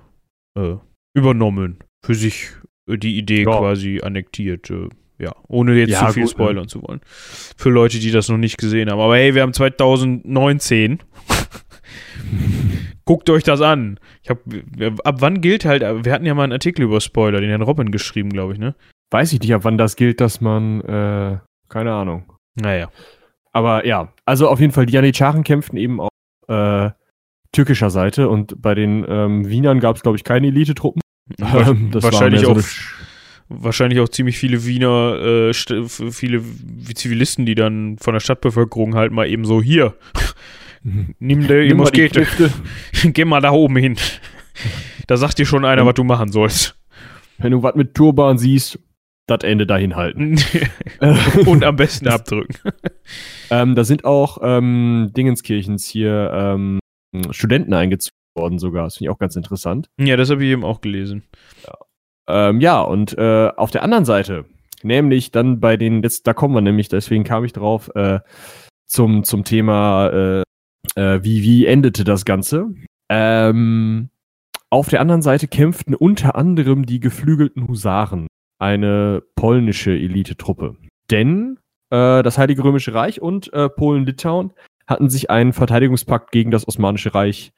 äh, 0.58 0.76
übernommen. 1.16 1.80
Für 2.06 2.14
sich 2.16 2.50
äh, 2.88 2.98
die 2.98 3.18
Idee 3.18 3.46
ja. 3.46 3.58
quasi 3.58 4.02
annektiert. 4.02 4.72
Ja, 5.22 5.34
ohne 5.48 5.76
jetzt 5.76 5.92
ja, 5.92 6.08
zu 6.08 6.14
viel 6.14 6.24
gut, 6.24 6.32
spoilern 6.32 6.64
ja. 6.64 6.68
zu 6.68 6.82
wollen. 6.82 7.00
Für 7.06 7.70
Leute, 7.70 8.00
die 8.00 8.12
das 8.12 8.28
noch 8.28 8.38
nicht 8.38 8.58
gesehen 8.58 8.90
haben. 8.90 9.00
Aber 9.00 9.16
hey, 9.16 9.36
wir 9.36 9.44
haben 9.44 9.54
2019. 9.54 11.00
Guckt 13.06 13.30
euch 13.30 13.44
das 13.44 13.62
an. 13.62 14.00
Ich 14.24 14.30
hab, 14.30 14.40
ab 15.04 15.16
wann 15.20 15.42
gilt 15.42 15.66
halt, 15.66 16.06
wir 16.06 16.14
hatten 16.14 16.26
ja 16.26 16.34
mal 16.34 16.44
einen 16.44 16.54
Artikel 16.54 16.84
über 16.84 17.02
Spoiler, 17.02 17.40
den 17.40 17.50
Herrn 17.50 17.62
Robin 17.62 17.92
geschrieben, 17.92 18.30
glaube 18.30 18.54
ich, 18.54 18.60
ne? 18.60 18.76
Weiß 19.12 19.34
ich 19.34 19.42
nicht, 19.42 19.54
ab 19.54 19.64
wann 19.64 19.78
das 19.78 19.96
gilt, 19.96 20.22
dass 20.22 20.42
man, 20.42 20.82
äh, 20.82 21.40
keine 21.70 21.94
Ahnung. 21.94 22.32
Naja. 22.56 22.90
Aber 23.52 23.86
ja, 23.86 24.14
also 24.26 24.48
auf 24.48 24.60
jeden 24.60 24.72
Fall, 24.72 24.86
die 24.86 24.94
Janitscharen 24.94 25.44
kämpften 25.44 25.78
eben 25.78 26.00
auf 26.00 26.10
äh, 26.48 26.92
türkischer 27.52 27.90
Seite 27.90 28.30
und 28.30 28.62
bei 28.62 28.76
den 28.76 29.06
ähm, 29.08 29.48
Wienern 29.48 29.80
gab 29.80 29.98
es, 29.98 30.04
glaube 30.04 30.18
ich, 30.18 30.24
keine 30.24 30.48
Elite-Truppen. 30.48 31.02
Ähm, 31.40 31.94
wahrscheinlich 31.94 32.46
auch 32.46 32.60
wahrscheinlich 33.60 34.00
auch 34.00 34.10
ziemlich 34.10 34.38
viele 34.38 34.66
Wiener, 34.66 35.50
äh, 35.50 35.54
viele 35.54 36.44
Zivilisten, 36.94 37.46
die 37.46 37.56
dann 37.56 37.98
von 37.98 38.14
der 38.14 38.20
Stadtbevölkerung 38.20 38.96
halt 38.96 39.12
mal 39.12 39.28
eben 39.28 39.46
so 39.46 39.62
hier, 39.62 39.96
nimm 40.84 41.48
dir 41.48 41.68
die 41.68 41.74
Muskete, 41.74 42.26
geh 43.04 43.26
mal 43.26 43.42
da 43.42 43.52
oben 43.52 43.78
hin. 43.78 43.98
Da 45.08 45.18
sagt 45.18 45.40
dir 45.40 45.46
schon 45.46 45.66
einer, 45.66 45.86
was 45.86 45.96
du 45.96 46.06
machen 46.06 46.32
sollst. 46.32 46.78
Wenn 47.38 47.52
du 47.52 47.64
was 47.64 47.76
mit 47.76 47.96
Turban 47.96 48.38
siehst, 48.38 48.80
das 49.28 49.44
Ende 49.44 49.68
dahin 49.68 49.98
halten. 49.98 50.40
Und 51.46 51.66
am 51.66 51.76
besten 51.76 52.08
abdrücken. 52.08 52.56
ähm, 53.50 53.76
da 53.76 53.84
sind 53.84 54.06
auch 54.06 54.38
ähm, 54.42 55.12
Dingenskirchens 55.18 55.86
hier 55.86 56.32
ähm, 56.34 56.80
Studenten 57.32 57.74
eingezogen 57.74 58.16
worden 58.36 58.60
sogar. 58.60 58.86
Das 58.86 58.98
finde 58.98 59.10
ich 59.10 59.14
auch 59.14 59.20
ganz 59.20 59.36
interessant. 59.36 59.90
Ja, 60.00 60.16
das 60.16 60.30
habe 60.30 60.44
ich 60.44 60.52
eben 60.52 60.64
auch 60.64 60.82
gelesen. 60.82 61.24
Ja. 61.66 61.74
Ähm, 62.32 62.62
ja, 62.62 62.82
und 62.82 63.18
äh, 63.18 63.50
auf 63.56 63.72
der 63.72 63.84
anderen 63.84 64.06
Seite, 64.06 64.46
nämlich 64.84 65.32
dann 65.32 65.60
bei 65.60 65.78
den, 65.78 66.02
jetzt, 66.04 66.26
da 66.28 66.34
kommen 66.34 66.56
wir 66.56 66.62
nämlich, 66.62 66.88
deswegen 66.88 67.24
kam 67.24 67.44
ich 67.44 67.54
drauf, 67.54 67.92
äh, 67.96 68.20
zum, 68.86 69.24
zum 69.24 69.44
Thema, 69.44 70.08
äh, 70.10 70.44
äh, 70.96 71.24
wie, 71.24 71.44
wie 71.44 71.66
endete 71.66 72.04
das 72.04 72.26
Ganze. 72.26 72.74
Ähm, 73.10 74.10
auf 74.70 74.90
der 74.90 75.02
anderen 75.02 75.22
Seite 75.22 75.48
kämpften 75.48 75.96
unter 75.96 76.36
anderem 76.36 76.86
die 76.86 77.00
geflügelten 77.00 77.68
Husaren, 77.68 78.28
eine 78.60 79.22
polnische 79.36 79.92
Elitetruppe. 79.92 80.78
Denn 81.10 81.58
äh, 81.90 82.24
das 82.24 82.38
Heilige 82.38 82.64
Römische 82.64 82.94
Reich 82.94 83.22
und 83.22 83.52
äh, 83.54 83.70
Polen-Litauen 83.70 84.54
hatten 84.88 85.10
sich 85.10 85.30
einen 85.30 85.54
Verteidigungspakt 85.54 86.32
gegen 86.32 86.52
das 86.52 86.68
Osmanische 86.68 87.14
Reich 87.14 87.52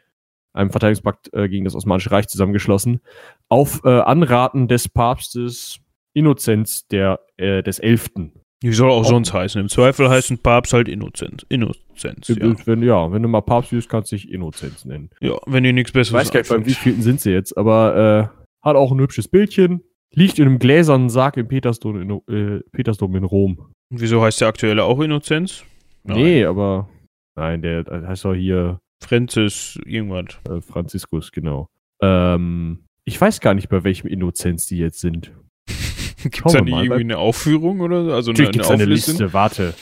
einem 0.53 0.69
Verteidigungspakt 0.71 1.33
äh, 1.33 1.49
gegen 1.49 1.65
das 1.65 1.75
Osmanische 1.75 2.11
Reich 2.11 2.27
zusammengeschlossen, 2.27 3.01
auf 3.49 3.81
äh, 3.83 3.89
Anraten 3.89 4.67
des 4.67 4.87
Papstes 4.87 5.79
Innozenz 6.13 6.87
der, 6.87 7.19
äh, 7.37 7.63
des 7.63 7.79
Elften. 7.79 8.33
Wie 8.61 8.71
soll 8.71 8.89
auch, 8.89 9.01
auch 9.01 9.05
sonst 9.05 9.33
heißen? 9.33 9.59
Im 9.59 9.67
Zweifel 9.67 10.09
heißt 10.09 10.31
ein 10.31 10.37
Papst 10.37 10.71
halt 10.71 10.87
Innozenz. 10.87 11.45
Innozenz, 11.49 12.29
ja. 12.29 12.55
Wenn, 12.65 12.81
ja, 12.81 13.11
wenn 13.11 13.21
du 13.21 13.27
mal 13.27 13.41
Papst 13.41 13.71
bist, 13.71 13.89
kannst 13.89 14.11
du 14.11 14.15
dich 14.15 14.31
Innozenz 14.31 14.85
nennen. 14.85 15.09
Ja, 15.19 15.37
wenn 15.45 15.65
ihr 15.65 15.73
nichts 15.73 15.91
Besseres 15.91 16.21
Ich 16.21 16.27
weiß 16.27 16.31
gar 16.31 16.39
nicht, 16.39 16.49
beim 16.49 16.65
wievielten 16.65 17.01
sind 17.01 17.19
sie 17.19 17.31
jetzt, 17.31 17.57
aber 17.57 18.31
äh, 18.31 18.65
hat 18.65 18.77
auch 18.77 18.91
ein 18.93 18.99
hübsches 18.99 19.27
Bildchen. 19.27 19.83
Liegt 20.15 20.39
in 20.39 20.45
einem 20.45 20.59
gläsernen 20.59 21.09
Sarg 21.09 21.35
im 21.37 21.47
Petersdom 21.47 21.99
in, 21.99 22.21
äh, 22.33 22.61
Petersdom 22.71 23.15
in 23.15 23.23
Rom. 23.23 23.73
Und 23.91 23.99
wieso 23.99 24.23
heißt 24.23 24.39
der 24.39 24.47
aktuelle 24.47 24.85
auch 24.85 25.01
Innozenz? 25.01 25.65
Nein. 26.03 26.17
Nee, 26.17 26.45
aber 26.45 26.87
nein, 27.35 27.61
der 27.61 27.83
heißt 28.07 28.23
doch 28.23 28.35
hier 28.35 28.79
Francis, 29.03 29.79
irgendwas. 29.85 30.39
Äh, 30.49 30.61
Franziskus, 30.61 31.31
genau. 31.31 31.69
Ähm, 32.01 32.85
ich 33.05 33.19
weiß 33.19 33.39
gar 33.39 33.53
nicht, 33.53 33.69
bei 33.69 33.83
welchem 33.83 34.07
Innozenz 34.07 34.65
die 34.67 34.77
jetzt 34.77 34.99
sind. 34.99 35.33
Gibt 36.23 36.45
es 36.45 36.53
da 36.53 36.61
nicht 36.61 36.73
irgendwie 36.73 37.01
eine 37.01 37.17
Aufführung 37.17 37.81
oder 37.81 38.05
so? 38.05 38.13
Also 38.13 38.31
eine, 38.31 38.47
eine, 38.47 38.67
eine 38.67 38.85
Liste, 38.85 39.33
warte. 39.33 39.73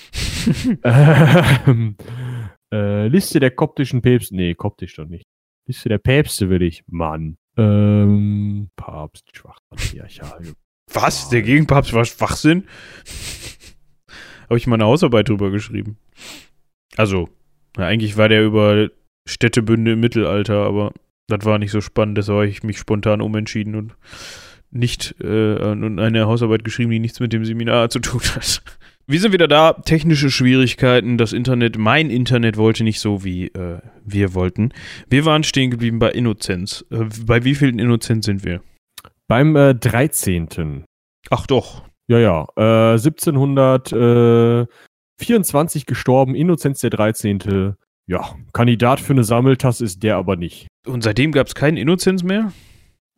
ähm, 0.83 1.95
äh, 2.73 3.07
Liste 3.07 3.39
der 3.39 3.51
koptischen 3.51 4.01
Päpste. 4.01 4.35
Nee, 4.35 4.55
koptisch 4.55 4.95
doch 4.95 5.05
nicht. 5.05 5.25
Liste 5.67 5.89
der 5.89 5.99
Päpste 5.99 6.49
will 6.49 6.61
ich. 6.63 6.83
Mann. 6.87 7.37
Ähm, 7.57 8.69
Papst, 8.75 9.25
Schwachsinn, 9.35 10.03
Was? 10.91 11.29
Der 11.29 11.41
Gegenpapst 11.41 11.93
war 11.93 12.05
Schwachsinn? 12.05 12.65
Habe 14.49 14.57
ich 14.57 14.67
mal 14.67 14.75
eine 14.75 14.85
Hausarbeit 14.85 15.29
drüber 15.29 15.51
geschrieben. 15.51 15.97
Also, 16.97 17.29
na, 17.77 17.87
eigentlich 17.87 18.17
war 18.17 18.29
der 18.29 18.43
über 18.43 18.89
Städtebünde 19.27 19.93
im 19.93 19.99
Mittelalter, 19.99 20.63
aber 20.65 20.93
das 21.27 21.45
war 21.45 21.59
nicht 21.59 21.71
so 21.71 21.81
spannend, 21.81 22.17
deshalb 22.17 22.37
habe 22.37 22.47
ich 22.47 22.63
mich 22.63 22.77
spontan 22.77 23.21
umentschieden 23.21 23.75
und 23.75 23.95
nicht 24.71 25.15
äh, 25.21 25.57
eine 25.57 26.25
Hausarbeit 26.27 26.63
geschrieben, 26.63 26.91
die 26.91 26.99
nichts 26.99 27.19
mit 27.19 27.33
dem 27.33 27.45
Seminar 27.45 27.89
zu 27.89 27.99
tun 27.99 28.21
hat. 28.35 28.61
Wir 29.07 29.19
sind 29.19 29.33
wieder 29.33 29.47
da. 29.49 29.73
Technische 29.73 30.29
Schwierigkeiten. 30.29 31.17
Das 31.17 31.33
Internet, 31.33 31.77
mein 31.77 32.09
Internet 32.09 32.55
wollte 32.55 32.85
nicht 32.85 33.01
so, 33.01 33.25
wie 33.25 33.47
äh, 33.47 33.79
wir 34.05 34.33
wollten. 34.35 34.71
Wir 35.09 35.25
waren 35.25 35.43
stehen 35.43 35.69
geblieben 35.69 35.99
bei 35.99 36.11
Innozenz. 36.11 36.85
Äh, 36.91 37.05
bei 37.25 37.43
wie 37.43 37.55
vielen 37.55 37.79
Innozenz 37.79 38.27
sind 38.27 38.45
wir? 38.45 38.61
Beim 39.27 39.55
äh, 39.57 39.75
13. 39.75 40.85
Ach 41.29 41.45
doch. 41.45 41.83
Ja, 42.07 42.19
ja. 42.19 42.47
Äh, 42.55 42.93
1700. 42.93 44.67
24 45.17 45.85
gestorben, 45.85 46.33
Innozenz 46.33 46.79
der 46.79 46.89
13. 46.91 47.75
Ja, 48.07 48.35
Kandidat 48.53 48.99
für 48.99 49.13
eine 49.13 49.23
Sammeltasse 49.23 49.83
ist 49.85 50.03
der 50.03 50.17
aber 50.17 50.35
nicht. 50.35 50.67
Und 50.87 51.03
seitdem 51.03 51.31
gab 51.31 51.47
es 51.47 51.55
keinen 51.55 51.77
Innozenz 51.77 52.23
mehr? 52.23 52.51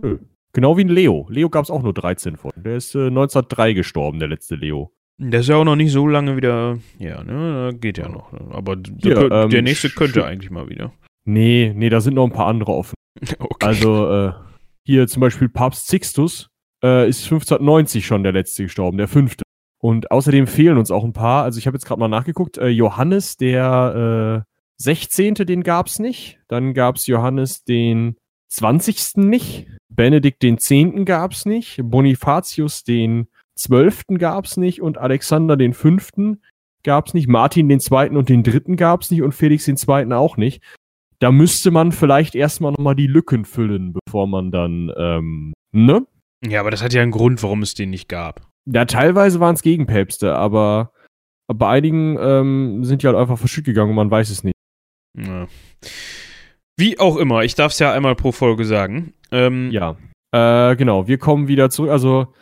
Nö. 0.02 0.20
Genau 0.54 0.78
wie 0.78 0.84
ein 0.84 0.90
Leo. 0.90 1.26
Leo 1.30 1.50
gab 1.50 1.64
es 1.64 1.72
auch 1.72 1.82
nur 1.82 1.94
13 1.94 2.38
von. 2.38 2.52
Der 2.56 2.78
ist 2.78 2.94
äh, 2.94 3.08
1903 3.08 3.74
gestorben, 3.74 4.20
der 4.20 4.28
letzte 4.28 4.56
Leo. 4.56 4.92
Der 5.18 5.40
ist 5.40 5.50
ja 5.50 5.56
auch 5.56 5.64
noch 5.64 5.76
nicht 5.76 5.92
so 5.92 6.08
lange 6.08 6.38
wieder. 6.38 6.78
Ja, 7.00 7.24
ne, 7.24 7.76
geht 7.80 7.98
ja 7.98 8.10
noch. 8.10 8.34
Aber 8.52 8.78
Hier, 9.02 9.16
der, 9.16 9.44
ähm, 9.44 9.50
der 9.50 9.62
nächste 9.62 9.90
könnte 9.90 10.26
eigentlich 10.26 10.52
mal 10.52 10.70
wieder. 10.70 10.92
Nee, 11.26 11.72
nee, 11.76 11.90
da 11.90 12.02
sind 12.02 12.16
noch 12.16 12.26
ein 12.26 12.34
paar 12.34 12.48
andere 12.48 12.72
offen. 12.72 12.96
Okay. 13.40 13.66
Also 13.66 14.12
äh, 14.12 14.34
hier 14.86 15.08
zum 15.08 15.22
Beispiel 15.22 15.48
Papst 15.48 15.88
Sixtus 15.88 16.50
äh, 16.84 17.08
ist 17.08 17.24
1590 17.24 18.06
schon 18.06 18.24
der 18.24 18.34
letzte 18.34 18.64
gestorben, 18.64 18.98
der 18.98 19.08
fünfte. 19.08 19.44
Und 19.80 20.12
außerdem 20.12 20.48
fehlen 20.48 20.78
uns 20.78 20.92
auch 20.92 21.04
ein 21.04 21.14
paar. 21.14 21.44
Also 21.44 21.58
ich 21.60 21.68
habe 21.68 21.76
jetzt 21.76 21.86
gerade 21.86 22.00
mal 22.00 22.10
nachgeguckt. 22.10 22.58
Äh, 22.58 22.68
Johannes, 22.70 23.38
der 23.38 24.44
äh, 24.46 24.53
16. 24.84 25.36
den 25.36 25.64
gab's 25.64 26.00
nicht. 26.00 26.40
Dann 26.48 26.74
gab's 26.74 27.08
Johannes 27.08 27.64
den 27.64 28.18
20. 28.50 29.18
nicht. 29.18 29.68
Benedikt 29.90 30.44
den 30.44 30.58
10. 30.58 31.06
gab's 31.06 31.46
nicht. 31.46 31.80
Bonifatius 31.84 32.84
den 32.84 33.28
12. 33.56 34.04
gab's 34.18 34.58
nicht. 34.58 34.82
Und 34.82 34.98
Alexander 34.98 35.56
den 35.56 35.74
5. 35.74 36.38
gab's 36.84 37.14
nicht. 37.14 37.28
Martin 37.28 37.70
den 37.70 37.80
2. 37.80 38.12
und 38.12 38.30
den 38.30 38.44
3. 38.44 38.76
gab's 38.76 39.10
nicht. 39.10 39.22
Und 39.22 39.34
Felix 39.34 39.66
den 39.66 39.78
2. 39.78 40.12
auch 40.12 40.38
nicht 40.38 40.62
da 41.24 41.32
müsste 41.32 41.72
man 41.72 41.94
vielleicht 41.94 42.36
erstmal 42.36 42.74
nochmal 42.74 42.96
die 42.96 43.08
Lücken 43.08 43.46
füllen, 43.46 43.94
bevor 43.94 44.28
man 44.28 44.52
dann, 44.52 44.92
ähm, 44.98 45.54
ne? 45.72 46.06
ja, 46.46 46.60
aber 46.60 46.70
das 46.70 46.84
hat 46.84 46.94
ja 46.94 47.02
einen 47.02 47.12
Grund, 47.12 47.42
warum 47.44 47.62
es 47.62 47.74
den 47.74 47.92
nicht 47.92 48.10
gab. 48.10 48.42
Ja, 48.66 48.84
teilweise 48.84 49.40
waren 49.40 49.56
es 49.56 49.62
Gegenpäpste, 49.62 50.36
aber 50.36 50.92
bei 51.48 51.70
einigen 51.70 52.18
ähm, 52.20 52.84
sind 52.84 53.04
die 53.04 53.08
halt 53.08 53.16
einfach 53.16 53.38
verschütt 53.38 53.64
gegangen 53.64 53.92
und 53.92 53.96
man 53.96 54.12
weiß 54.12 54.30
es 54.32 54.44
nicht. 54.44 54.53
Ja. 55.18 55.48
Wie 56.78 57.00
auch 57.00 57.18
immer, 57.18 57.44
ich 57.44 57.56
darf 57.56 57.72
es 57.72 57.80
ja 57.80 57.94
einmal 57.94 58.16
pro 58.16 58.32
Folge 58.32 58.66
sagen. 58.66 59.14
Ähm, 59.32 59.70
Ja. 59.72 59.96
Äh, 60.32 60.76
genau, 60.76 61.08
wir 61.08 61.20
kommen 61.20 61.48
wieder 61.48 61.70
zurück. 61.70 61.92
Also, 61.92 62.34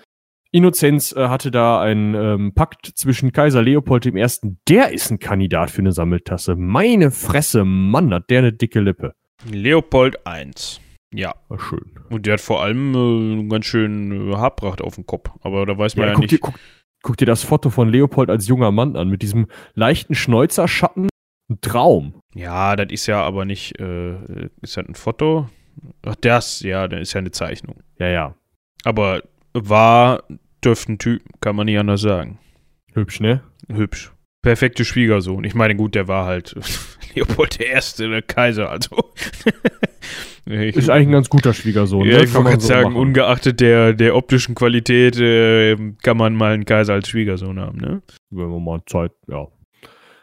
Innozenz 0.51 1.13
äh, 1.13 1.27
hatte 1.27 1.51
da 1.51 1.81
einen 1.81 2.13
ähm, 2.13 2.53
Pakt 2.53 2.85
zwischen 2.95 3.31
Kaiser 3.31 3.61
Leopold 3.61 4.05
I. 4.05 4.27
Der 4.67 4.93
ist 4.93 5.11
ein 5.11 5.19
Kandidat 5.19 5.71
für 5.71 5.79
eine 5.81 5.91
Sammeltasse. 5.91 6.55
Meine 6.55 7.11
Fresse, 7.11 7.63
Mann, 7.65 8.13
hat 8.13 8.29
der 8.29 8.39
eine 8.39 8.53
dicke 8.53 8.79
Lippe. 8.79 9.13
Leopold 9.49 10.19
I. 10.27 10.51
Ja. 11.13 11.35
War 11.49 11.59
schön. 11.59 11.91
Und 12.09 12.25
der 12.25 12.33
hat 12.33 12.41
vor 12.41 12.63
allem 12.63 13.43
äh, 13.45 13.49
ganz 13.49 13.65
schön 13.65 14.31
äh, 14.31 14.35
Haarpracht 14.35 14.81
auf 14.81 14.95
dem 14.95 15.05
Kopf. 15.05 15.29
Aber 15.41 15.65
da 15.65 15.77
weiß 15.77 15.95
man 15.97 16.07
ja, 16.07 16.13
guck, 16.13 16.21
nicht. 16.21 16.31
dir, 16.31 16.39
guck, 16.39 16.55
guck 17.03 17.17
dir 17.17 17.25
das 17.25 17.43
Foto 17.43 17.69
von 17.69 17.89
Leopold 17.89 18.29
als 18.29 18.47
junger 18.47 18.71
Mann 18.71 18.95
an, 18.95 19.09
mit 19.09 19.21
diesem 19.21 19.47
leichten 19.73 20.15
Schnäuzerschatten. 20.15 21.09
Ein 21.51 21.59
Traum. 21.59 22.13
Ja, 22.33 22.77
das 22.77 22.87
ist 22.91 23.07
ja 23.07 23.21
aber 23.21 23.43
nicht. 23.43 23.77
Äh, 23.77 24.13
ist 24.61 24.77
das 24.77 24.87
ein 24.87 24.95
Foto? 24.95 25.49
Ach, 26.01 26.15
das, 26.21 26.61
ja, 26.61 26.87
das 26.87 27.01
ist 27.01 27.13
ja 27.13 27.19
eine 27.19 27.31
Zeichnung. 27.31 27.75
Ja, 27.99 28.07
ja. 28.07 28.35
Aber 28.85 29.23
war 29.53 30.23
dürfte 30.63 30.93
ein 30.93 30.97
Typ, 30.97 31.21
kann 31.41 31.57
man 31.57 31.65
nicht 31.65 31.77
anders 31.77 31.99
sagen. 31.99 32.39
Hübsch, 32.93 33.19
ne? 33.19 33.41
Hübsch. 33.67 34.13
Perfekte 34.41 34.85
Schwiegersohn. 34.85 35.43
Ich 35.43 35.53
meine, 35.53 35.75
gut, 35.75 35.93
der 35.93 36.07
war 36.07 36.25
halt 36.25 36.55
Leopold 37.15 37.59
I., 37.59 37.77
der 37.97 38.21
Kaiser, 38.21 38.69
also. 38.69 39.11
ich, 40.45 40.55
Ist 40.77 40.89
eigentlich 40.89 41.09
ein 41.09 41.11
ganz 41.11 41.29
guter 41.29 41.53
Schwiegersohn. 41.53 42.05
ja, 42.07 42.19
ne? 42.19 42.23
ich 42.23 42.33
wollte 42.33 42.43
man 42.43 42.51
gerade 42.53 42.61
so 42.61 42.67
sagen, 42.69 42.93
machen. 42.93 42.95
ungeachtet 42.95 43.59
der, 43.59 43.91
der 43.91 44.15
optischen 44.15 44.55
Qualität 44.55 45.19
äh, 45.19 45.75
kann 46.01 46.15
man 46.15 46.33
mal 46.33 46.53
einen 46.53 46.63
Kaiser 46.63 46.93
als 46.93 47.09
Schwiegersohn 47.09 47.59
haben, 47.59 47.77
ne? 47.77 48.01
Wenn 48.29 48.49
wir 48.49 48.59
mal 48.61 48.81
Zeit, 48.85 49.11
ja. 49.27 49.47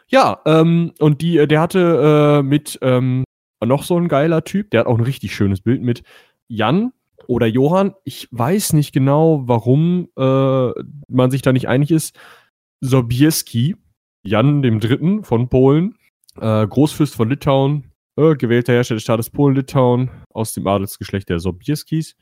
Ja, 0.09 0.41
ähm, 0.45 0.93
und 0.99 1.21
die, 1.21 1.37
äh, 1.37 1.47
der 1.47 1.61
hatte 1.61 2.39
äh, 2.39 2.43
mit 2.43 2.79
ähm, 2.81 3.23
noch 3.63 3.83
so 3.83 3.97
ein 3.97 4.07
geiler 4.07 4.43
Typ, 4.43 4.71
der 4.71 4.81
hat 4.81 4.87
auch 4.87 4.97
ein 4.97 5.03
richtig 5.03 5.35
schönes 5.35 5.61
Bild 5.61 5.81
mit 5.81 6.03
Jan 6.47 6.91
oder 7.27 7.45
Johann. 7.45 7.93
Ich 8.03 8.27
weiß 8.31 8.73
nicht 8.73 8.91
genau, 8.91 9.43
warum 9.45 10.09
äh, 10.17 10.71
man 11.07 11.31
sich 11.31 11.41
da 11.41 11.53
nicht 11.53 11.67
einig 11.67 11.91
ist. 11.91 12.17
Sobieski, 12.81 13.75
Jan 14.23 14.61
dem 14.61 14.79
Dritten 14.79 15.23
von 15.23 15.47
Polen, 15.49 15.95
äh, 16.39 16.65
Großfürst 16.65 17.15
von 17.15 17.29
Litauen, 17.29 17.91
äh, 18.15 18.35
gewählter 18.35 18.73
Herrscher 18.73 18.95
des 18.95 19.03
Staates 19.03 19.29
Polen-Litauen 19.29 20.09
aus 20.33 20.53
dem 20.53 20.65
Adelsgeschlecht 20.65 21.29
der 21.29 21.39
Sobieskis. 21.39 22.15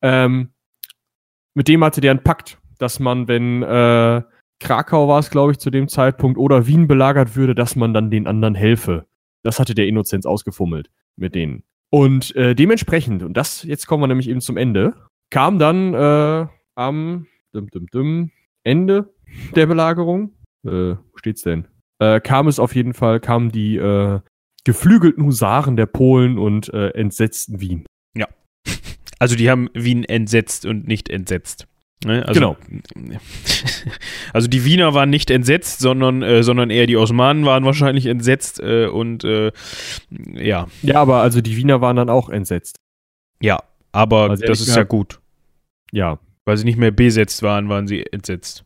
Ähm, 0.00 0.50
mit 1.54 1.68
dem 1.68 1.82
hatte 1.82 2.00
der 2.00 2.12
einen 2.12 2.22
Pakt, 2.22 2.58
dass 2.78 3.00
man, 3.00 3.28
wenn 3.28 3.62
äh, 3.62 4.22
Krakau 4.60 5.08
war 5.08 5.18
es, 5.18 5.30
glaube 5.30 5.52
ich, 5.52 5.58
zu 5.58 5.70
dem 5.70 5.88
Zeitpunkt, 5.88 6.38
oder 6.38 6.66
Wien 6.66 6.88
belagert 6.88 7.36
würde, 7.36 7.54
dass 7.54 7.76
man 7.76 7.92
dann 7.92 8.10
den 8.10 8.26
anderen 8.26 8.54
helfe. 8.54 9.06
Das 9.42 9.60
hatte 9.60 9.74
der 9.74 9.86
Innozenz 9.86 10.26
ausgefummelt 10.26 10.90
mit 11.16 11.34
denen. 11.34 11.62
Und 11.90 12.34
äh, 12.36 12.54
dementsprechend, 12.54 13.22
und 13.22 13.36
das, 13.36 13.62
jetzt 13.62 13.86
kommen 13.86 14.02
wir 14.02 14.08
nämlich 14.08 14.28
eben 14.28 14.40
zum 14.40 14.56
Ende, 14.56 14.94
kam 15.30 15.58
dann 15.58 15.94
äh, 15.94 16.46
am 16.74 17.26
dum, 17.52 17.68
dum, 17.70 17.86
dum, 17.90 18.30
Ende 18.64 19.14
der 19.54 19.66
Belagerung, 19.66 20.32
äh, 20.64 20.96
wo 20.96 21.16
steht's 21.16 21.42
denn? 21.42 21.68
Äh, 21.98 22.20
kam 22.20 22.48
es 22.48 22.58
auf 22.58 22.74
jeden 22.74 22.94
Fall, 22.94 23.20
kamen 23.20 23.50
die 23.50 23.76
äh, 23.76 24.20
geflügelten 24.64 25.24
Husaren 25.24 25.76
der 25.76 25.86
Polen 25.86 26.38
und 26.38 26.72
äh, 26.74 26.88
entsetzten 26.90 27.60
Wien. 27.60 27.86
Also 29.18 29.34
die 29.34 29.48
haben 29.48 29.70
Wien 29.72 30.04
entsetzt 30.04 30.66
und 30.66 30.86
nicht 30.86 31.08
entsetzt. 31.08 31.66
Ne? 32.04 32.24
Also, 32.26 32.40
Genau. 32.40 32.56
Also 34.32 34.48
die 34.48 34.64
Wiener 34.64 34.92
waren 34.94 35.10
nicht 35.10 35.30
entsetzt, 35.30 35.80
sondern, 35.80 36.22
äh, 36.22 36.42
sondern 36.42 36.70
eher 36.70 36.86
die 36.86 36.96
Osmanen 36.96 37.44
waren 37.46 37.64
wahrscheinlich 37.64 38.06
entsetzt 38.06 38.60
äh, 38.60 38.86
und 38.86 39.24
äh, 39.24 39.50
ja, 40.34 40.66
Ja, 40.82 41.00
aber 41.00 41.22
also 41.22 41.40
die 41.40 41.56
Wiener 41.56 41.80
waren 41.80 41.96
dann 41.96 42.10
auch 42.10 42.28
entsetzt. 42.28 42.76
ja, 43.40 43.62
aber 43.92 44.30
Also 44.30 44.44
das 44.46 44.60
ist 44.60 44.68
ja 44.68 44.74
gesagt- 44.74 44.90
gut. 44.90 45.20
Ja, 45.92 46.18
Weil 46.44 46.56
sie 46.58 46.64
nicht 46.64 46.78
mehr 46.78 46.90
besetzt 46.90 47.42
waren, 47.42 47.68
waren 47.68 47.86
sie 47.86 48.04
entsetzt. 48.12 48.64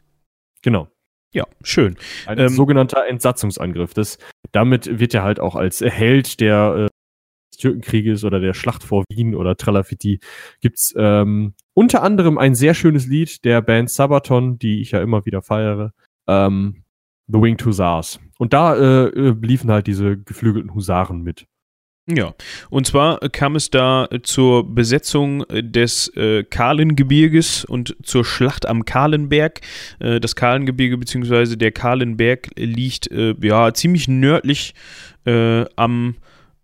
genau. 0.62 0.88
Ja, 1.32 1.44
schön. 1.62 1.94
Ein 2.26 2.40
Ähm, 2.40 2.48
sogenannter 2.48 3.06
Entsatzungsangriff. 3.06 3.94
Das, 3.94 4.18
damit 4.50 4.98
wird 4.98 5.14
er 5.14 5.22
halt 5.22 5.38
auch 5.38 5.54
als 5.54 5.80
Held 5.80 6.40
der 6.40 6.88
äh, 6.88 6.88
Türkenkrieges 7.60 8.24
oder 8.24 8.40
der 8.40 8.54
Schlacht 8.54 8.82
vor 8.82 9.04
Wien 9.10 9.34
oder 9.34 9.56
Tralafiti 9.56 10.20
gibt's 10.60 10.94
ähm, 10.96 11.54
unter 11.74 12.02
anderem 12.02 12.38
ein 12.38 12.54
sehr 12.54 12.74
schönes 12.74 13.06
Lied 13.06 13.44
der 13.44 13.62
Band 13.62 13.90
Sabaton, 13.90 14.58
die 14.58 14.80
ich 14.80 14.90
ja 14.92 15.00
immer 15.00 15.24
wieder 15.24 15.42
feiere. 15.42 15.92
Ähm, 16.26 16.82
The 17.28 17.40
Winged 17.40 17.64
Hussars. 17.64 18.20
Und 18.38 18.52
da 18.52 18.74
äh, 18.74 19.06
äh, 19.08 19.36
liefen 19.40 19.70
halt 19.70 19.86
diese 19.86 20.18
geflügelten 20.18 20.74
Husaren 20.74 21.22
mit. 21.22 21.46
Ja, 22.06 22.34
und 22.70 22.86
zwar 22.86 23.20
kam 23.28 23.54
es 23.54 23.70
da 23.70 24.08
zur 24.22 24.74
Besetzung 24.74 25.44
des 25.48 26.08
äh, 26.16 26.42
Kahlengebirges 26.42 27.64
und 27.64 27.94
zur 28.02 28.24
Schlacht 28.24 28.66
am 28.66 28.84
Kahlenberg. 28.84 29.60
Äh, 30.00 30.18
das 30.18 30.34
Kahlengebirge 30.34 30.98
bzw. 30.98 31.56
der 31.56 31.70
Kahlenberg 31.70 32.48
liegt 32.56 33.10
äh, 33.12 33.34
ja 33.40 33.72
ziemlich 33.74 34.08
nördlich 34.08 34.74
äh, 35.24 35.66
am 35.76 36.16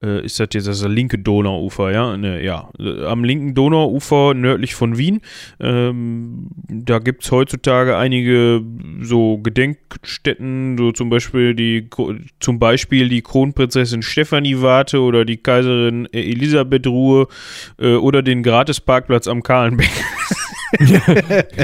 ist 0.06 0.40
das 0.40 0.48
jetzt 0.52 0.68
das 0.68 0.86
linke 0.86 1.18
Donauufer, 1.18 1.92
ja? 1.92 2.16
Ne, 2.16 2.42
ja, 2.42 2.70
äh, 2.78 3.04
am 3.04 3.24
linken 3.24 3.54
Donauufer 3.54 4.34
nördlich 4.34 4.74
von 4.74 4.98
Wien. 4.98 5.20
Ähm, 5.60 6.48
da 6.68 6.98
gibt 6.98 7.24
es 7.24 7.30
heutzutage 7.30 7.96
einige 7.96 8.62
so 9.00 9.38
Gedenkstätten, 9.38 10.76
so 10.78 10.92
zum 10.92 11.10
Beispiel 11.10 11.54
die, 11.54 11.88
zum 12.40 12.58
Beispiel 12.58 13.08
die 13.08 13.22
Kronprinzessin 13.22 14.02
Stefanie 14.02 14.60
Warte 14.60 15.00
oder 15.00 15.24
die 15.24 15.36
Kaiserin 15.36 16.06
äh, 16.12 16.20
Elisabeth 16.20 16.86
Ruhe 16.86 17.28
äh, 17.78 17.94
oder 17.94 18.22
den 18.22 18.42
Gratisparkplatz 18.42 19.28
am 19.28 19.42
Kahlenberg. 19.42 19.90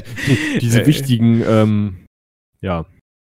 Diese 0.60 0.82
Äh, 0.82 0.86
wichtigen, 0.86 1.42
ähm, 1.46 1.96
ja, 2.60 2.86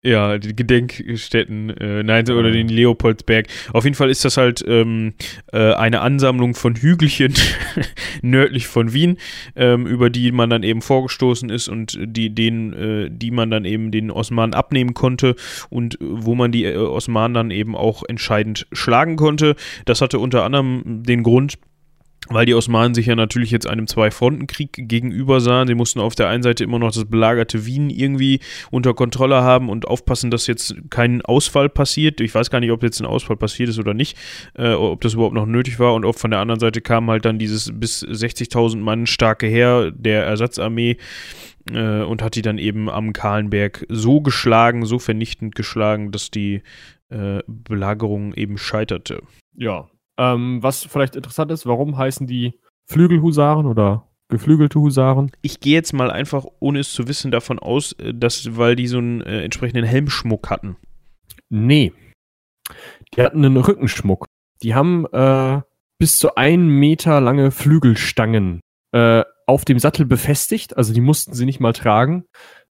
Ja, 0.09 0.39
die 0.39 0.57
Gedenkstätten, 0.57 1.69
äh, 1.69 2.03
nein, 2.03 2.25
oder 2.31 2.49
Ja. 2.49 2.55
den 2.55 2.69
Leopoldsberg. 2.69 3.47
Auf 3.75 3.85
jeden 3.85 3.95
Fall 3.95 4.09
ist 4.09 4.25
das 4.25 4.39
halt 4.39 4.65
ähm, 4.67 5.13
äh, 5.53 5.75
eine 5.75 6.01
Ansammlung 6.01 6.55
von 6.55 6.77
Hügelchen 6.77 7.35
nördlich 8.23 8.69
von 8.69 8.95
Wien, 8.95 9.19
ähm, 9.55 9.87
über 9.87 10.09
die 10.09 10.33
man 10.33 10.49
dann 10.49 10.63
eben 10.63 10.81
vorgestoßen 10.81 11.51
ist 11.51 11.69
und 11.69 11.99
die, 12.01 12.35
den, 12.35 12.73
äh, 12.73 13.11
die 13.11 13.31
man 13.31 13.51
dann 13.51 13.67
eben 13.67 13.91
den 13.91 14.11
Osmanen 14.11 14.55
abnehmen 14.55 14.95
konnte 14.95 15.35
und 15.69 15.99
wo 16.01 16.35
man 16.35 16.53
die 16.53 16.65
äh, 16.65 16.77
Osmanen 16.77 17.35
dann 17.35 17.51
eben 17.51 17.77
auch 17.77 18.03
entscheidend 18.09 18.67
schlagen 18.73 19.17
konnte. 19.17 19.57
Das 19.85 20.01
hatte 20.01 20.19
unter 20.19 20.43
anderem 20.43 21.03
den 21.05 21.23
Grund, 21.23 21.59
weil 22.31 22.47
die 22.47 22.55
Osmanen 22.55 22.95
sich 22.95 23.07
ja 23.07 23.17
natürlich 23.17 23.51
jetzt 23.51 23.67
einem 23.67 23.87
Zwei-Fronten-Krieg 23.87 24.89
gegenüber 24.89 25.41
sahen. 25.41 25.69
Sie 25.69 25.75
mussten 25.75 26.01
auf 26.01 26.15
der 26.15 26.29
einen 26.29 26.43
Seite 26.43 26.65
immer 26.65 26.79
noch 26.79 26.93
das 26.93 27.05
belagerte 27.05 27.67
Wien 27.67 27.91
irgendwie 27.91 28.41
unter 28.71 28.95
Kontrolle 28.95 29.43
haben 29.43 29.69
und 29.69 29.87
aufpassen, 29.87 30.31
dass 30.31 30.47
jetzt 30.47 30.75
kein 30.91 31.23
Ausfall 31.23 31.69
passiert. 31.69 32.21
Ich 32.21 32.35
weiß 32.35 32.51
gar 32.51 32.61
nicht, 32.61 32.71
ob 32.71 32.83
jetzt 32.83 33.01
ein 33.01 33.07
Ausfall 33.07 33.37
passiert 33.37 33.69
ist 33.69 33.79
oder 33.79 33.95
nicht, 33.95 34.17
äh, 34.55 34.73
ob 34.73 35.01
das 35.01 35.15
überhaupt 35.15 35.35
noch 35.35 35.47
nötig 35.47 35.79
war. 35.79 35.95
Und 35.95 36.05
auch 36.05 36.17
von 36.17 36.31
der 36.31 36.41
anderen 36.41 36.61
Seite 36.61 36.81
kam 36.81 37.11
halt 37.11 37.25
dann 37.25 37.39
dieses 37.39 37.73
bis 37.73 38.05
60.000 38.05 38.79
Mann 38.79 39.07
starke 39.07 39.47
Heer 39.47 39.91
der 39.91 40.25
Ersatzarmee 40.25 40.97
äh, 41.73 42.03
und 42.03 42.23
hat 42.23 42.35
die 42.35 42.43
dann 42.43 42.59
eben 42.59 42.89
am 42.91 43.13
Kahlenberg 43.13 43.87
so 43.89 44.21
geschlagen, 44.21 44.85
so 44.85 44.99
vernichtend 44.99 45.55
geschlagen, 45.55 46.13
dass 46.13 46.31
die 46.31 46.63
äh, 47.11 47.41
Belagerung 47.47 48.35
eben 48.35 48.59
scheiterte. 48.59 49.23
Ja, 49.57 49.89
ähm, 50.19 50.63
was 50.63 50.85
vielleicht 50.85 51.17
interessant 51.17 51.51
ist, 51.53 51.65
warum 51.67 51.97
heißen 51.97 52.27
die 52.27 52.59
Flügelhusaren 52.87 53.67
oder 53.67 54.09
geflügelte 54.29 54.81
Husaren? 54.81 55.31
Ich 55.43 55.61
gehe 55.61 55.75
jetzt 55.75 55.93
mal 55.93 56.11
einfach, 56.11 56.45
ohne 56.61 56.81
es 56.81 56.93
zu 56.93 57.09
wissen, 57.09 57.31
davon 57.31 57.59
aus, 57.59 57.93
äh, 57.93 58.13
dass, 58.13 58.57
weil 58.57 58.77
die 58.77 58.89
so 58.89 58.99
einen 58.99 59.23
äh, 59.23 59.43
entsprechenden 59.43 59.85
Helmschmuck 59.85 60.51
hatten. 60.51 60.77
Nee. 61.49 61.93
Die 63.15 63.23
hatten 63.23 63.45
einen 63.45 63.57
Rückenschmuck. 63.57 64.27
Die 64.63 64.75
haben 64.75 65.07
äh, 65.13 65.63
bis 65.99 66.19
zu 66.19 66.35
einen 66.35 66.69
Meter 66.69 67.21
lange 67.21 67.51
Flügelstangen 67.51 68.61
äh, 68.93 69.25
auf 69.47 69.65
dem 69.65 69.79
Sattel 69.79 70.05
befestigt. 70.05 70.77
Also 70.77 70.93
die 70.93 71.01
mussten 71.01 71.33
sie 71.33 71.47
nicht 71.47 71.61
mal 71.61 71.73
tragen. 71.73 72.25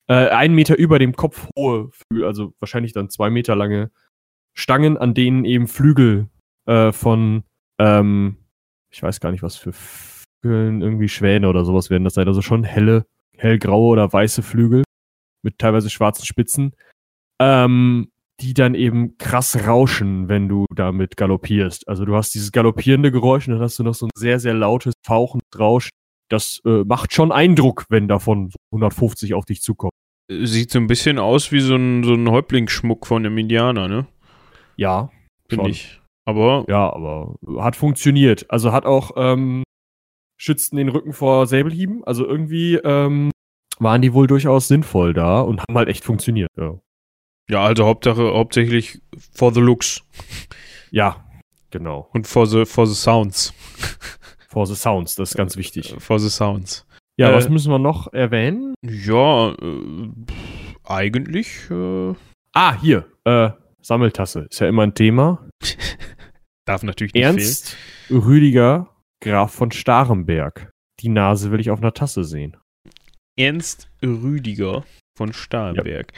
Äh, 0.08 0.28
einen 0.28 0.54
Meter 0.54 0.76
über 0.76 0.98
dem 0.98 1.14
Kopf 1.14 1.48
hohe 1.56 1.90
Flügel, 1.92 2.26
also 2.26 2.52
wahrscheinlich 2.60 2.92
dann 2.92 3.08
zwei 3.08 3.30
Meter 3.30 3.56
lange 3.56 3.90
Stangen, 4.54 4.96
an 4.96 5.14
denen 5.14 5.44
eben 5.44 5.68
Flügel 5.68 6.28
äh, 6.66 6.92
von, 6.92 7.44
ähm, 7.78 8.36
ich 8.90 9.02
weiß 9.02 9.20
gar 9.20 9.30
nicht, 9.30 9.42
was 9.42 9.56
für 9.56 9.72
Vögeln, 9.72 10.82
irgendwie 10.82 11.08
Schwäne 11.08 11.48
oder 11.48 11.64
sowas 11.64 11.90
werden 11.90 12.04
das 12.04 12.14
sein. 12.14 12.28
Also 12.28 12.42
schon 12.42 12.64
helle, 12.64 13.06
hellgraue 13.36 13.92
oder 13.92 14.12
weiße 14.12 14.42
Flügel 14.42 14.84
mit 15.42 15.58
teilweise 15.58 15.90
schwarzen 15.90 16.24
Spitzen, 16.24 16.72
ähm, 17.40 18.10
die 18.40 18.54
dann 18.54 18.74
eben 18.74 19.16
krass 19.18 19.66
rauschen, 19.66 20.28
wenn 20.28 20.48
du 20.48 20.66
damit 20.74 21.16
galoppierst. 21.16 21.88
Also 21.88 22.04
du 22.04 22.14
hast 22.14 22.34
dieses 22.34 22.52
galoppierende 22.52 23.10
Geräusch 23.10 23.48
und 23.48 23.54
dann 23.54 23.62
hast 23.62 23.78
du 23.78 23.82
noch 23.82 23.94
so 23.94 24.06
ein 24.06 24.10
sehr, 24.14 24.40
sehr 24.40 24.54
lautes, 24.54 24.94
fauchendes 25.04 25.58
Rauschen. 25.58 25.90
Das 26.28 26.60
äh, 26.64 26.84
macht 26.84 27.14
schon 27.14 27.32
Eindruck, 27.32 27.86
wenn 27.88 28.08
davon 28.08 28.50
150 28.72 29.34
auf 29.34 29.44
dich 29.44 29.62
zukommt. 29.62 29.92
Sieht 30.28 30.72
so 30.72 30.80
ein 30.80 30.88
bisschen 30.88 31.18
aus 31.18 31.52
wie 31.52 31.60
so 31.60 31.76
ein, 31.76 32.02
so 32.02 32.14
ein 32.14 32.28
Häuptlingsschmuck 32.28 33.06
von 33.06 33.24
einem 33.24 33.38
Indianer, 33.38 33.86
ne? 33.86 34.06
Ja, 34.76 35.10
Finde 35.48 35.70
ich. 35.70 36.00
Aber 36.26 36.64
Ja, 36.68 36.92
aber 36.92 37.36
hat 37.58 37.76
funktioniert. 37.76 38.50
Also 38.50 38.72
hat 38.72 38.84
auch 38.84 39.12
ähm, 39.16 39.62
schützten 40.36 40.76
den 40.76 40.90
Rücken 40.90 41.12
vor 41.12 41.46
Säbelhieben. 41.46 42.04
Also 42.04 42.26
irgendwie 42.26 42.74
ähm, 42.76 43.30
waren 43.78 44.02
die 44.02 44.12
wohl 44.12 44.26
durchaus 44.26 44.68
sinnvoll 44.68 45.14
da 45.14 45.40
und 45.40 45.60
haben 45.60 45.76
halt 45.76 45.88
echt 45.88 46.04
funktioniert. 46.04 46.50
Ja, 46.56 46.78
ja, 47.48 47.64
also 47.64 47.86
Hauptsache, 47.86 48.34
hauptsächlich 48.34 49.00
for 49.32 49.54
the 49.54 49.60
looks 49.60 50.02
ja 50.90 51.24
genau. 51.70 52.08
und 52.12 52.26
for 52.26 52.46
the, 52.46 52.66
for 52.66 52.86
the 52.86 52.94
sounds. 52.94 53.54
For 54.48 54.66
the 54.66 54.74
Sounds, 54.74 55.16
das 55.16 55.32
ist 55.32 55.36
ganz 55.36 55.58
wichtig. 55.58 55.94
For 55.98 56.18
the 56.18 56.30
sounds. 56.30 56.86
Ja, 57.18 57.30
äh, 57.30 57.34
was 57.34 57.50
müssen 57.50 57.70
wir 57.70 57.78
noch 57.78 58.10
erwähnen? 58.14 58.72
Ja, 58.82 59.50
äh, 59.50 60.10
eigentlich 60.82 61.70
äh, 61.70 62.14
Ah, 62.58 62.74
hier. 62.80 63.04
Äh, 63.24 63.50
Sammeltasse. 63.82 64.46
Ist 64.48 64.60
ja 64.60 64.68
immer 64.68 64.84
ein 64.84 64.94
Thema. 64.94 65.46
darf 66.66 66.82
natürlich 66.82 67.14
nicht 67.14 67.22
Ernst 67.22 67.76
Rüdiger 68.10 68.90
Graf 69.22 69.54
von 69.54 69.72
Starenberg. 69.72 70.70
Die 71.00 71.08
Nase 71.08 71.50
will 71.50 71.60
ich 71.60 71.70
auf 71.70 71.80
einer 71.80 71.94
Tasse 71.94 72.24
sehen. 72.24 72.52
fehlen. 72.52 72.62
Ernst 73.38 73.90
Rüdiger 74.02 74.84
von 75.16 75.32
Starnberg. 75.32 76.12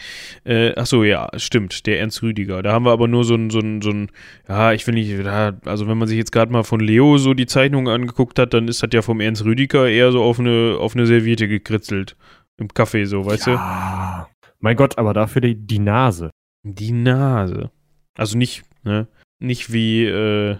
Äh, 0.44 0.72
ach 0.76 0.86
so, 0.86 1.04
ja, 1.04 1.28
stimmt, 1.36 1.86
der 1.86 2.00
Ernst 2.00 2.22
Rüdiger. 2.22 2.62
Da 2.62 2.72
haben 2.72 2.84
wir 2.84 2.92
aber 2.92 3.08
nur 3.08 3.24
so 3.24 3.34
ein, 3.34 3.50
so 3.50 3.60
ein, 3.60 3.80
so 3.80 3.90
ein 3.90 4.10
ja, 4.48 4.72
ich 4.72 4.86
will 4.86 4.94
nicht, 4.94 5.24
also 5.24 5.86
wenn 5.86 5.98
man 5.98 6.08
sich 6.08 6.18
jetzt 6.18 6.32
gerade 6.32 6.52
mal 6.52 6.64
von 6.64 6.80
Leo 6.80 7.16
so 7.18 7.34
die 7.34 7.46
Zeichnungen 7.46 7.92
angeguckt 7.92 8.38
hat, 8.38 8.54
dann 8.54 8.68
ist 8.68 8.82
das 8.82 8.90
ja 8.92 9.02
vom 9.02 9.20
Ernst 9.20 9.44
Rüdiger 9.44 9.88
eher 9.88 10.12
so 10.12 10.22
auf 10.22 10.40
eine, 10.40 10.76
auf 10.78 10.94
eine 10.94 11.06
Serviette 11.06 11.48
gekritzelt. 11.48 12.16
Im 12.56 12.68
Kaffee 12.68 13.04
so, 13.04 13.24
weißt 13.24 13.46
ja. 13.46 14.28
Mein 14.58 14.76
Gott, 14.76 14.98
aber 14.98 15.14
dafür 15.14 15.42
die, 15.42 15.54
die 15.54 15.78
Nase. 15.78 16.30
du? 16.64 16.72
Die 16.72 16.90
Nase. 16.90 17.70
Also 18.16 18.36
nicht, 18.36 18.64
ne? 18.82 19.06
Nicht 19.40 19.72
wie, 19.72 20.04
äh, 20.04 20.56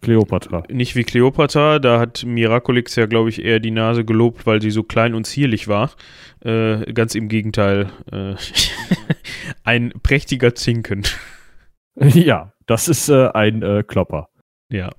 Kleopatra. 0.00 0.64
nicht 0.70 0.94
wie 0.96 1.04
Cleopatra, 1.04 1.78
da 1.78 1.98
hat 1.98 2.24
Miraculix 2.24 2.96
ja, 2.96 3.06
glaube 3.06 3.30
ich, 3.30 3.42
eher 3.42 3.60
die 3.60 3.70
Nase 3.70 4.04
gelobt, 4.04 4.46
weil 4.46 4.60
sie 4.60 4.70
so 4.70 4.82
klein 4.82 5.14
und 5.14 5.24
zierlich 5.24 5.68
war. 5.68 5.90
Äh, 6.40 6.92
ganz 6.92 7.14
im 7.14 7.28
Gegenteil. 7.28 7.90
Äh, 8.12 8.34
ein 9.64 9.92
prächtiger 10.02 10.54
Zinken. 10.54 11.04
ja, 11.96 12.52
das 12.66 12.88
ist 12.88 13.08
äh, 13.08 13.28
ein 13.28 13.62
äh, 13.62 13.82
Klopper. 13.86 14.28
Ja. 14.70 14.90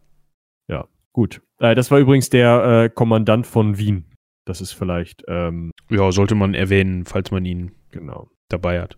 Gut. 1.15 1.41
Äh, 1.59 1.75
das 1.75 1.91
war 1.91 1.99
übrigens 1.99 2.29
der 2.29 2.83
äh, 2.83 2.89
Kommandant 2.89 3.47
von 3.47 3.77
Wien. 3.77 4.03
Das 4.43 4.59
ist 4.59 4.73
vielleicht, 4.73 5.23
ähm, 5.29 5.71
Ja, 5.89 6.11
sollte 6.11 6.35
man 6.35 6.53
erwähnen, 6.53 7.05
falls 7.05 7.31
man 7.31 7.45
ihn 7.45 7.71
genau. 7.91 8.29
dabei 8.49 8.81
hat. 8.81 8.97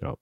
Ja. 0.00 0.16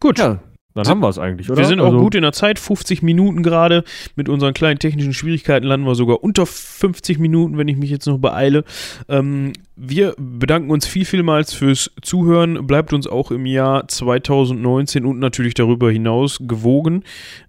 Gut. 0.00 0.18
Ja, 0.18 0.42
dann 0.74 0.84
Sind- 0.84 0.90
haben 0.92 1.00
wir 1.00 1.08
es 1.08 1.18
eigentlich, 1.18 1.48
oder? 1.50 1.58
Wir 1.58 1.66
sind 1.66 1.80
auch 1.80 1.86
Also, 1.86 1.98
gut 1.98 2.14
in 2.14 2.22
der 2.22 2.32
Zeit, 2.32 2.58
50 2.58 3.02
Minuten 3.02 3.42
gerade. 3.42 3.84
Mit 4.16 4.28
unseren 4.28 4.54
kleinen 4.54 4.78
technischen 4.78 5.12
Schwierigkeiten 5.14 5.66
landen 5.66 5.86
wir 5.86 5.94
sogar 5.94 6.22
unter 6.22 6.46
50 6.46 7.18
Minuten, 7.18 7.58
wenn 7.58 7.68
ich 7.68 7.76
mich 7.76 7.90
jetzt 7.90 8.06
noch 8.06 8.18
beeile. 8.18 8.64
Ähm, 9.08 9.52
wir 9.76 10.14
bedanken 10.18 10.70
uns 10.70 10.86
viel, 10.86 11.04
vielmals 11.04 11.52
fürs 11.54 11.90
Zuhören. 12.02 12.66
Bleibt 12.66 12.92
uns 12.92 13.06
auch 13.06 13.30
im 13.30 13.46
Jahr 13.46 13.88
2019 13.88 15.04
und 15.04 15.18
natürlich 15.18 15.54
darüber 15.54 15.90
hinaus 15.90 16.38
gewogen. 16.42 17.02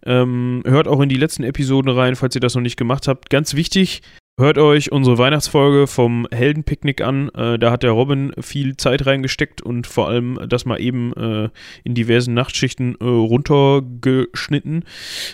Ähm, 0.05 0.63
hört 0.65 0.87
auch 0.87 1.01
in 1.01 1.09
die 1.09 1.17
letzten 1.17 1.43
Episoden 1.43 1.91
rein, 1.91 2.15
falls 2.15 2.35
ihr 2.35 2.41
das 2.41 2.55
noch 2.55 2.61
nicht 2.61 2.77
gemacht 2.77 3.07
habt. 3.07 3.29
Ganz 3.29 3.53
wichtig, 3.55 4.01
Hört 4.39 4.57
euch 4.57 4.89
unsere 4.93 5.17
Weihnachtsfolge 5.17 5.85
vom 5.85 6.25
Heldenpicknick 6.31 7.01
an. 7.01 7.27
Äh, 7.35 7.59
da 7.59 7.71
hat 7.71 7.83
der 7.83 7.91
Robin 7.91 8.31
viel 8.39 8.77
Zeit 8.77 9.05
reingesteckt 9.05 9.61
und 9.61 9.85
vor 9.85 10.07
allem 10.07 10.39
das 10.47 10.63
mal 10.63 10.79
eben 10.79 11.11
äh, 11.11 11.49
in 11.83 11.93
diversen 11.93 12.35
Nachtschichten 12.35 12.95
äh, 13.01 13.03
runtergeschnitten. 13.03 14.85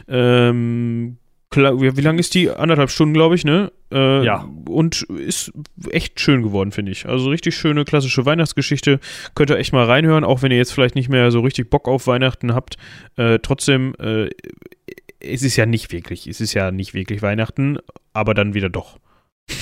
Ähm, 0.07 1.17
klar, 1.51 1.79
wie, 1.79 1.95
wie 1.95 2.01
lang 2.01 2.17
ist 2.17 2.33
die? 2.33 2.49
Anderthalb 2.49 2.89
Stunden, 2.89 3.13
glaube 3.13 3.35
ich, 3.35 3.45
ne? 3.45 3.71
Äh, 3.91 4.25
Ja. 4.25 4.49
Und 4.67 5.03
ist 5.03 5.53
echt 5.91 6.19
schön 6.19 6.41
geworden, 6.41 6.71
finde 6.71 6.91
ich. 6.91 7.05
Also 7.07 7.29
richtig 7.29 7.55
schöne 7.55 7.85
klassische 7.85 8.25
Weihnachtsgeschichte. 8.25 8.99
Könnt 9.35 9.51
ihr 9.51 9.57
echt 9.59 9.71
mal 9.71 9.85
reinhören, 9.85 10.23
auch 10.23 10.41
wenn 10.41 10.51
ihr 10.51 10.57
jetzt 10.57 10.73
vielleicht 10.73 10.95
nicht 10.95 11.09
mehr 11.09 11.29
so 11.29 11.41
richtig 11.41 11.69
Bock 11.69 11.87
auf 11.87 12.07
Weihnachten 12.07 12.55
habt. 12.55 12.77
Äh, 13.17 13.37
trotzdem, 13.37 13.93
äh, 13.99 14.29
es 15.19 15.43
ist 15.43 15.55
ja 15.55 15.65
nicht 15.65 15.91
wirklich, 15.91 16.27
es 16.27 16.41
ist 16.41 16.53
ja 16.53 16.71
nicht 16.71 16.93
wirklich 16.93 17.21
Weihnachten, 17.21 17.77
aber 18.13 18.33
dann 18.33 18.53
wieder 18.53 18.69
doch. 18.69 18.97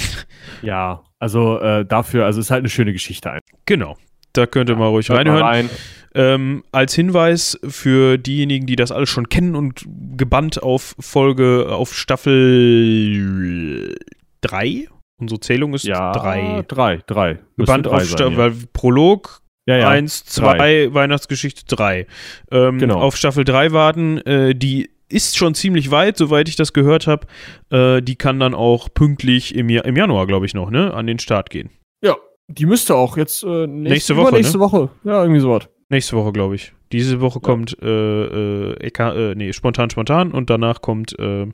Ja, 0.62 1.04
also 1.20 1.60
äh, 1.60 1.86
dafür, 1.86 2.26
also 2.26 2.40
ist 2.40 2.52
halt 2.52 2.60
eine 2.62 2.70
schöne 2.70 2.94
Geschichte 2.94 3.30
einfach. 3.32 3.58
Genau. 3.66 3.98
Da 4.34 4.46
könnt 4.46 4.70
ihr 4.70 4.76
mal 4.76 4.88
ruhig 4.88 5.10
Hört 5.10 5.26
mal 5.26 5.42
reinhören. 5.42 5.46
rein. 5.46 5.70
Ähm, 6.16 6.64
als 6.72 6.94
Hinweis 6.94 7.60
für 7.68 8.18
diejenigen, 8.18 8.66
die 8.66 8.76
das 8.76 8.92
alles 8.92 9.10
schon 9.10 9.30
kennen 9.30 9.56
und 9.56 9.84
gebannt 10.16 10.62
auf 10.64 10.96
Folge, 11.00 11.68
auf 11.70 11.94
Staffel 11.94 13.96
3. 14.42 14.88
Unsere 15.20 15.40
Zählung 15.40 15.74
ist 15.74 15.86
Ja, 15.86 16.12
3. 16.14 16.64
Drei, 16.68 17.00
drei. 17.08 17.40
Gebannt 17.58 17.86
Müsste 17.86 17.96
auf 17.96 18.06
Staffel, 18.06 18.54
Prolog 18.74 19.42
ja, 19.66 19.78
ja. 19.78 19.90
1, 19.90 20.26
2, 20.26 20.94
Weihnachtsgeschichte 20.94 21.64
3. 21.74 22.06
Ähm, 22.52 22.80
Genau. 22.80 23.00
Auf 23.00 23.16
Staffel 23.16 23.46
3 23.46 23.72
warten, 23.72 24.18
äh, 24.20 24.54
die 24.56 24.90
ist 25.10 25.38
schon 25.38 25.54
ziemlich 25.56 25.92
weit, 25.92 26.18
soweit 26.18 26.48
ich 26.50 26.56
das 26.56 26.74
gehört 26.74 27.08
habe. 27.08 27.28
Äh, 27.70 28.02
die 28.02 28.16
kann 28.16 28.40
dann 28.40 28.54
auch 28.54 28.90
pünktlich 28.94 29.56
im, 29.56 29.70
Ja- 29.70 29.84
im 29.84 29.96
Januar, 29.96 30.28
glaube 30.28 30.46
ich, 30.46 30.54
noch, 30.54 30.70
ne, 30.70 30.94
an 30.94 31.08
den 31.08 31.20
Start 31.20 31.50
gehen. 31.50 31.70
Ja, 32.04 32.16
die 32.48 32.66
müsste 32.66 32.96
auch 32.96 33.18
jetzt 33.18 33.44
äh, 33.44 33.68
nächste, 33.68 33.94
Nächste 33.94 34.16
Woche, 34.18 34.32
ne? 34.32 34.38
Nächste 34.38 34.60
Woche. 34.60 34.90
Ja, 35.04 35.22
irgendwie 35.22 35.40
sowas. 35.42 35.70
Nächste 35.90 36.16
Woche, 36.18 36.32
glaube 36.32 36.56
ich. 36.56 36.74
Diese 36.92 37.22
Woche 37.22 37.40
kommt 37.40 37.78
äh, 37.82 38.74
äh, 38.74 38.88
äh, 38.88 39.36
nee, 39.36 39.54
spontan, 39.54 39.90
spontan 39.90 40.32
und 40.32 40.50
danach 40.50 40.82
kommt 40.82 41.18
äh, 41.20 41.48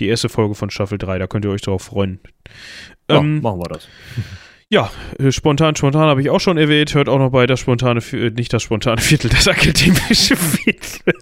die 0.00 0.08
erste 0.08 0.28
Folge 0.28 0.54
von 0.54 0.70
Staffel 0.70 0.98
3. 0.98 1.18
Da 1.18 1.26
könnt 1.26 1.44
ihr 1.44 1.50
euch 1.50 1.60
drauf 1.62 1.82
freuen. 1.82 2.20
Ja, 3.10 3.18
Ähm, 3.18 3.40
machen 3.42 3.60
wir 3.60 3.68
das. 3.68 3.88
äh, 5.18 5.30
spontan, 5.32 5.76
spontan 5.76 6.08
habe 6.08 6.22
ich 6.22 6.30
auch 6.30 6.40
schon 6.40 6.56
erwähnt. 6.56 6.94
Hört 6.94 7.08
auch 7.08 7.18
noch 7.18 7.30
bei 7.30 7.46
das 7.46 7.60
spontane, 7.60 8.00
nicht 8.34 8.52
das 8.52 8.62
spontane 8.62 9.00
Viertel, 9.00 9.28
das 9.30 9.46
akademische 9.48 10.36
Viertel. 10.36 11.14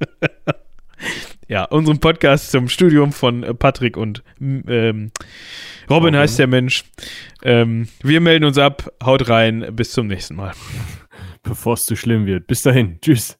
ja, 1.48 1.64
unserem 1.64 1.98
Podcast 1.98 2.50
zum 2.50 2.68
Studium 2.68 3.12
von 3.12 3.42
äh, 3.42 3.54
Patrick 3.54 3.96
und 3.96 4.22
ähm, 4.40 4.66
Robin 4.68 5.12
Robin. 5.88 6.16
heißt 6.16 6.38
der 6.38 6.46
Mensch. 6.46 6.84
Ähm, 7.42 7.88
wir 8.02 8.20
melden 8.20 8.44
uns 8.44 8.58
ab. 8.58 8.92
Haut 9.04 9.28
rein. 9.28 9.74
Bis 9.74 9.92
zum 9.92 10.08
nächsten 10.08 10.34
Mal. 10.36 10.52
Bevor 11.42 11.74
es 11.74 11.86
zu 11.86 11.96
schlimm 11.96 12.26
wird. 12.26 12.46
Bis 12.46 12.62
dahin. 12.62 12.98
Tschüss. 13.00 13.38